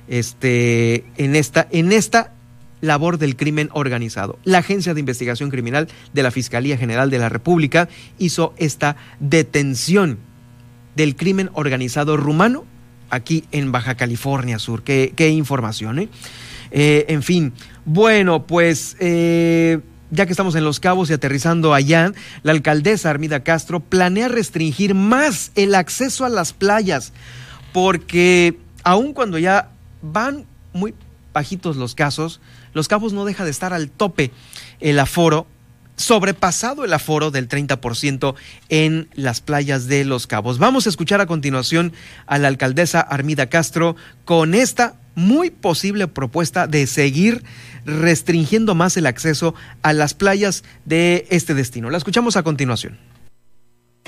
este, 0.08 1.06
en, 1.18 1.36
esta, 1.36 1.68
en 1.72 1.92
esta 1.92 2.34
labor 2.82 3.18
del 3.18 3.36
crimen 3.36 3.70
organizado. 3.74 4.40
La 4.44 4.60
Agencia 4.60 4.94
de 4.94 5.00
Investigación 5.00 5.50
Criminal 5.50 5.88
de 6.14 6.24
la 6.24 6.32
Fiscalía 6.32 6.78
General 6.78 7.10
de 7.10 7.20
la 7.20 7.30
República 7.30 7.90
hizo 8.18 8.54
esta 8.58 8.96
detención 9.20 10.20
del 10.96 11.16
crimen 11.16 11.50
organizado 11.54 12.18
rumano 12.18 12.66
aquí 13.10 13.46
en 13.52 13.72
Baja 13.72 13.96
California 13.96 14.60
Sur. 14.60 14.84
Qué, 14.84 15.14
qué 15.16 15.30
información, 15.30 16.00
¿eh? 16.00 16.10
¿eh? 16.72 17.06
En 17.10 17.24
fin, 17.24 17.54
bueno, 17.86 18.46
pues... 18.46 18.96
Eh, 19.00 19.80
ya 20.12 20.26
que 20.26 20.32
estamos 20.32 20.56
en 20.56 20.64
Los 20.64 20.80
Cabos 20.80 21.12
y 21.12 21.14
aterrizando 21.14 21.74
allá, 21.74 22.12
la 22.42 22.52
alcaldesa 22.52 23.12
Armida 23.12 23.44
Castro 23.44 23.80
planea 23.80 24.28
restringir 24.28 24.96
más 24.96 25.52
el 25.54 25.76
acceso 25.76 26.26
a 26.26 26.30
las 26.30 26.52
playas, 26.52 27.14
porque 27.74 28.58
aun 28.84 29.14
cuando 29.14 29.38
ya 29.38 29.70
van 30.02 30.46
muy 30.74 30.96
bajitos 31.32 31.78
los 31.78 31.94
casos, 31.94 32.42
Los 32.74 32.88
Cabos 32.88 33.14
no 33.14 33.26
deja 33.26 33.46
de 33.46 33.52
estar 33.52 33.74
al 33.74 33.90
tope 33.90 34.32
el 34.80 35.00
aforo 35.00 35.48
sobrepasado 36.00 36.86
el 36.86 36.94
aforo 36.94 37.30
del 37.30 37.50
30% 37.50 38.34
en 38.70 39.10
las 39.16 39.42
playas 39.42 39.88
de 39.88 40.06
Los 40.06 40.28
Cabos. 40.28 40.58
Vamos 40.58 40.86
a 40.86 40.90
escuchar 40.90 41.20
a 41.20 41.26
continuación 41.26 41.92
a 42.26 42.38
la 42.38 42.48
alcaldesa 42.48 43.02
Armida 43.02 43.48
Castro 43.48 43.98
con 44.24 44.56
esta 44.56 44.96
muy 45.16 45.50
posible 45.50 46.08
propuesta 46.08 46.68
de 46.68 46.88
seguir 46.88 47.44
restringiendo 47.86 48.76
más 48.76 48.96
el 48.96 49.08
acceso 49.08 49.54
a 49.82 49.92
las 49.92 50.14
playas 50.14 50.64
de 50.86 51.28
este 51.30 51.54
destino. 51.54 51.90
La 51.90 51.98
escuchamos 51.98 52.38
a 52.38 52.44
continuación. 52.44 52.98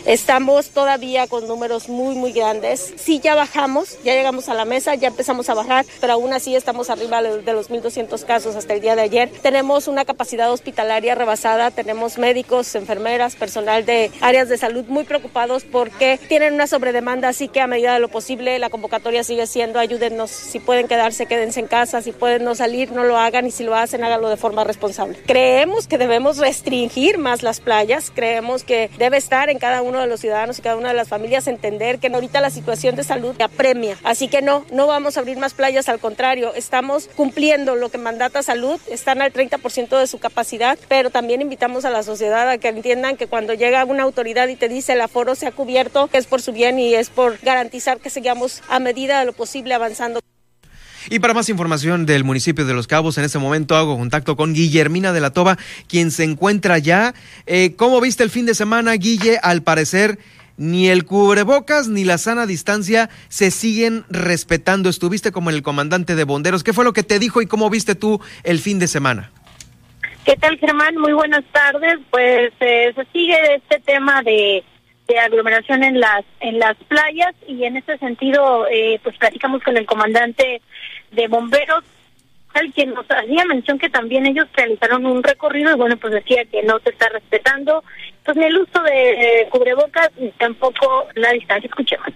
Estamos 0.06 0.70
todavía 0.70 1.28
con 1.28 1.47
números 1.47 1.88
muy, 1.88 2.16
muy 2.16 2.32
grandes. 2.32 2.93
Sí, 2.97 3.20
ya 3.20 3.36
bajamos, 3.36 4.02
ya 4.04 4.14
llegamos 4.14 4.49
a 4.49 4.56
la 4.56 4.66
mesa, 4.66 4.95
ya 4.95 5.10
empezamos 5.10 5.49
a 5.49 5.54
bajar, 5.54 5.86
pero 5.99 6.14
aún 6.14 6.34
así 6.34 6.56
estamos 6.56 6.89
arriba 6.89 7.22
de 7.22 7.54
los 7.54 7.70
1.200 7.70 8.26
casos 8.26 8.56
hasta 8.56 8.74
el 8.74 8.82
día 8.82 8.95
de 8.95 9.04
ayer. 9.04 9.32
Tenemos 9.41 9.88
una 9.88 10.04
capacidad 10.04 10.52
hospitalaria 10.52 11.14
rebasada, 11.14 11.70
tenemos 11.70 12.18
médicos, 12.18 12.74
enfermeras, 12.74 13.36
personal 13.36 13.86
de 13.86 14.12
áreas 14.22 14.49
de 14.49 14.58
salud 14.58 14.86
muy 14.88 15.04
preocupados 15.04 15.64
porque 15.64 16.20
tienen 16.28 16.56
una 16.56 16.66
sobredemanda, 16.66 17.30
así 17.30 17.47
que 17.47 17.62
a 17.62 17.68
medida 17.68 17.93
de 17.93 17.99
lo 17.99 18.08
posible 18.08 18.58
la 18.58 18.70
convocatoria 18.70 19.24
sigue 19.24 19.45
siendo 19.45 19.80
ayúdennos, 19.80 20.32
si 20.32 20.60
pueden 20.60 20.88
quedarse, 20.88 21.28
quédense 21.28 21.60
en 21.60 21.68
casa, 21.68 22.02
si 22.02 22.12
pueden 22.12 22.43
no 22.43 22.56
salir, 22.56 22.91
no 22.91 23.04
lo 23.04 23.18
hagan 23.18 23.45
y 23.45 23.52
si 23.52 23.64
lo 23.64 23.76
hacen, 23.76 24.04
háganlo 24.04 24.30
de 24.30 24.38
forma 24.38 24.64
responsable. 24.64 25.18
Creemos 25.28 25.88
que 25.88 25.99
debemos 25.99 26.38
restringir 26.38 27.20
más 27.20 27.43
las 27.43 27.60
playas, 27.60 28.12
creemos 28.14 28.64
que 28.64 28.89
debe 28.97 29.18
estar 29.18 29.49
en 29.49 29.60
cada 29.60 29.84
uno 29.84 29.91
uno 29.92 30.02
de 30.02 30.08
los 30.08 30.22
ciudadanos 30.22 30.58
y 30.58 30.62
cada 30.62 30.78
una 30.78 30.88
de 30.88 30.94
las 30.96 31.08
familias 31.08 31.48
entender 31.48 32.00
que 32.00 32.08
ahorita 32.08 32.42
la 32.42 32.50
situación 32.50 32.96
de 32.96 33.04
salud 33.04 33.39
apremia. 33.42 33.98
Así 34.04 34.28
que 34.28 34.42
no, 34.42 34.66
no 34.72 34.88
vamos 34.88 35.18
a 35.18 35.20
abrir 35.20 35.38
más 35.38 35.54
playas, 35.54 35.89
al 35.89 36.00
contrario, 36.00 36.54
estamos 36.56 37.10
cumpliendo 37.16 37.76
lo 37.76 37.89
que 37.89 37.98
mandata 37.98 38.42
salud, 38.42 38.80
están 38.89 39.22
al 39.22 39.34
30% 39.34 40.00
de 40.00 40.08
su 40.08 40.20
capacidad, 40.20 40.80
pero 40.88 41.10
también 41.10 41.42
invitamos 41.42 41.86
a 41.86 41.89
la 41.89 42.04
sociedad 42.04 42.50
a 42.50 42.58
que 42.58 42.70
entiendan 42.70 43.18
que 43.18 43.28
cuando 43.28 43.54
llega 43.54 43.86
una 43.86 44.04
autoridad 44.04 44.48
y 44.48 44.56
te 44.56 44.70
dice 44.70 44.94
el 44.94 45.02
aforo 45.02 45.36
se 45.36 45.48
ha 45.48 45.52
cubierto, 45.52 46.10
es 46.14 46.26
por 46.26 46.42
su 46.42 46.54
bien 46.54 46.80
y 46.80 46.96
es 46.96 47.10
por 47.10 47.38
garantizar 47.39 48.00
que 48.00 48.10
sigamos 48.10 48.62
a 48.70 48.80
medida 48.80 49.20
de 49.20 49.26
lo 49.26 49.34
posible 49.34 49.74
avanzando. 49.74 50.22
Y 51.10 51.20
para 51.20 51.34
más 51.34 51.49
información 51.49 52.06
del 52.06 52.24
municipio 52.24 52.66
de 52.66 52.74
Los 52.74 52.88
Cabos, 52.88 53.18
en 53.18 53.24
este 53.24 53.39
momento 53.39 53.76
hago 53.76 53.97
contacto 53.97 54.36
con 54.36 54.54
Guillermina 54.54 55.14
de 55.14 55.22
la 55.22 55.32
Toba, 55.32 55.58
quien 55.88 56.12
se 56.12 56.24
encuentra 56.24 56.78
ya. 56.78 57.14
Eh, 57.45 57.76
¿Cómo 57.76 57.99
viste 58.02 58.24
el 58.24 58.30
fin 58.30 58.45
de 58.45 58.54
semana, 58.54 58.93
Guille? 58.93 59.39
Al 59.41 59.64
parecer, 59.64 60.20
ni 60.58 60.89
el 60.89 61.06
cubrebocas 61.06 61.88
ni 61.88 62.04
la 62.04 62.18
sana 62.18 62.45
distancia 62.45 63.10
se 63.30 63.52
siguen 63.52 64.06
respetando. 64.10 64.89
Estuviste 64.89 65.32
como 65.32 65.49
el 65.49 65.64
comandante 65.64 66.16
de 66.16 66.24
bomberos. 66.24 66.64
¿Qué 66.64 66.74
fue 66.74 66.86
lo 66.86 66.93
que 66.93 67.04
te 67.04 67.20
dijo 67.20 67.41
y 67.41 67.47
cómo 67.47 67.70
viste 67.70 67.95
tú 67.95 68.22
el 68.43 68.60
fin 68.60 68.78
de 68.78 68.88
semana? 68.88 69.32
¿Qué 70.24 70.36
tal, 70.36 70.60
Germán? 70.60 70.97
Muy 70.97 71.14
buenas 71.14 71.43
tardes. 71.52 71.97
Pues 72.12 72.54
eh, 72.60 72.93
se 72.95 73.06
sigue 73.12 73.56
este 73.56 73.80
tema 73.80 74.22
de 74.22 74.64
aglomeración 75.18 75.84
en 75.84 75.99
las 75.99 76.24
en 76.39 76.60
las 76.60 76.78
playas 76.88 77.34
y 77.47 77.64
en 77.64 77.78
ese 77.78 77.97
sentido 77.97 78.66
eh, 78.68 78.99
pues 79.04 79.18
platicamos 79.18 79.62
con 79.64 79.78
el 79.78 79.86
comandante 79.86 80.62
de 81.12 81.28
bomberos 81.28 81.84
al 82.53 82.72
quien 82.74 82.93
nos 82.93 83.05
hacía 83.09 83.45
mención 83.45 83.80
que 83.80 83.89
también 83.89 84.26
ellos 84.26 84.47
realizaron 84.53 85.05
un 85.05 85.24
recorrido 85.24 85.72
y 85.72 85.76
bueno 85.76 85.95
pues 85.97 86.14
decía 86.14 86.43
que 86.45 86.64
no 86.64 86.80
se 86.80 86.89
está 86.89 87.09
respetando. 87.09 87.84
Pues 88.26 88.38
ni 88.38 88.45
el 88.45 88.57
uso 88.57 88.82
de 88.84 89.47
cubrebocas 89.49 90.09
ni 90.18 90.32
tampoco 90.32 91.07
la 91.16 91.32
distancia. 91.32 91.68
Escuchemos 91.68 92.07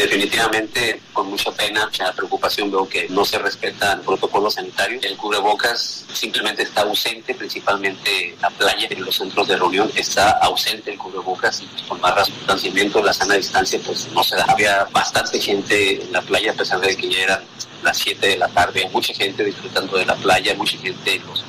Definitivamente, 0.00 0.98
con 1.12 1.28
mucha 1.28 1.52
pena, 1.52 1.84
mucha 1.84 2.10
preocupación 2.12 2.70
veo 2.70 2.88
que 2.88 3.06
no 3.10 3.22
se 3.22 3.38
respeta 3.38 3.92
el 3.92 4.00
protocolo 4.00 4.50
sanitario. 4.50 4.98
El 5.02 5.14
cubrebocas 5.18 6.06
simplemente 6.10 6.62
está 6.62 6.80
ausente, 6.80 7.34
principalmente 7.34 8.34
la 8.40 8.48
playa, 8.48 8.88
en 8.88 9.04
los 9.04 9.16
centros 9.16 9.46
de 9.46 9.56
reunión 9.56 9.92
está 9.94 10.30
ausente 10.38 10.92
el 10.92 10.96
cubrebocas 10.96 11.60
y 11.60 11.66
por 11.86 11.98
más 11.98 12.26
distanciamiento, 12.26 13.02
la 13.02 13.12
sana 13.12 13.34
distancia, 13.34 13.78
pues 13.84 14.08
no 14.14 14.24
se 14.24 14.36
da. 14.36 14.46
Había 14.48 14.84
bastante 14.84 15.38
gente 15.38 16.02
en 16.02 16.12
la 16.12 16.22
playa 16.22 16.52
a 16.52 16.54
pesar 16.54 16.80
de 16.80 16.96
que 16.96 17.10
ya 17.10 17.18
eran 17.20 17.44
las 17.82 17.98
7 17.98 18.26
de 18.26 18.36
la 18.38 18.48
tarde, 18.48 18.88
mucha 18.94 19.12
gente 19.12 19.44
disfrutando 19.44 19.98
de 19.98 20.06
la 20.06 20.16
playa, 20.16 20.54
mucha 20.54 20.78
gente 20.78 21.16
en 21.16 21.26
los 21.26 21.44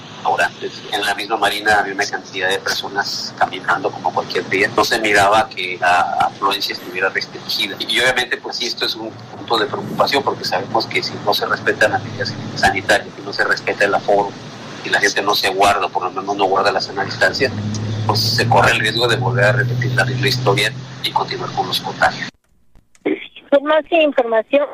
en 0.92 1.02
la 1.06 1.16
misma 1.16 1.38
marina 1.38 1.80
había 1.80 1.94
una 1.94 2.06
cantidad 2.06 2.50
de 2.50 2.60
personas 2.60 3.34
caminando 3.38 3.92
como 3.92 4.14
cualquier 4.14 4.48
día. 4.50 4.70
No 4.76 4.84
se 4.84 5.00
miraba 5.00 5.48
que 5.50 5.78
la 5.80 6.02
afluencia 6.22 6.74
estuviera 6.74 7.10
restringida. 7.10 7.76
Y 7.80 8.00
obviamente, 8.00 8.38
pues 8.38 8.58
sí, 8.58 8.68
esto 8.68 8.86
es 8.86 8.96
un 8.96 9.12
punto 9.12 9.58
de 9.58 9.66
preocupación 9.66 10.24
porque 10.24 10.46
sabemos 10.46 10.86
que 10.86 11.02
si 11.02 11.14
no 11.26 11.34
se 11.34 11.46
respetan 11.46 11.92
las 11.92 12.04
medidas 12.04 12.34
sanitarias, 12.56 13.10
si 13.16 13.22
no 13.24 13.34
se 13.34 13.44
respeta 13.44 13.86
el 13.86 13.94
aforo 13.94 14.30
y 14.84 14.90
la 14.90 15.00
gente 15.00 15.22
no 15.22 15.36
se 15.36 15.50
guarda, 15.50 15.88
por 15.88 16.04
lo 16.04 16.12
menos 16.12 16.36
no 16.36 16.46
guarda 16.46 16.72
la 16.72 16.82
sana 16.82 17.04
distancia, 17.04 17.52
pues 18.06 18.20
se 18.20 18.48
corre 18.48 18.72
el 18.72 18.80
riesgo 18.80 19.08
de 19.08 19.18
volver 19.18 19.46
a 19.46 19.52
repetir 19.54 19.92
la 19.94 20.06
misma 20.06 20.28
historia 20.28 20.72
y 21.04 21.12
continuar 21.12 21.52
con 21.52 21.68
los 21.68 21.80
contagios. 21.82 22.30
Más 23.62 23.84
información 23.92 24.66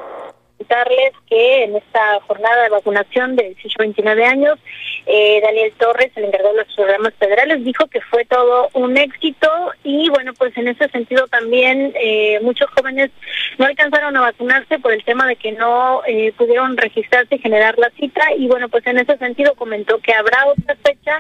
comentarles 0.58 1.14
que 1.30 1.64
en 1.64 1.76
esta 1.76 2.20
jornada 2.22 2.64
de 2.64 2.70
vacunación 2.70 3.36
de 3.36 3.44
18 3.56 3.76
a 3.80 3.84
29 3.84 4.26
años, 4.26 4.60
eh, 5.06 5.40
Daniel 5.42 5.74
Torres, 5.78 6.12
el 6.16 6.26
encargado 6.26 6.56
de 6.56 6.64
los 6.64 6.76
programas 6.76 7.14
federales, 7.16 7.64
dijo 7.64 7.88
que 7.88 8.02
fue 8.02 8.26
todo 8.26 8.70
un 8.74 8.98
éxito 8.98 9.50
y 9.84 10.10
bueno, 10.10 10.34
pues 10.34 10.56
en 10.58 10.68
ese 10.68 10.90
sentido 10.90 11.28
también 11.28 11.94
eh, 11.96 12.40
muchos 12.42 12.70
jóvenes 12.72 13.12
no 13.58 13.66
alcanzaron 13.66 14.16
a 14.18 14.22
vacunarse 14.22 14.80
por 14.80 14.94
el 14.94 15.04
tema 15.04 15.28
de 15.28 15.36
que 15.36 15.52
no 15.52 16.02
eh, 16.06 16.34
pudieron 16.38 16.76
registrarse 16.78 17.36
y 17.36 17.40
generar 17.40 17.78
la 17.78 17.90
cita 17.92 18.24
y 18.38 18.48
bueno, 18.48 18.70
pues 18.70 18.86
en 18.88 18.98
ese 18.98 19.18
sentido 19.18 19.56
comentó 19.56 20.00
que 20.00 20.14
habrá 20.14 20.48
otra 20.48 20.76
fecha 20.84 21.20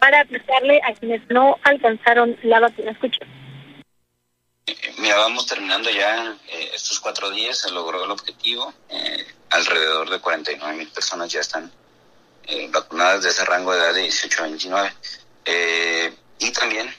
para 0.00 0.20
aplicarle 0.20 0.80
a 0.84 0.92
quienes 0.94 1.22
no 1.30 1.58
alcanzaron 1.62 2.36
la 2.42 2.60
vacuna. 2.60 2.90
Escuchen. 2.90 3.28
Mira, 4.98 5.16
vamos 5.16 5.46
terminando 5.46 5.90
ya 5.90 6.38
eh, 6.46 6.70
estos 6.72 7.00
cuatro 7.00 7.30
días, 7.30 7.58
se 7.58 7.70
logró 7.72 8.04
el 8.04 8.10
objetivo. 8.12 8.72
Eh, 8.88 9.26
alrededor 9.50 10.08
de 10.08 10.20
49 10.20 10.76
mil 10.76 10.88
personas 10.88 11.32
ya 11.32 11.40
están 11.40 11.72
eh, 12.44 12.68
vacunadas 12.70 13.24
de 13.24 13.30
ese 13.30 13.44
rango 13.44 13.72
de 13.72 13.80
edad 13.80 13.94
de 13.94 14.02
18 14.02 14.38
a 14.38 14.46
29. 14.46 14.94
y 16.38 16.52
también 16.52 16.94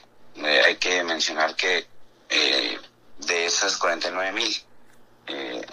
hay 0.64 0.76
que 0.76 1.02
mencionar 1.04 1.54
que 1.56 1.86
de 2.28 3.46
esas 3.46 3.76
49 3.78 4.32
mil, 4.32 4.62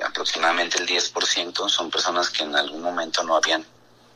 aproximadamente 0.06 0.78
el 0.78 0.88
10% 0.88 1.70
son 1.70 1.92
personas 1.92 2.30
que 2.30 2.44
en 2.44 2.56
algún 2.56 2.82
momento 2.82 3.24
no 3.24 3.36
habían 3.36 3.66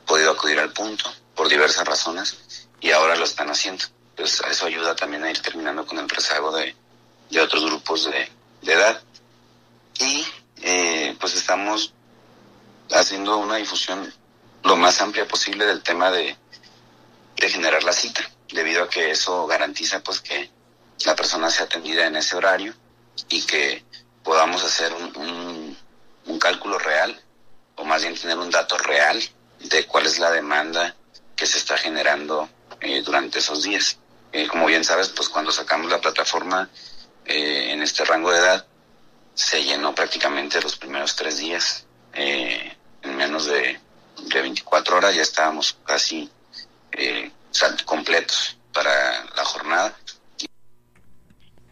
podido 0.06 0.32
acudir 0.32 0.60
al 0.60 0.72
punto 0.72 1.12
por 1.36 1.50
diversas 1.50 1.86
razones 1.86 2.68
y 2.80 2.92
ahora 2.92 3.16
lo 3.16 3.26
están 3.26 3.50
haciendo. 3.50 3.84
Pues 4.16 4.42
eso 4.50 4.66
ayuda 4.66 4.96
también 4.96 5.24
a 5.24 5.32
ir 5.32 5.42
terminando 5.42 5.86
con 5.86 6.00
el 6.00 6.08
rezago 6.08 6.56
de 6.56 6.76
de 7.30 7.42
otros 7.42 7.66
grupos 7.66 8.10
de, 8.10 8.30
edad. 8.72 9.02
Y 10.00 10.26
eh, 10.62 11.16
pues 11.20 11.36
estamos 11.36 11.94
haciendo 12.92 13.38
una 13.38 13.58
difusión 13.58 14.12
lo 14.64 14.76
más 14.76 15.00
amplia 15.02 15.28
posible 15.28 15.66
del 15.66 15.84
tema 15.84 16.10
de, 16.12 16.36
de 17.36 17.50
generar 17.50 17.84
la 17.84 17.94
cita, 17.94 18.22
debido 18.50 18.84
a 18.84 18.90
que 18.90 19.12
eso 19.12 19.46
garantiza 19.46 20.02
pues 20.02 20.22
que 20.22 20.50
la 21.06 21.16
persona 21.16 21.50
sea 21.50 21.66
atendida 21.66 22.08
en 22.08 22.16
ese 22.16 22.36
horario 22.36 22.74
y 23.30 23.44
que 23.44 23.84
podamos 24.24 24.64
hacer 24.64 24.94
un, 24.94 25.78
un, 26.26 26.40
cálculo 26.40 26.78
real, 26.78 27.20
o 27.76 27.86
más 27.86 28.02
bien 28.02 28.16
tener 28.16 28.38
un 28.38 28.50
dato 28.50 28.78
real 28.78 29.22
de 29.60 29.86
cuál 29.88 30.06
es 30.06 30.20
la 30.20 30.32
demanda 30.32 30.96
que 31.36 31.46
se 31.46 31.58
está 31.58 31.78
generando 31.78 32.50
eh, 32.82 33.02
durante 33.02 33.40
esos 33.40 33.64
días. 33.64 33.98
Eh, 34.32 34.48
como 34.48 34.66
bien 34.66 34.84
sabes, 34.84 35.10
pues 35.10 35.30
cuando 35.30 35.52
sacamos 35.52 35.90
la 35.90 36.02
plataforma 36.02 36.70
eh, 37.26 37.72
en 37.72 37.82
este 37.82 38.06
rango 38.06 38.32
de 38.32 38.40
edad 38.40 38.66
se 39.34 39.64
llenó 39.64 39.94
prácticamente 39.94 40.62
los 40.62 40.78
primeros 40.78 41.16
tres 41.16 41.38
días. 41.38 41.86
Eh, 42.14 42.76
en 43.02 43.16
menos 43.18 43.46
de, 43.46 43.80
de, 44.18 44.42
24 44.42 44.98
horas 44.98 45.16
ya 45.16 45.22
estábamos 45.22 45.78
casi 45.86 46.30
eh, 46.92 47.32
completos 47.86 48.58
para 48.74 49.26
la 49.36 49.46
jornada. 49.46 49.96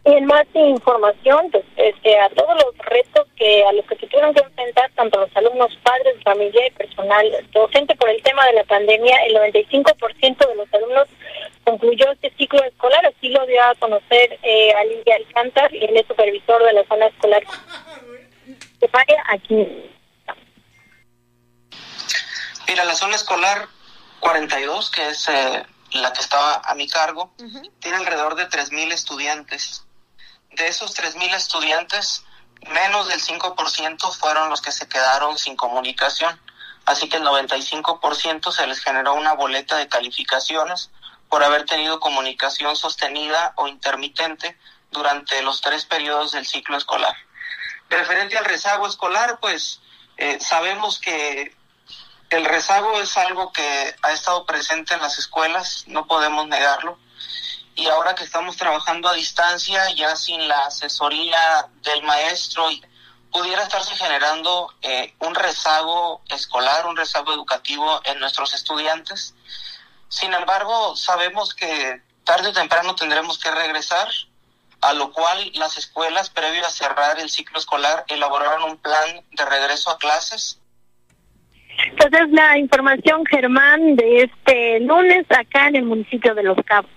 Y 0.06 0.12
en 0.12 0.26
más 0.26 0.44
información, 0.52 1.50
pues, 1.50 1.64
este, 1.76 2.18
a 2.18 2.28
todos 2.30 2.54
los 2.62 2.76
retos 2.78 3.26
que 3.36 3.64
a 3.64 3.72
los 3.72 3.86
que 3.86 3.96
se 3.96 4.06
tuvieron 4.06 4.34
que 4.34 4.42
enfrentar 4.42 4.90
tanto 4.94 5.18
los 5.20 5.34
alumnos, 5.36 5.76
padres, 5.82 6.22
familia 6.22 6.66
y 6.66 6.70
personal 6.72 7.48
docente 7.52 7.96
por 7.96 8.10
el 8.10 8.22
tema 8.22 8.44
de 8.46 8.52
la 8.52 8.64
pandemia, 8.64 9.16
el 9.26 9.34
95% 9.34 10.46
de 10.46 10.54
los 10.56 10.74
alumnos 10.74 11.08
concluyó 11.64 12.12
este 12.12 12.30
ciclo 12.36 12.62
escolar, 12.64 13.04
así 13.06 13.28
lo 13.28 13.46
dio 13.46 13.62
a 13.62 13.74
conocer 13.76 14.38
eh, 14.42 14.72
a 14.74 14.84
Lidia 14.84 15.16
Alcántar, 15.16 15.74
es 15.74 16.06
supervisor 16.06 16.62
de 16.62 16.72
la 16.74 16.84
zona 16.84 17.06
escolar 17.06 17.42
de 18.80 19.16
aquí. 19.30 19.90
Mira, 22.68 22.84
la 22.84 22.94
zona 22.94 23.16
escolar 23.16 23.68
42, 24.20 24.90
que 24.90 25.08
es 25.08 25.28
eh, 25.28 25.66
la 25.92 26.12
que 26.12 26.20
estaba 26.20 26.60
a 26.64 26.74
mi 26.74 26.88
cargo, 26.88 27.32
tiene 27.78 27.96
alrededor 27.98 28.34
de 28.34 28.48
3.000 28.48 28.92
estudiantes. 28.92 29.83
De 30.56 30.68
esos 30.68 30.96
3.000 30.96 31.34
estudiantes, 31.34 32.24
menos 32.68 33.08
del 33.08 33.20
5% 33.20 34.12
fueron 34.12 34.50
los 34.50 34.62
que 34.62 34.72
se 34.72 34.88
quedaron 34.88 35.38
sin 35.38 35.56
comunicación. 35.56 36.40
Así 36.86 37.08
que 37.08 37.16
el 37.16 37.24
95% 37.24 38.52
se 38.52 38.66
les 38.66 38.80
generó 38.80 39.14
una 39.14 39.32
boleta 39.32 39.76
de 39.76 39.88
calificaciones 39.88 40.90
por 41.28 41.42
haber 41.42 41.64
tenido 41.64 41.98
comunicación 41.98 42.76
sostenida 42.76 43.54
o 43.56 43.66
intermitente 43.66 44.58
durante 44.90 45.42
los 45.42 45.60
tres 45.60 45.86
periodos 45.86 46.32
del 46.32 46.46
ciclo 46.46 46.76
escolar. 46.76 47.16
Referente 47.90 48.38
al 48.38 48.44
rezago 48.44 48.86
escolar, 48.86 49.38
pues 49.40 49.80
eh, 50.16 50.38
sabemos 50.40 51.00
que 51.00 51.56
el 52.30 52.44
rezago 52.44 53.00
es 53.00 53.16
algo 53.16 53.52
que 53.52 53.96
ha 54.02 54.12
estado 54.12 54.46
presente 54.46 54.94
en 54.94 55.00
las 55.00 55.18
escuelas, 55.18 55.84
no 55.88 56.06
podemos 56.06 56.46
negarlo. 56.46 56.98
Y 57.76 57.86
ahora 57.86 58.14
que 58.14 58.24
estamos 58.24 58.56
trabajando 58.56 59.08
a 59.08 59.14
distancia, 59.14 59.90
ya 59.94 60.14
sin 60.16 60.46
la 60.46 60.66
asesoría 60.66 61.68
del 61.82 62.02
maestro, 62.02 62.68
pudiera 63.32 63.62
estarse 63.62 63.96
generando 63.96 64.72
eh, 64.82 65.14
un 65.18 65.34
rezago 65.34 66.22
escolar, 66.28 66.86
un 66.86 66.96
rezago 66.96 67.32
educativo 67.32 68.00
en 68.04 68.20
nuestros 68.20 68.54
estudiantes 68.54 69.34
sin 70.14 70.32
embargo, 70.32 70.94
sabemos 70.94 71.54
que 71.54 72.00
tarde 72.22 72.50
o 72.50 72.52
temprano 72.52 72.94
tendremos 72.94 73.36
que 73.36 73.50
regresar, 73.50 74.06
a 74.80 74.92
lo 74.92 75.10
cual 75.10 75.50
las 75.54 75.76
escuelas, 75.76 76.30
previo 76.30 76.64
a 76.64 76.70
cerrar 76.70 77.18
el 77.18 77.28
ciclo 77.28 77.58
escolar, 77.58 78.04
elaboraron 78.06 78.70
un 78.70 78.76
plan 78.76 79.24
de 79.32 79.44
regreso 79.44 79.90
a 79.90 79.98
clases. 79.98 80.60
Entonces, 81.84 82.30
la 82.30 82.56
información, 82.58 83.24
Germán, 83.26 83.96
de 83.96 84.22
este 84.22 84.78
lunes 84.80 85.26
acá 85.30 85.66
en 85.66 85.76
el 85.76 85.84
municipio 85.84 86.32
de 86.36 86.44
Los 86.44 86.58
Cabos. 86.64 86.90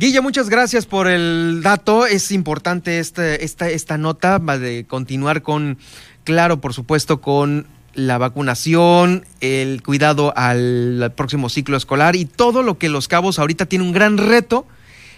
Guilla, 0.00 0.22
muchas 0.22 0.48
gracias 0.48 0.86
por 0.86 1.08
el 1.08 1.60
dato. 1.62 2.06
Es 2.06 2.32
importante 2.32 3.00
este, 3.00 3.44
esta, 3.44 3.68
esta 3.68 3.98
nota 3.98 4.38
de 4.38 4.86
continuar 4.88 5.42
con, 5.42 5.76
claro, 6.24 6.58
por 6.58 6.72
supuesto, 6.72 7.20
con 7.20 7.66
la 7.92 8.16
vacunación, 8.16 9.26
el 9.42 9.82
cuidado 9.82 10.32
al 10.38 11.12
próximo 11.16 11.50
ciclo 11.50 11.76
escolar 11.76 12.16
y 12.16 12.24
todo 12.24 12.62
lo 12.62 12.78
que 12.78 12.88
los 12.88 13.08
cabos 13.08 13.38
ahorita 13.38 13.66
tiene 13.66 13.84
un 13.84 13.92
gran 13.92 14.16
reto, 14.16 14.66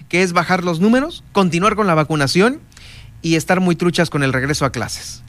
que 0.08 0.24
es 0.24 0.32
bajar 0.32 0.64
los 0.64 0.80
números, 0.80 1.22
continuar 1.30 1.76
con 1.76 1.86
la 1.86 1.94
vacunación 1.94 2.58
y 3.22 3.36
estar 3.36 3.60
muy 3.60 3.76
truchas 3.76 4.10
con 4.10 4.24
el 4.24 4.32
regreso 4.32 4.64
a 4.64 4.72
clases. 4.72 5.22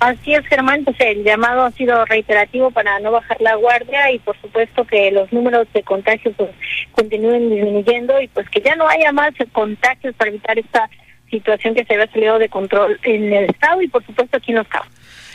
Así 0.00 0.34
es, 0.34 0.46
Germán, 0.46 0.84
pues 0.84 0.96
el 1.00 1.22
llamado 1.24 1.62
ha 1.62 1.70
sido 1.70 2.04
reiterativo 2.04 2.70
para 2.70 2.98
no 3.00 3.12
bajar 3.12 3.40
la 3.40 3.54
guardia 3.54 4.10
y 4.10 4.18
por 4.18 4.38
supuesto 4.40 4.84
que 4.84 5.10
los 5.12 5.32
números 5.32 5.68
de 5.72 5.82
contagios 5.82 6.34
pues, 6.36 6.50
continúen 6.92 7.48
disminuyendo 7.48 8.20
y 8.20 8.28
pues 8.28 8.48
que 8.50 8.60
ya 8.60 8.74
no 8.74 8.88
haya 8.88 9.12
más 9.12 9.32
contagios 9.52 10.14
para 10.16 10.30
evitar 10.30 10.58
esta 10.58 10.90
situación 11.30 11.74
que 11.74 11.84
se 11.84 11.94
había 11.94 12.10
salido 12.10 12.38
de 12.38 12.48
control 12.48 12.98
en 13.04 13.32
el 13.32 13.44
estado 13.50 13.80
y 13.82 13.88
por 13.88 14.04
supuesto 14.04 14.36
aquí 14.36 14.50
en 14.50 14.58
los 14.58 14.68
cabos. 14.68 14.88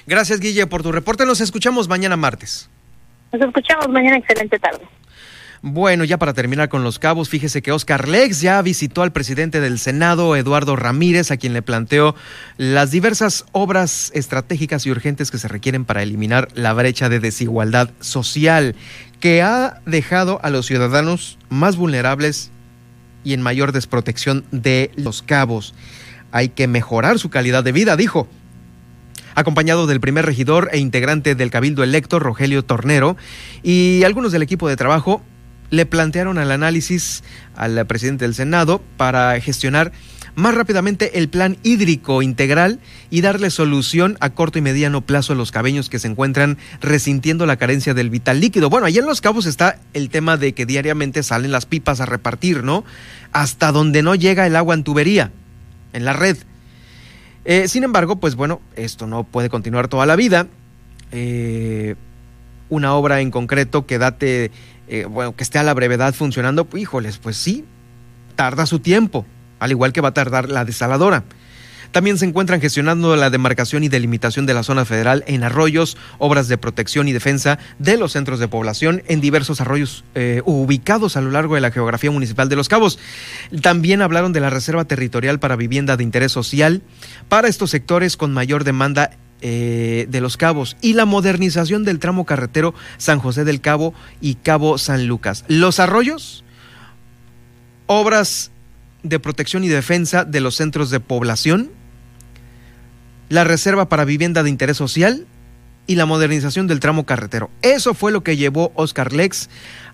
Gracias, 0.05 0.39
Guille, 0.39 0.68
por 0.68 0.84
tu 0.84 0.91
reporte. 0.91 1.26
Nos 1.26 1.41
escuchamos 1.41 1.88
mañana 1.88 2.18
martes. 2.18 2.70
Nos 3.32 3.41
escuchamos 3.41 3.88
mañana. 3.89 4.18
Excelente 4.18 4.57
tarde. 4.60 4.82
Bueno, 5.62 6.05
ya 6.05 6.18
para 6.18 6.34
terminar 6.34 6.70
con 6.70 6.86
los 6.86 6.99
cabos, 6.99 7.28
fíjese 7.28 7.62
que 7.62 7.74
Oscar 7.74 8.07
Lex 8.07 8.39
ya 8.39 8.62
visitó 8.62 9.01
al 9.01 9.12
presidente 9.12 9.60
del 9.60 9.78
Senado, 9.78 10.38
Eduardo 10.38 10.78
Ramírez, 10.78 11.32
a 11.32 11.38
quien 11.38 11.51
le 11.51 11.62
planteó 11.62 12.16
las 12.55 12.91
diversas 12.91 13.43
obras 13.51 14.10
estratégicas 14.14 14.86
y 14.86 14.91
urgentes 14.91 15.32
que 15.32 15.38
se 15.38 15.49
requieren 15.49 15.84
para 15.84 16.01
eliminar 16.01 16.47
la 16.53 16.72
brecha 16.72 17.10
de 17.10 17.20
desigualdad 17.20 17.89
social 17.99 18.74
que 19.20 19.41
ha 19.41 19.82
dejado 19.86 20.39
a 20.43 20.49
los 20.49 20.66
ciudadanos 20.66 21.38
más 21.49 21.76
vulnerables 21.76 22.51
y 23.26 23.34
en 23.34 23.41
mayor 23.41 23.74
desprotección 23.74 24.45
de 24.51 24.91
los 24.95 25.22
cabos. 25.22 25.76
hay 26.32 26.49
que 26.49 26.68
mejorar 26.68 27.20
su 27.20 27.30
calidad 27.30 27.66
de 27.66 27.74
vida, 27.74 27.97
dijo 27.97 28.30
acompañado 29.36 29.88
del 29.88 29.99
primer 29.99 30.26
regidor 30.26 30.70
e 30.72 30.80
integrante 30.80 31.34
del 31.34 31.49
Cabildo 31.49 31.84
electo, 31.84 32.20
Rogelio 32.20 32.64
Tornero, 32.64 33.16
y 33.64 34.03
algunos 34.03 34.32
del 34.32 34.41
equipo 34.41 34.68
de 34.68 34.76
trabajo 34.76 35.22
le 35.70 35.86
plantearon 35.86 36.38
al 36.38 36.51
análisis 36.51 37.24
al 37.55 37.86
presidente 37.86 38.26
del 38.26 38.36
Senado 38.36 38.82
para 38.97 39.39
gestionar 39.41 39.91
más 40.36 40.55
rápidamente 40.55 41.20
el 41.20 41.30
plan 41.30 41.57
hídrico 41.63 42.22
integral 42.22 42.80
y 43.09 43.22
darle 43.22 43.49
solución 43.49 44.17
a 44.20 44.30
corto 44.30 44.57
y 44.57 44.61
mediano 44.61 45.01
plazo 45.01 45.34
a 45.34 45.36
los 45.36 45.51
cabeños 45.51 45.89
que 45.89 45.99
se 45.99 46.07
encuentran 46.07 46.57
resintiendo 46.82 47.45
la 47.45 47.57
carencia 47.57 47.93
del 47.93 48.09
vital 48.09 48.39
líquido. 48.39 48.70
Bueno, 48.70 48.88
allá 48.88 49.01
en 49.01 49.07
Los 49.07 49.22
Cabos 49.22 49.45
está 49.45 49.80
el 49.93 50.09
tema 50.09 50.38
de 50.38 50.53
que 50.53 50.65
diariamente 50.65 51.24
salen 51.24 51.51
las 51.51 51.65
pipas 51.65 51.99
a 51.99 52.05
repartir, 52.05 52.63
¿no? 52.63 52.86
Hasta 53.32 53.72
donde 53.72 54.01
no 54.01 54.15
llega 54.15 54.47
el 54.47 54.55
agua 54.55 54.76
en 54.76 54.84
tubería, 54.84 55.32
en 55.93 56.05
la 56.05 56.13
red. 56.13 56.38
Eh, 57.45 57.67
sin 57.67 57.84
embargo, 57.84 58.17
pues 58.17 58.36
bueno, 58.36 58.61
esto 58.76 59.07
no 59.07 59.24
puede 59.24 59.49
continuar 59.49 59.88
toda 59.88 60.05
la 60.05 60.15
vida. 60.15 60.47
Eh, 61.11 61.95
una 62.70 62.93
obra 62.93 63.22
en 63.22 63.32
concreto 63.32 63.86
que 63.86 63.97
date, 63.97 64.51
eh, 64.89 65.05
bueno, 65.05 65.35
que 65.35 65.43
esté 65.43 65.59
a 65.59 65.63
la 65.63 65.73
brevedad 65.73 66.13
funcionando, 66.13 66.65
pues, 66.65 66.83
híjoles, 66.83 67.17
pues 67.17 67.37
sí, 67.37 67.65
tarda 68.35 68.65
su 68.65 68.79
tiempo, 68.79 69.25
al 69.59 69.71
igual 69.71 69.93
que 69.93 70.01
va 70.01 70.09
a 70.09 70.13
tardar 70.13 70.49
la 70.49 70.65
desaladora. 70.65 71.23
También 71.91 72.19
se 72.19 72.25
encuentran 72.25 72.61
gestionando 72.61 73.15
la 73.15 73.29
demarcación 73.29 73.83
y 73.83 73.89
delimitación 73.89 74.45
de 74.45 74.53
la 74.53 74.61
zona 74.61 74.85
federal 74.85 75.23
en 75.25 75.43
arroyos, 75.43 75.97
obras 76.19 76.47
de 76.47 76.57
protección 76.57 77.07
y 77.07 77.13
defensa 77.13 77.57
de 77.79 77.97
los 77.97 78.11
centros 78.11 78.39
de 78.39 78.47
población 78.47 79.01
en 79.07 79.21
diversos 79.21 79.59
arroyos 79.59 80.03
eh, 80.13 80.43
ubicados 80.45 81.17
a 81.17 81.21
lo 81.21 81.31
largo 81.31 81.55
de 81.55 81.61
la 81.61 81.71
geografía 81.71 82.11
municipal 82.11 82.47
de 82.47 82.55
Los 82.55 82.69
Cabos. 82.69 82.99
También 83.61 84.03
hablaron 84.03 84.33
de 84.33 84.39
la 84.39 84.51
Reserva 84.51 84.85
Territorial 84.85 85.39
para 85.39 85.55
Vivienda 85.55 85.97
de 85.97 86.03
Interés 86.03 86.31
Social 86.31 86.83
para 87.27 87.47
estos 87.47 87.71
sectores 87.71 88.17
con 88.17 88.33
mayor 88.33 88.63
demanda 88.63 89.11
eh, 89.41 90.05
de 90.09 90.21
los 90.21 90.37
Cabos 90.37 90.75
y 90.81 90.93
la 90.93 91.05
modernización 91.05 91.85
del 91.85 91.99
tramo 91.99 92.25
carretero 92.25 92.73
San 92.97 93.19
José 93.19 93.45
del 93.45 93.61
Cabo 93.61 93.93
y 94.21 94.35
Cabo 94.35 94.77
San 94.77 95.07
Lucas. 95.07 95.45
Los 95.47 95.79
arroyos, 95.79 96.43
obras 97.87 98.51
de 99.03 99.19
protección 99.19 99.63
y 99.63 99.69
defensa 99.69 100.25
de 100.25 100.41
los 100.41 100.55
centros 100.55 100.89
de 100.89 100.99
población, 100.99 101.71
la 103.29 103.43
reserva 103.43 103.87
para 103.89 104.05
vivienda 104.05 104.43
de 104.43 104.49
interés 104.49 104.77
social 104.77 105.25
y 105.89 105.95
la 105.95 106.05
modernización 106.05 106.67
del 106.67 106.79
tramo 106.79 107.07
carretero. 107.07 107.49
Eso 107.63 107.95
fue 107.95 108.11
lo 108.11 108.21
que 108.21 108.37
llevó 108.37 108.71
Oscar 108.75 109.11
Lex 109.11 109.49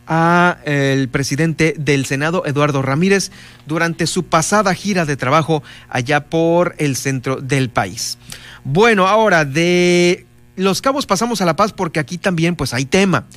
a 0.07 0.57
el 0.65 1.07
presidente 1.07 1.73
del 1.77 2.05
Senado, 2.05 2.45
Eduardo 2.45 2.81
Ramírez, 2.81 3.31
durante 3.65 4.05
su 4.05 4.25
pasada 4.25 4.73
gira 4.73 5.05
de 5.05 5.15
trabajo 5.15 5.63
allá 5.87 6.25
por 6.25 6.75
el 6.79 6.97
centro 6.97 7.37
del 7.37 7.69
país. 7.69 8.17
Bueno, 8.65 9.07
ahora 9.07 9.45
de 9.45 10.25
Los 10.57 10.81
Cabos 10.81 11.05
pasamos 11.05 11.39
a 11.39 11.45
La 11.45 11.55
Paz 11.55 11.71
porque 11.71 12.01
aquí 12.01 12.17
también 12.17 12.57
pues 12.57 12.73
hay 12.73 12.83
tema. 12.83 13.27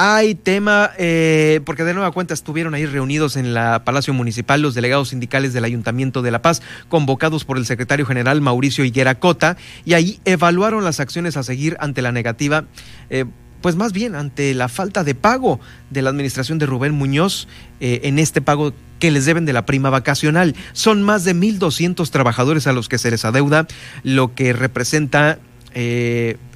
Hay 0.00 0.36
tema, 0.36 0.92
eh, 0.96 1.60
porque 1.64 1.82
de 1.82 1.92
nueva 1.92 2.12
cuenta 2.12 2.32
estuvieron 2.32 2.72
ahí 2.72 2.86
reunidos 2.86 3.34
en 3.34 3.52
la 3.52 3.82
Palacio 3.84 4.14
Municipal 4.14 4.62
los 4.62 4.76
delegados 4.76 5.08
sindicales 5.08 5.52
del 5.52 5.64
Ayuntamiento 5.64 6.22
de 6.22 6.30
La 6.30 6.40
Paz, 6.40 6.62
convocados 6.88 7.44
por 7.44 7.58
el 7.58 7.66
secretario 7.66 8.06
general 8.06 8.40
Mauricio 8.40 8.84
Higuera 8.84 9.16
Cota, 9.16 9.56
y 9.84 9.94
ahí 9.94 10.20
evaluaron 10.24 10.84
las 10.84 11.00
acciones 11.00 11.36
a 11.36 11.42
seguir 11.42 11.76
ante 11.80 12.00
la 12.00 12.12
negativa. 12.12 12.66
Eh, 13.10 13.24
pues 13.60 13.74
más 13.74 13.92
bien 13.92 14.14
ante 14.14 14.54
la 14.54 14.68
falta 14.68 15.02
de 15.02 15.16
pago 15.16 15.58
de 15.90 16.02
la 16.02 16.10
administración 16.10 16.60
de 16.60 16.66
Rubén 16.66 16.92
Muñoz 16.94 17.48
eh, 17.80 18.02
en 18.04 18.20
este 18.20 18.40
pago 18.40 18.72
que 19.00 19.10
les 19.10 19.26
deben 19.26 19.46
de 19.46 19.52
la 19.52 19.66
prima 19.66 19.90
vacacional. 19.90 20.54
Son 20.74 21.02
más 21.02 21.24
de 21.24 21.34
1.200 21.34 22.08
trabajadores 22.10 22.68
a 22.68 22.72
los 22.72 22.88
que 22.88 22.98
se 22.98 23.10
les 23.10 23.24
adeuda, 23.24 23.66
lo 24.04 24.32
que 24.36 24.52
representa 24.52 25.40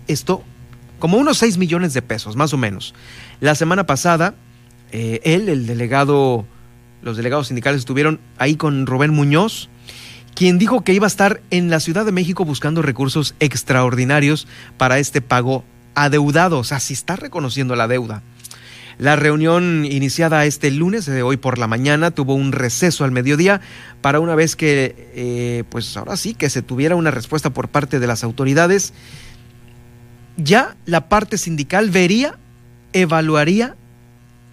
esto 0.06 0.44
como 1.02 1.18
unos 1.18 1.38
6 1.38 1.58
millones 1.58 1.94
de 1.94 2.00
pesos, 2.00 2.36
más 2.36 2.54
o 2.54 2.56
menos. 2.56 2.94
La 3.40 3.56
semana 3.56 3.86
pasada, 3.86 4.36
eh, 4.92 5.18
él, 5.24 5.48
el 5.48 5.66
delegado, 5.66 6.46
los 7.02 7.16
delegados 7.16 7.48
sindicales 7.48 7.80
estuvieron 7.80 8.20
ahí 8.38 8.54
con 8.54 8.86
Rubén 8.86 9.10
Muñoz, 9.12 9.68
quien 10.36 10.60
dijo 10.60 10.84
que 10.84 10.94
iba 10.94 11.04
a 11.04 11.08
estar 11.08 11.40
en 11.50 11.70
la 11.70 11.80
Ciudad 11.80 12.04
de 12.04 12.12
México 12.12 12.44
buscando 12.44 12.82
recursos 12.82 13.34
extraordinarios 13.40 14.46
para 14.76 15.00
este 15.00 15.20
pago 15.20 15.64
adeudado, 15.96 16.60
o 16.60 16.64
sea, 16.64 16.78
si 16.78 16.94
está 16.94 17.16
reconociendo 17.16 17.74
la 17.74 17.88
deuda. 17.88 18.22
La 18.98 19.16
reunión 19.16 19.84
iniciada 19.84 20.46
este 20.46 20.70
lunes 20.70 21.06
de 21.06 21.24
hoy 21.24 21.36
por 21.36 21.58
la 21.58 21.66
mañana 21.66 22.12
tuvo 22.12 22.36
un 22.36 22.52
receso 22.52 23.02
al 23.02 23.10
mediodía 23.10 23.60
para 24.02 24.20
una 24.20 24.36
vez 24.36 24.54
que, 24.54 25.10
eh, 25.16 25.64
pues 25.68 25.96
ahora 25.96 26.16
sí, 26.16 26.34
que 26.34 26.48
se 26.48 26.62
tuviera 26.62 26.94
una 26.94 27.10
respuesta 27.10 27.50
por 27.50 27.66
parte 27.66 27.98
de 27.98 28.06
las 28.06 28.22
autoridades. 28.22 28.94
Ya 30.36 30.76
la 30.86 31.08
parte 31.08 31.38
sindical 31.38 31.90
vería 31.90 32.38
evaluaría 32.92 33.76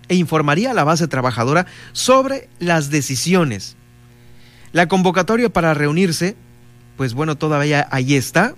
e 0.07 0.15
informaría 0.15 0.71
a 0.71 0.73
la 0.73 0.83
base 0.83 1.07
trabajadora 1.07 1.67
sobre 1.93 2.49
las 2.59 2.89
decisiones. 2.89 3.75
La 4.71 4.87
convocatoria 4.87 5.49
para 5.49 5.73
reunirse, 5.73 6.35
pues 6.97 7.13
bueno, 7.13 7.37
todavía 7.37 7.87
ahí 7.91 8.15
está. 8.15 8.55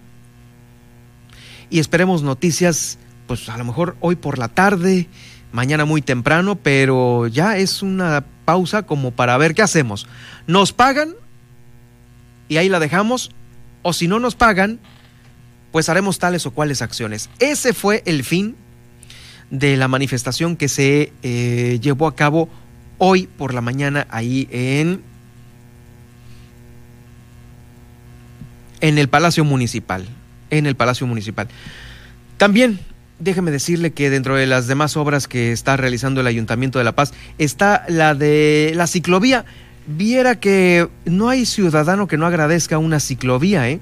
Y 1.70 1.80
esperemos 1.80 2.24
noticias, 2.24 2.98
pues 3.28 3.48
a 3.50 3.58
lo 3.58 3.66
mejor 3.66 3.96
hoy 4.02 4.16
por 4.16 4.38
la 4.38 4.50
tarde, 4.50 5.08
mañana 5.52 5.86
muy 5.86 6.02
temprano, 6.02 6.56
pero 6.56 7.28
ya 7.28 7.58
es 7.58 7.82
una 7.82 8.26
pausa 8.46 8.84
como 8.84 9.12
para 9.12 9.38
ver 9.38 9.54
qué 9.54 9.62
hacemos. 9.62 10.08
¿Nos 10.48 10.74
pagan? 10.74 11.16
Y 12.50 12.58
ahí 12.58 12.68
la 12.68 12.80
dejamos. 12.80 13.32
O 13.84 13.94
si 13.94 14.08
no 14.08 14.20
nos 14.20 14.36
pagan, 14.36 14.80
pues 15.72 15.90
haremos 15.90 16.20
tales 16.20 16.46
o 16.46 16.52
cuales 16.52 16.82
acciones. 16.82 17.30
Ese 17.40 17.74
fue 17.74 18.04
el 18.06 18.24
fin 18.24 18.56
de 19.50 19.78
la 19.78 19.88
manifestación 19.88 20.56
que 20.56 20.68
se 20.68 21.14
eh, 21.24 21.80
llevó 21.82 22.08
a 22.08 22.16
cabo 22.16 22.50
hoy 22.98 23.28
por 23.28 23.54
la 23.54 23.62
mañana 23.62 24.08
ahí 24.10 24.48
en, 24.52 25.02
en 28.80 28.98
el 28.98 29.08
Palacio 29.10 29.44
Municipal. 29.44 30.08
En 30.50 30.66
el 30.66 30.76
Palacio 30.76 31.08
Municipal. 31.08 31.48
También 32.38 32.80
déjeme 33.22 33.52
decirle 33.52 33.92
que 33.92 34.10
dentro 34.10 34.36
de 34.36 34.48
las 34.48 34.68
demás 34.68 34.98
obras 34.98 35.28
que 35.28 35.52
está 35.52 35.78
realizando 35.78 36.22
el 36.22 36.28
Ayuntamiento 36.28 36.80
de 36.80 36.86
La 36.86 36.96
Paz 36.96 37.14
está 37.38 37.86
la 37.88 38.16
de 38.16 38.74
la 38.76 38.88
ciclovía. 38.88 39.46
Viera 39.88 40.40
que 40.40 40.88
no 41.06 41.30
hay 41.30 41.46
ciudadano 41.46 42.08
que 42.08 42.18
no 42.18 42.26
agradezca 42.26 42.78
una 42.78 43.00
ciclovía, 43.00 43.70
¿eh? 43.70 43.80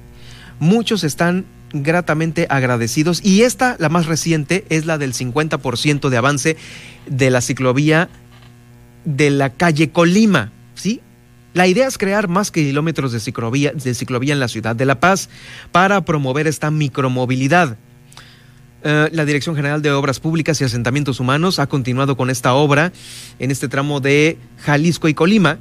Muchos 0.58 1.04
están 1.04 1.46
gratamente 1.72 2.46
agradecidos. 2.50 3.20
Y 3.24 3.42
esta, 3.42 3.76
la 3.78 3.88
más 3.88 4.06
reciente, 4.06 4.64
es 4.68 4.86
la 4.86 4.98
del 4.98 5.14
50% 5.14 6.08
de 6.08 6.16
avance 6.16 6.56
de 7.06 7.30
la 7.30 7.40
ciclovía 7.40 8.08
de 9.04 9.30
la 9.30 9.50
calle 9.50 9.90
Colima, 9.90 10.52
¿sí? 10.74 11.00
La 11.52 11.66
idea 11.66 11.88
es 11.88 11.98
crear 11.98 12.28
más 12.28 12.50
kilómetros 12.50 13.10
de 13.12 13.18
ciclovía, 13.18 13.72
de 13.72 13.94
ciclovía 13.94 14.32
en 14.32 14.40
la 14.40 14.46
ciudad 14.46 14.76
de 14.76 14.86
La 14.86 15.00
Paz 15.00 15.28
para 15.72 16.04
promover 16.04 16.46
esta 16.46 16.70
micromovilidad. 16.70 17.76
Eh, 18.82 19.08
la 19.12 19.24
Dirección 19.24 19.56
General 19.56 19.82
de 19.82 19.90
Obras 19.90 20.20
Públicas 20.20 20.60
y 20.60 20.64
Asentamientos 20.64 21.18
Humanos 21.18 21.58
ha 21.58 21.66
continuado 21.66 22.16
con 22.16 22.30
esta 22.30 22.54
obra 22.54 22.92
en 23.38 23.50
este 23.50 23.68
tramo 23.68 24.00
de 24.00 24.38
Jalisco 24.58 25.08
y 25.08 25.14
Colima 25.14 25.58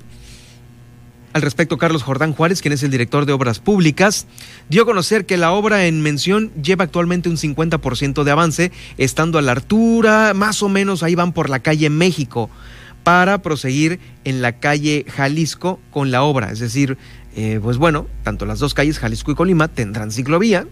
al 1.31 1.41
respecto, 1.41 1.77
Carlos 1.77 2.03
Jordán 2.03 2.33
Juárez, 2.33 2.61
quien 2.61 2.73
es 2.73 2.81
el 2.81 2.91
director 2.91 3.25
de 3.25 3.33
Obras 3.33 3.59
Públicas, 3.59 4.25
dio 4.69 4.83
a 4.83 4.85
conocer 4.85 5.25
que 5.25 5.37
la 5.37 5.51
obra 5.51 5.85
en 5.85 6.01
mención 6.01 6.51
lleva 6.61 6.85
actualmente 6.85 7.29
un 7.29 7.37
50% 7.37 8.23
de 8.23 8.31
avance, 8.31 8.71
estando 8.97 9.37
a 9.37 9.41
la 9.41 9.51
altura, 9.51 10.33
más 10.33 10.63
o 10.63 10.69
menos 10.69 11.03
ahí 11.03 11.15
van 11.15 11.33
por 11.33 11.49
la 11.49 11.59
calle 11.59 11.89
México, 11.89 12.49
para 13.03 13.41
proseguir 13.41 13.99
en 14.23 14.41
la 14.41 14.59
calle 14.59 15.05
Jalisco 15.07 15.79
con 15.91 16.09
la 16.09 16.23
obra. 16.23 16.51
Es 16.51 16.59
decir, 16.59 16.97
eh, 17.35 17.59
pues 17.61 17.77
bueno, 17.77 18.07
tanto 18.23 18.45
las 18.45 18.59
dos 18.59 18.73
calles, 18.73 18.97
Jalisco 18.97 19.31
y 19.31 19.35
Colima, 19.35 19.67
tendrán 19.67 20.11
ciclovía. 20.11 20.65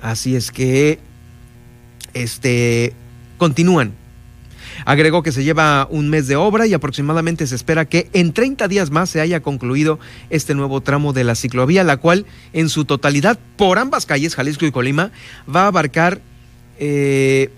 Así 0.00 0.36
es 0.36 0.50
que 0.52 1.00
este, 2.12 2.92
continúan 3.38 3.92
Agregó 4.84 5.22
que 5.22 5.32
se 5.32 5.44
lleva 5.44 5.86
un 5.90 6.10
mes 6.10 6.26
de 6.26 6.36
obra 6.36 6.66
y 6.66 6.74
aproximadamente 6.74 7.46
se 7.46 7.54
espera 7.54 7.84
que 7.86 8.08
en 8.12 8.32
30 8.32 8.68
días 8.68 8.90
más 8.90 9.10
se 9.10 9.20
haya 9.20 9.40
concluido 9.40 9.98
este 10.30 10.54
nuevo 10.54 10.80
tramo 10.80 11.12
de 11.12 11.24
la 11.24 11.34
ciclovía, 11.34 11.84
la 11.84 11.96
cual 11.96 12.26
en 12.52 12.68
su 12.68 12.84
totalidad 12.84 13.38
por 13.56 13.78
ambas 13.78 14.06
calles, 14.06 14.34
Jalisco 14.34 14.66
y 14.66 14.72
Colima, 14.72 15.10
va 15.52 15.62
a 15.64 15.66
abarcar 15.68 16.20
eh, 16.78 17.50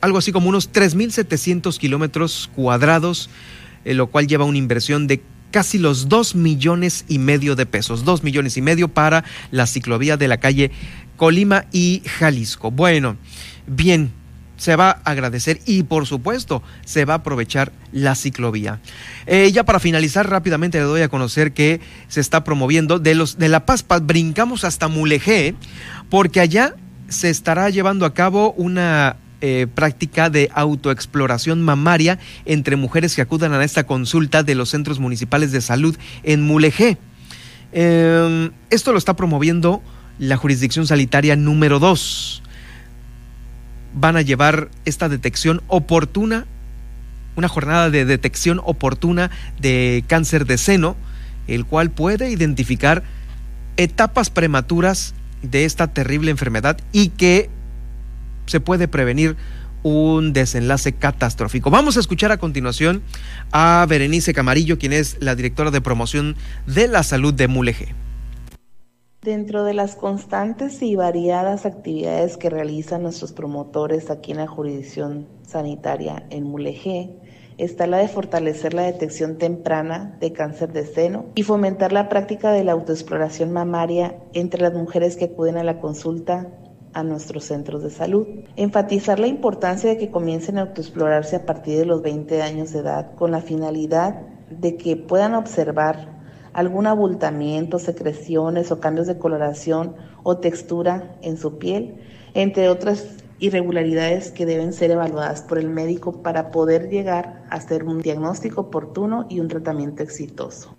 algo 0.00 0.18
así 0.18 0.32
como 0.32 0.48
unos 0.48 0.72
3.700 0.72 1.78
kilómetros 1.78 2.50
cuadrados, 2.54 3.30
eh, 3.84 3.94
lo 3.94 4.08
cual 4.08 4.26
lleva 4.26 4.44
una 4.44 4.58
inversión 4.58 5.06
de 5.06 5.22
casi 5.50 5.78
los 5.78 6.08
2 6.08 6.34
millones 6.34 7.04
y 7.08 7.18
medio 7.18 7.56
de 7.56 7.66
pesos, 7.66 8.04
2 8.04 8.22
millones 8.22 8.56
y 8.56 8.62
medio 8.62 8.88
para 8.88 9.24
la 9.50 9.66
ciclovía 9.66 10.16
de 10.16 10.28
la 10.28 10.36
calle 10.36 10.70
Colima 11.16 11.64
y 11.72 12.02
Jalisco. 12.04 12.70
Bueno, 12.70 13.16
bien, 13.66 14.12
se 14.56 14.76
va 14.76 15.02
a 15.04 15.10
agradecer 15.10 15.60
y 15.66 15.82
por 15.82 16.06
supuesto 16.06 16.62
se 16.84 17.04
va 17.04 17.14
a 17.14 17.16
aprovechar 17.18 17.72
la 17.92 18.14
ciclovía. 18.14 18.80
Eh, 19.26 19.50
ya 19.52 19.64
para 19.64 19.80
finalizar 19.80 20.28
rápidamente 20.28 20.78
le 20.78 20.84
doy 20.84 21.02
a 21.02 21.08
conocer 21.08 21.52
que 21.52 21.80
se 22.08 22.20
está 22.20 22.44
promoviendo 22.44 22.98
de 22.98 23.14
los 23.14 23.38
de 23.38 23.48
La 23.48 23.66
Paz, 23.66 23.84
brincamos 24.02 24.64
hasta 24.64 24.88
Mulegé 24.88 25.54
porque 26.08 26.40
allá 26.40 26.74
se 27.08 27.30
estará 27.30 27.70
llevando 27.70 28.06
a 28.06 28.14
cabo 28.14 28.52
una 28.56 29.16
eh, 29.40 29.66
práctica 29.72 30.30
de 30.30 30.50
autoexploración 30.54 31.62
mamaria 31.62 32.18
entre 32.46 32.76
mujeres 32.76 33.14
que 33.14 33.22
acudan 33.22 33.52
a 33.52 33.62
esta 33.62 33.84
consulta 33.86 34.42
de 34.42 34.54
los 34.54 34.70
centros 34.70 34.98
municipales 34.98 35.52
de 35.52 35.60
salud 35.60 35.96
en 36.22 36.42
Mulegé. 36.42 36.98
Em, 37.72 38.52
esto 38.70 38.92
lo 38.92 38.98
está 38.98 39.14
promoviendo 39.14 39.82
la 40.18 40.36
jurisdicción 40.36 40.86
sanitaria 40.86 41.36
número 41.36 41.78
2 41.78 42.42
van 43.96 44.16
a 44.16 44.22
llevar 44.22 44.68
esta 44.84 45.08
detección 45.08 45.62
oportuna, 45.66 46.46
una 47.34 47.48
jornada 47.48 47.90
de 47.90 48.04
detección 48.04 48.60
oportuna 48.62 49.30
de 49.58 50.04
cáncer 50.06 50.46
de 50.46 50.58
seno, 50.58 50.96
el 51.48 51.64
cual 51.64 51.90
puede 51.90 52.30
identificar 52.30 53.02
etapas 53.76 54.30
prematuras 54.30 55.14
de 55.42 55.64
esta 55.64 55.88
terrible 55.88 56.30
enfermedad 56.30 56.78
y 56.92 57.08
que 57.08 57.50
se 58.46 58.60
puede 58.60 58.86
prevenir 58.86 59.36
un 59.82 60.32
desenlace 60.32 60.92
catastrófico. 60.92 61.70
Vamos 61.70 61.96
a 61.96 62.00
escuchar 62.00 62.32
a 62.32 62.38
continuación 62.38 63.02
a 63.52 63.86
Berenice 63.88 64.34
Camarillo, 64.34 64.78
quien 64.78 64.92
es 64.92 65.16
la 65.20 65.34
directora 65.34 65.70
de 65.70 65.80
promoción 65.80 66.36
de 66.66 66.88
la 66.88 67.02
salud 67.02 67.32
de 67.32 67.48
Mulegé. 67.48 67.94
Dentro 69.26 69.64
de 69.64 69.74
las 69.74 69.96
constantes 69.96 70.80
y 70.82 70.94
variadas 70.94 71.66
actividades 71.66 72.36
que 72.36 72.48
realizan 72.48 73.02
nuestros 73.02 73.32
promotores 73.32 74.08
aquí 74.08 74.30
en 74.30 74.38
la 74.38 74.46
jurisdicción 74.46 75.26
sanitaria 75.42 76.24
en 76.30 76.44
Mulegé, 76.44 77.18
está 77.58 77.88
la 77.88 77.98
de 77.98 78.06
fortalecer 78.06 78.72
la 78.72 78.82
detección 78.82 79.36
temprana 79.36 80.16
de 80.20 80.32
cáncer 80.32 80.72
de 80.72 80.86
seno 80.86 81.24
y 81.34 81.42
fomentar 81.42 81.90
la 81.90 82.08
práctica 82.08 82.52
de 82.52 82.62
la 82.62 82.70
autoexploración 82.70 83.52
mamaria 83.52 84.14
entre 84.32 84.62
las 84.62 84.74
mujeres 84.74 85.16
que 85.16 85.24
acuden 85.24 85.56
a 85.56 85.64
la 85.64 85.80
consulta 85.80 86.46
a 86.92 87.02
nuestros 87.02 87.46
centros 87.46 87.82
de 87.82 87.90
salud. 87.90 88.28
Enfatizar 88.54 89.18
la 89.18 89.26
importancia 89.26 89.90
de 89.90 89.98
que 89.98 90.12
comiencen 90.12 90.56
a 90.56 90.60
autoexplorarse 90.60 91.34
a 91.34 91.44
partir 91.44 91.78
de 91.78 91.84
los 91.84 92.00
20 92.00 92.42
años 92.42 92.72
de 92.72 92.78
edad 92.78 93.16
con 93.16 93.32
la 93.32 93.40
finalidad 93.40 94.22
de 94.50 94.76
que 94.76 94.96
puedan 94.96 95.34
observar 95.34 96.15
algún 96.56 96.86
abultamiento, 96.86 97.78
secreciones 97.78 98.72
o 98.72 98.80
cambios 98.80 99.06
de 99.06 99.18
coloración 99.18 99.94
o 100.22 100.38
textura 100.38 101.14
en 101.20 101.36
su 101.36 101.58
piel, 101.58 101.96
entre 102.32 102.70
otras 102.70 103.04
irregularidades 103.38 104.30
que 104.30 104.46
deben 104.46 104.72
ser 104.72 104.90
evaluadas 104.90 105.42
por 105.42 105.58
el 105.58 105.68
médico 105.68 106.22
para 106.22 106.50
poder 106.50 106.88
llegar 106.88 107.44
a 107.50 107.56
hacer 107.56 107.84
un 107.84 108.00
diagnóstico 108.00 108.62
oportuno 108.62 109.26
y 109.28 109.40
un 109.40 109.48
tratamiento 109.48 110.02
exitoso. 110.02 110.74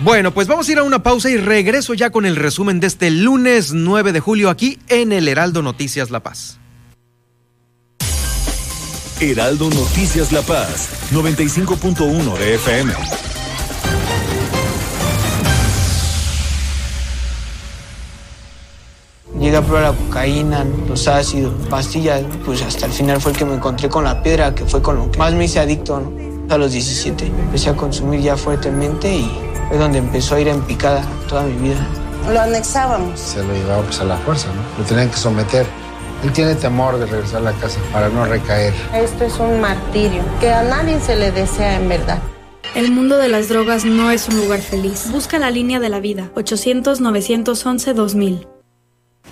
Bueno, 0.00 0.34
pues 0.34 0.48
vamos 0.48 0.68
a 0.68 0.72
ir 0.72 0.78
a 0.78 0.82
una 0.82 1.04
pausa 1.04 1.30
y 1.30 1.36
regreso 1.36 1.94
ya 1.94 2.10
con 2.10 2.26
el 2.26 2.34
resumen 2.34 2.80
de 2.80 2.88
este 2.88 3.12
lunes 3.12 3.72
9 3.72 4.10
de 4.10 4.18
julio 4.18 4.50
aquí 4.50 4.80
en 4.88 5.12
el 5.12 5.28
Heraldo 5.28 5.62
Noticias 5.62 6.10
La 6.10 6.18
Paz. 6.18 6.58
Heraldo 9.20 9.70
Noticias 9.70 10.32
La 10.32 10.42
Paz, 10.42 10.88
95.1 11.12 12.36
de 12.36 12.54
FM. 12.56 12.92
Llegué 19.38 19.56
a 19.56 19.62
probar 19.62 19.82
la 19.82 19.92
cocaína, 19.92 20.66
los 20.88 21.06
ácidos, 21.06 21.54
pastillas, 21.70 22.22
pues 22.44 22.62
hasta 22.62 22.86
el 22.86 22.92
final 22.92 23.20
fue 23.20 23.32
el 23.32 23.38
que 23.38 23.44
me 23.44 23.54
encontré 23.54 23.88
con 23.88 24.02
la 24.04 24.20
piedra, 24.20 24.52
que 24.54 24.64
fue 24.64 24.82
con 24.82 24.96
lo 24.96 25.10
que 25.10 25.18
más 25.18 25.32
me 25.32 25.44
hice 25.44 25.60
adicto, 25.60 26.02
A 26.50 26.58
los 26.58 26.72
17 26.72 27.26
empecé 27.26 27.70
a 27.70 27.76
consumir 27.76 28.20
ya 28.20 28.36
fuertemente 28.36 29.14
y 29.14 29.30
fue 29.68 29.78
donde 29.78 29.98
empezó 29.98 30.34
a 30.34 30.40
ir 30.40 30.48
en 30.48 30.60
picada 30.62 31.02
toda 31.28 31.44
mi 31.44 31.68
vida. 31.68 31.86
Lo 32.32 32.40
anexábamos. 32.40 33.20
Se 33.20 33.42
lo 33.42 33.52
llevaba 33.52 33.82
pues 33.82 34.00
a 34.00 34.04
la 34.04 34.16
fuerza, 34.18 34.48
¿no? 34.48 34.82
Lo 34.82 34.84
tenían 34.84 35.08
que 35.08 35.16
someter. 35.16 35.83
Él 36.24 36.32
tiene 36.32 36.54
temor 36.54 36.98
de 36.98 37.04
regresar 37.04 37.42
a 37.42 37.52
la 37.52 37.52
casa 37.52 37.78
para 37.92 38.08
no 38.08 38.24
recaer. 38.24 38.72
Esto 38.94 39.24
es 39.24 39.38
un 39.38 39.60
martirio 39.60 40.22
que 40.40 40.50
a 40.50 40.62
nadie 40.62 40.98
se 41.00 41.16
le 41.16 41.30
desea 41.30 41.76
en 41.76 41.86
verdad. 41.86 42.18
El 42.74 42.92
mundo 42.92 43.18
de 43.18 43.28
las 43.28 43.50
drogas 43.50 43.84
no 43.84 44.10
es 44.10 44.26
un 44.28 44.38
lugar 44.38 44.60
feliz. 44.60 45.10
Busca 45.12 45.38
la 45.38 45.50
línea 45.50 45.80
de 45.80 45.90
la 45.90 46.00
vida. 46.00 46.30
800-911-2000. 46.34 48.48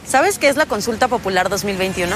¿Sabes 0.07 0.39
qué 0.39 0.49
es 0.49 0.57
la 0.57 0.67
Consulta 0.67 1.09
Popular 1.09 1.49
2021? 1.49 2.15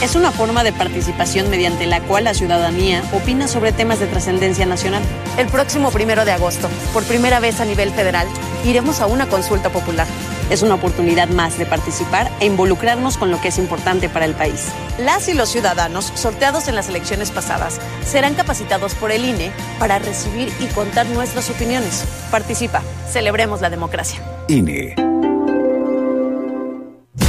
Es 0.00 0.14
una 0.14 0.30
forma 0.30 0.62
de 0.62 0.72
participación 0.72 1.50
mediante 1.50 1.84
la 1.86 2.00
cual 2.00 2.22
la 2.22 2.34
ciudadanía 2.34 3.02
opina 3.12 3.48
sobre 3.48 3.72
temas 3.72 3.98
de 3.98 4.06
trascendencia 4.06 4.64
nacional. 4.64 5.02
El 5.38 5.48
próximo 5.48 5.90
primero 5.90 6.24
de 6.24 6.30
agosto, 6.30 6.68
por 6.92 7.02
primera 7.02 7.40
vez 7.40 7.60
a 7.60 7.64
nivel 7.64 7.90
federal, 7.90 8.28
iremos 8.64 9.00
a 9.00 9.06
una 9.06 9.28
consulta 9.28 9.70
popular. 9.70 10.06
Es 10.50 10.62
una 10.62 10.74
oportunidad 10.74 11.28
más 11.28 11.58
de 11.58 11.66
participar 11.66 12.30
e 12.40 12.46
involucrarnos 12.46 13.18
con 13.18 13.30
lo 13.30 13.40
que 13.40 13.48
es 13.48 13.58
importante 13.58 14.08
para 14.08 14.24
el 14.24 14.34
país. 14.34 14.68
Las 14.98 15.28
y 15.28 15.34
los 15.34 15.50
ciudadanos 15.50 16.12
sorteados 16.14 16.68
en 16.68 16.74
las 16.74 16.88
elecciones 16.88 17.30
pasadas 17.30 17.80
serán 18.04 18.34
capacitados 18.34 18.94
por 18.94 19.12
el 19.12 19.24
INE 19.24 19.52
para 19.78 19.98
recibir 19.98 20.52
y 20.60 20.66
contar 20.66 21.06
nuestras 21.06 21.50
opiniones. 21.50 22.04
Participa, 22.30 22.82
celebremos 23.10 23.60
la 23.60 23.70
democracia. 23.70 24.20
INE. 24.48 24.94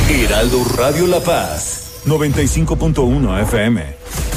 Heraldo 0.10 0.64
Radio 0.78 1.08
La 1.08 1.20
Paz, 1.20 2.02
95.1 2.06 3.42
FM. 3.44 4.29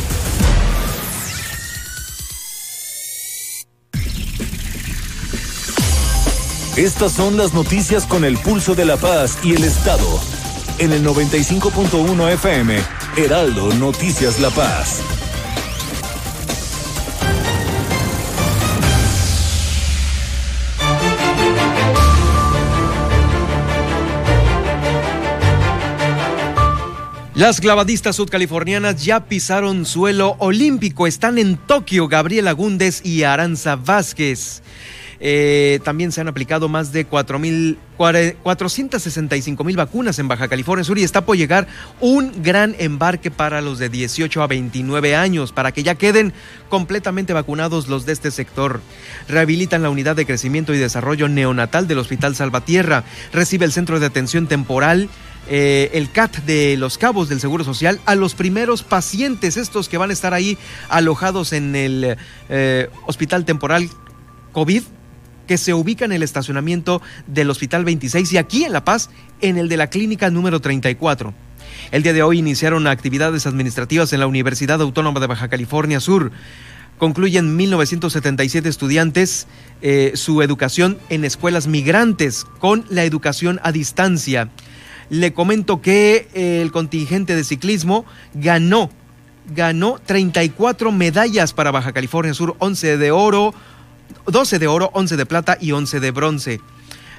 Estas 6.77 7.13
son 7.13 7.37
las 7.37 7.53
noticias 7.53 8.07
con 8.07 8.25
el 8.25 8.39
pulso 8.39 8.75
de 8.75 8.87
la 8.87 8.97
paz 8.97 9.39
y 9.45 9.53
el 9.53 9.63
Estado. 9.63 10.09
En 10.79 10.91
el 10.91 11.05
95.1 11.05 12.33
FM, 12.33 12.79
Heraldo 13.19 13.75
Noticias 13.75 14.41
La 14.41 14.49
Paz. 14.49 15.03
Las 27.35 27.61
clavadistas 27.61 28.17
sudcalifornianas 28.17 29.05
ya 29.05 29.27
pisaron 29.27 29.85
suelo 29.85 30.37
olímpico. 30.39 31.07
Están 31.07 31.37
en 31.37 31.59
Tokio 31.59 32.09
Gabriela 32.09 32.53
Gúndez 32.53 33.05
y 33.05 33.25
Aranza 33.25 33.77
Vázquez. 33.77 34.63
Eh, 35.25 35.79
también 35.85 36.11
se 36.11 36.21
han 36.21 36.27
aplicado 36.27 36.69
más 36.69 36.91
de 36.91 37.05
465 37.05 39.63
mil 39.63 39.77
vacunas 39.77 40.19
en 40.19 40.27
Baja 40.27 40.49
California 40.49 40.83
Sur 40.83 40.99
y 40.99 41.05
está 41.05 41.25
por 41.25 41.37
llegar 41.37 41.69
un 42.01 42.43
gran 42.43 42.75
embarque 42.81 43.31
para 43.31 43.61
los 43.61 43.79
de 43.79 43.89
18 43.89 44.43
a 44.43 44.49
29 44.49 45.15
años, 45.15 45.53
para 45.53 45.71
que 45.71 45.85
ya 45.85 45.95
queden 45.95 46.33
completamente 46.69 47.33
vacunados 47.33 47.87
los 47.87 48.05
de 48.05 48.15
este 48.15 48.33
sector. 48.33 48.81
Rehabilitan 49.29 49.85
la 49.85 49.91
unidad 49.91 50.17
de 50.17 50.27
crecimiento 50.27 50.75
y 50.75 50.79
desarrollo 50.79 51.29
neonatal 51.29 51.87
del 51.87 51.99
Hospital 51.99 52.35
Salvatierra. 52.35 53.05
Recibe 53.33 53.65
el 53.65 53.71
centro 53.71 54.01
de 54.01 54.07
atención 54.07 54.49
temporal. 54.49 55.09
Eh, 55.49 55.91
el 55.95 56.11
CAT 56.11 56.39
de 56.39 56.77
Los 56.77 56.99
Cabos 56.99 57.29
del 57.29 57.39
Seguro 57.39 57.63
Social 57.63 58.01
a 58.07 58.17
los 58.17 58.35
primeros 58.35 58.83
pacientes, 58.83 59.57
estos 59.57 59.89
que 59.89 59.99
van 59.99 60.11
a 60.11 60.13
estar 60.13 60.35
ahí 60.35 60.59
alojados 60.89 61.53
en 61.53 61.77
el 61.77 62.17
eh, 62.49 62.91
Hospital 63.07 63.45
Temporal 63.45 63.89
COVID 64.53 64.83
que 65.47 65.59
se 65.59 65.75
ubica 65.75 66.05
en 66.05 66.13
el 66.13 66.23
estacionamiento 66.23 67.03
del 67.27 67.51
Hospital 67.51 67.85
26 67.85 68.33
y 68.33 68.39
aquí 68.39 68.65
en 68.65 68.73
La 68.73 68.85
Paz, 68.85 69.11
en 69.41 69.57
el 69.59 69.69
de 69.69 69.77
la 69.77 69.89
Clínica 69.89 70.31
número 70.31 70.61
34. 70.61 71.35
El 71.91 72.03
día 72.03 72.13
de 72.13 72.23
hoy 72.23 72.39
iniciaron 72.39 72.87
actividades 72.87 73.47
administrativas 73.47 74.13
en 74.13 74.21
la 74.21 74.27
Universidad 74.27 74.81
Autónoma 74.81 75.21
de 75.21 75.27
Baja 75.27 75.49
California 75.49 76.01
Sur. 76.01 76.33
Concluyen 76.99 77.57
1977 77.57 78.69
estudiantes 78.69 79.47
eh, 79.81 80.13
su 80.15 80.41
educación 80.43 80.99
en 81.09 81.25
escuelas 81.25 81.67
migrantes 81.67 82.45
con 82.61 82.85
la 82.89 83.05
educación 83.05 83.61
a 83.63 83.73
distancia. 83.73 84.51
Le 85.11 85.33
comento 85.33 85.83
que 85.83 86.29
eh, 86.33 86.63
el 86.63 86.71
contingente 86.71 87.35
de 87.35 87.45
ciclismo 87.45 88.05
ganó, 88.35 88.89
ganó 89.55 89.99
34 90.07 90.93
medallas 90.93 91.53
para 91.53 91.73
Baja 91.73 91.93
California 91.93 92.35
Sur, 92.35 92.55
11 92.61 92.97
de 92.97 93.11
oro, 93.11 93.53
12 94.27 94.59
de 94.59 94.67
oro, 94.67 94.91
11 94.95 95.17
de 95.17 95.27
plata 95.27 95.59
y 95.61 95.73
11 95.73 96.01
de 96.01 96.11
bronce. 96.11 96.61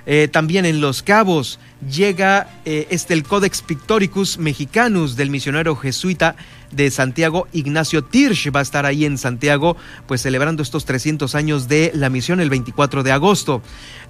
Eh, 0.06 0.28
también 0.30 0.66
en 0.66 0.82
Los 0.82 1.02
Cabos 1.02 1.60
llega 1.90 2.60
eh, 2.66 2.88
este 2.90 3.14
el 3.14 3.24
Codex 3.24 3.62
Pictoricus 3.62 4.38
Mexicanus 4.38 5.16
del 5.16 5.30
misionero 5.30 5.78
jesuita 5.78 6.36
de 6.72 6.92
Santiago, 6.92 7.48
Ignacio 7.54 8.04
Tirsch, 8.04 8.54
va 8.54 8.60
a 8.60 8.64
estar 8.64 8.86
ahí 8.86 9.06
en 9.06 9.18
Santiago, 9.18 9.78
pues 10.08 10.22
celebrando 10.22 10.62
estos 10.62 10.86
300 10.86 11.36
años 11.36 11.68
de 11.68 11.92
la 11.94 12.10
misión 12.10 12.42
el 12.42 12.50
24 12.50 13.04
de 13.04 13.12
agosto. 13.12 13.62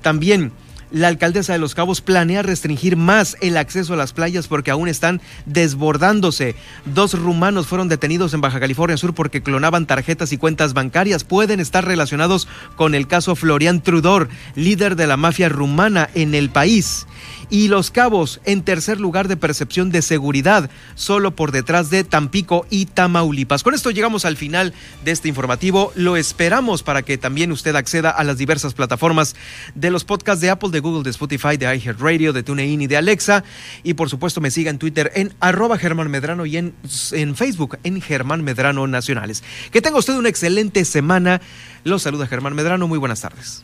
También 0.02 0.52
La 0.94 1.08
alcaldesa 1.08 1.54
de 1.54 1.60
Los 1.60 1.74
Cabos 1.74 2.02
planea 2.02 2.44
restringir 2.44 2.98
más 2.98 3.36
el 3.42 3.58
acceso 3.58 3.96
a 3.96 3.98
las 3.98 4.14
playas 4.14 4.48
porque 4.48 4.70
aún 4.70 4.88
están 4.88 5.22
desbordándose. 5.48 6.56
Dos 6.86 7.20
rumanos 7.20 7.66
fueron 7.66 7.90
detenidos 7.90 8.36
en 8.36 8.42
Baja 8.42 8.60
California 8.60 8.96
Sur 8.96 9.16
porque 9.16 9.42
clonaban 9.42 9.88
tarjetas 9.88 10.32
y 10.34 10.38
cuentas 10.38 10.76
bancarias. 10.76 11.24
Pueden 11.24 11.60
estar 11.60 11.84
relacionados 11.84 12.48
con 12.76 12.94
el 12.94 13.08
caso 13.08 13.36
Florian 13.36 13.82
Trudor, 13.82 14.30
líder 14.54 14.96
de 14.96 15.08
la 15.08 15.18
mafia 15.18 15.50
rumana 15.50 16.12
en 16.14 16.36
el 16.36 16.52
país 16.52 17.08
y 17.50 17.68
Los 17.68 17.92
Cabos 17.92 18.42
en 18.46 18.64
tercer 18.64 19.00
lugar 19.00 19.28
de 19.28 19.38
percepción 19.38 19.92
de 19.92 20.02
seguridad, 20.02 20.70
solo 20.96 21.36
por 21.36 21.52
detrás 21.52 21.90
de 21.90 22.04
Tampico 22.04 22.66
y 22.70 22.86
Tamaulipas. 22.86 23.64
Con 23.64 23.74
esto 23.74 23.92
llegamos 23.92 24.26
al 24.26 24.38
final 24.38 24.74
de 25.04 25.12
este 25.12 25.28
informativo. 25.28 25.92
Lo 25.96 26.18
esperamos 26.18 26.84
para 26.84 27.02
que 27.02 27.18
también 27.18 27.52
usted 27.52 27.76
acceda 27.76 28.10
a 28.10 28.24
las 28.24 28.38
diversas 28.38 28.74
plataformas 28.74 29.36
de 29.76 29.92
los 29.92 30.04
podcasts 30.04 30.42
de 30.42 30.50
Apple, 30.50 30.70
de 30.70 30.80
Google, 30.80 31.04
de 31.04 31.10
Spotify, 31.10 31.58
de 31.58 31.76
iHeartRadio, 31.76 32.34
de 32.34 32.44
TuneIn 32.44 32.82
y 32.82 32.88
de 32.88 32.98
Alexa. 32.98 33.44
Y 33.84 33.94
por 33.94 34.10
supuesto 34.10 34.42
me 34.42 34.52
siga 34.52 34.70
en 34.70 34.80
Twitter 34.80 35.12
en 35.16 35.34
arroba 35.40 35.78
Germán 35.78 36.10
Medrano 36.10 36.46
y 36.46 36.58
en, 36.58 36.74
en 37.12 37.36
Facebook 37.36 37.78
en 37.84 38.02
Germán 38.02 38.44
Medrano 38.44 38.88
Nacionales. 38.88 39.44
Que 39.72 39.82
tenga 39.82 39.98
usted 39.98 40.16
una 40.16 40.30
excelente 40.30 40.86
semana. 40.86 41.42
Los 41.84 42.04
saluda 42.04 42.28
Germán 42.28 42.56
Medrano. 42.56 42.88
Muy 42.88 43.00
buenas 43.00 43.22
tardes. 43.22 43.64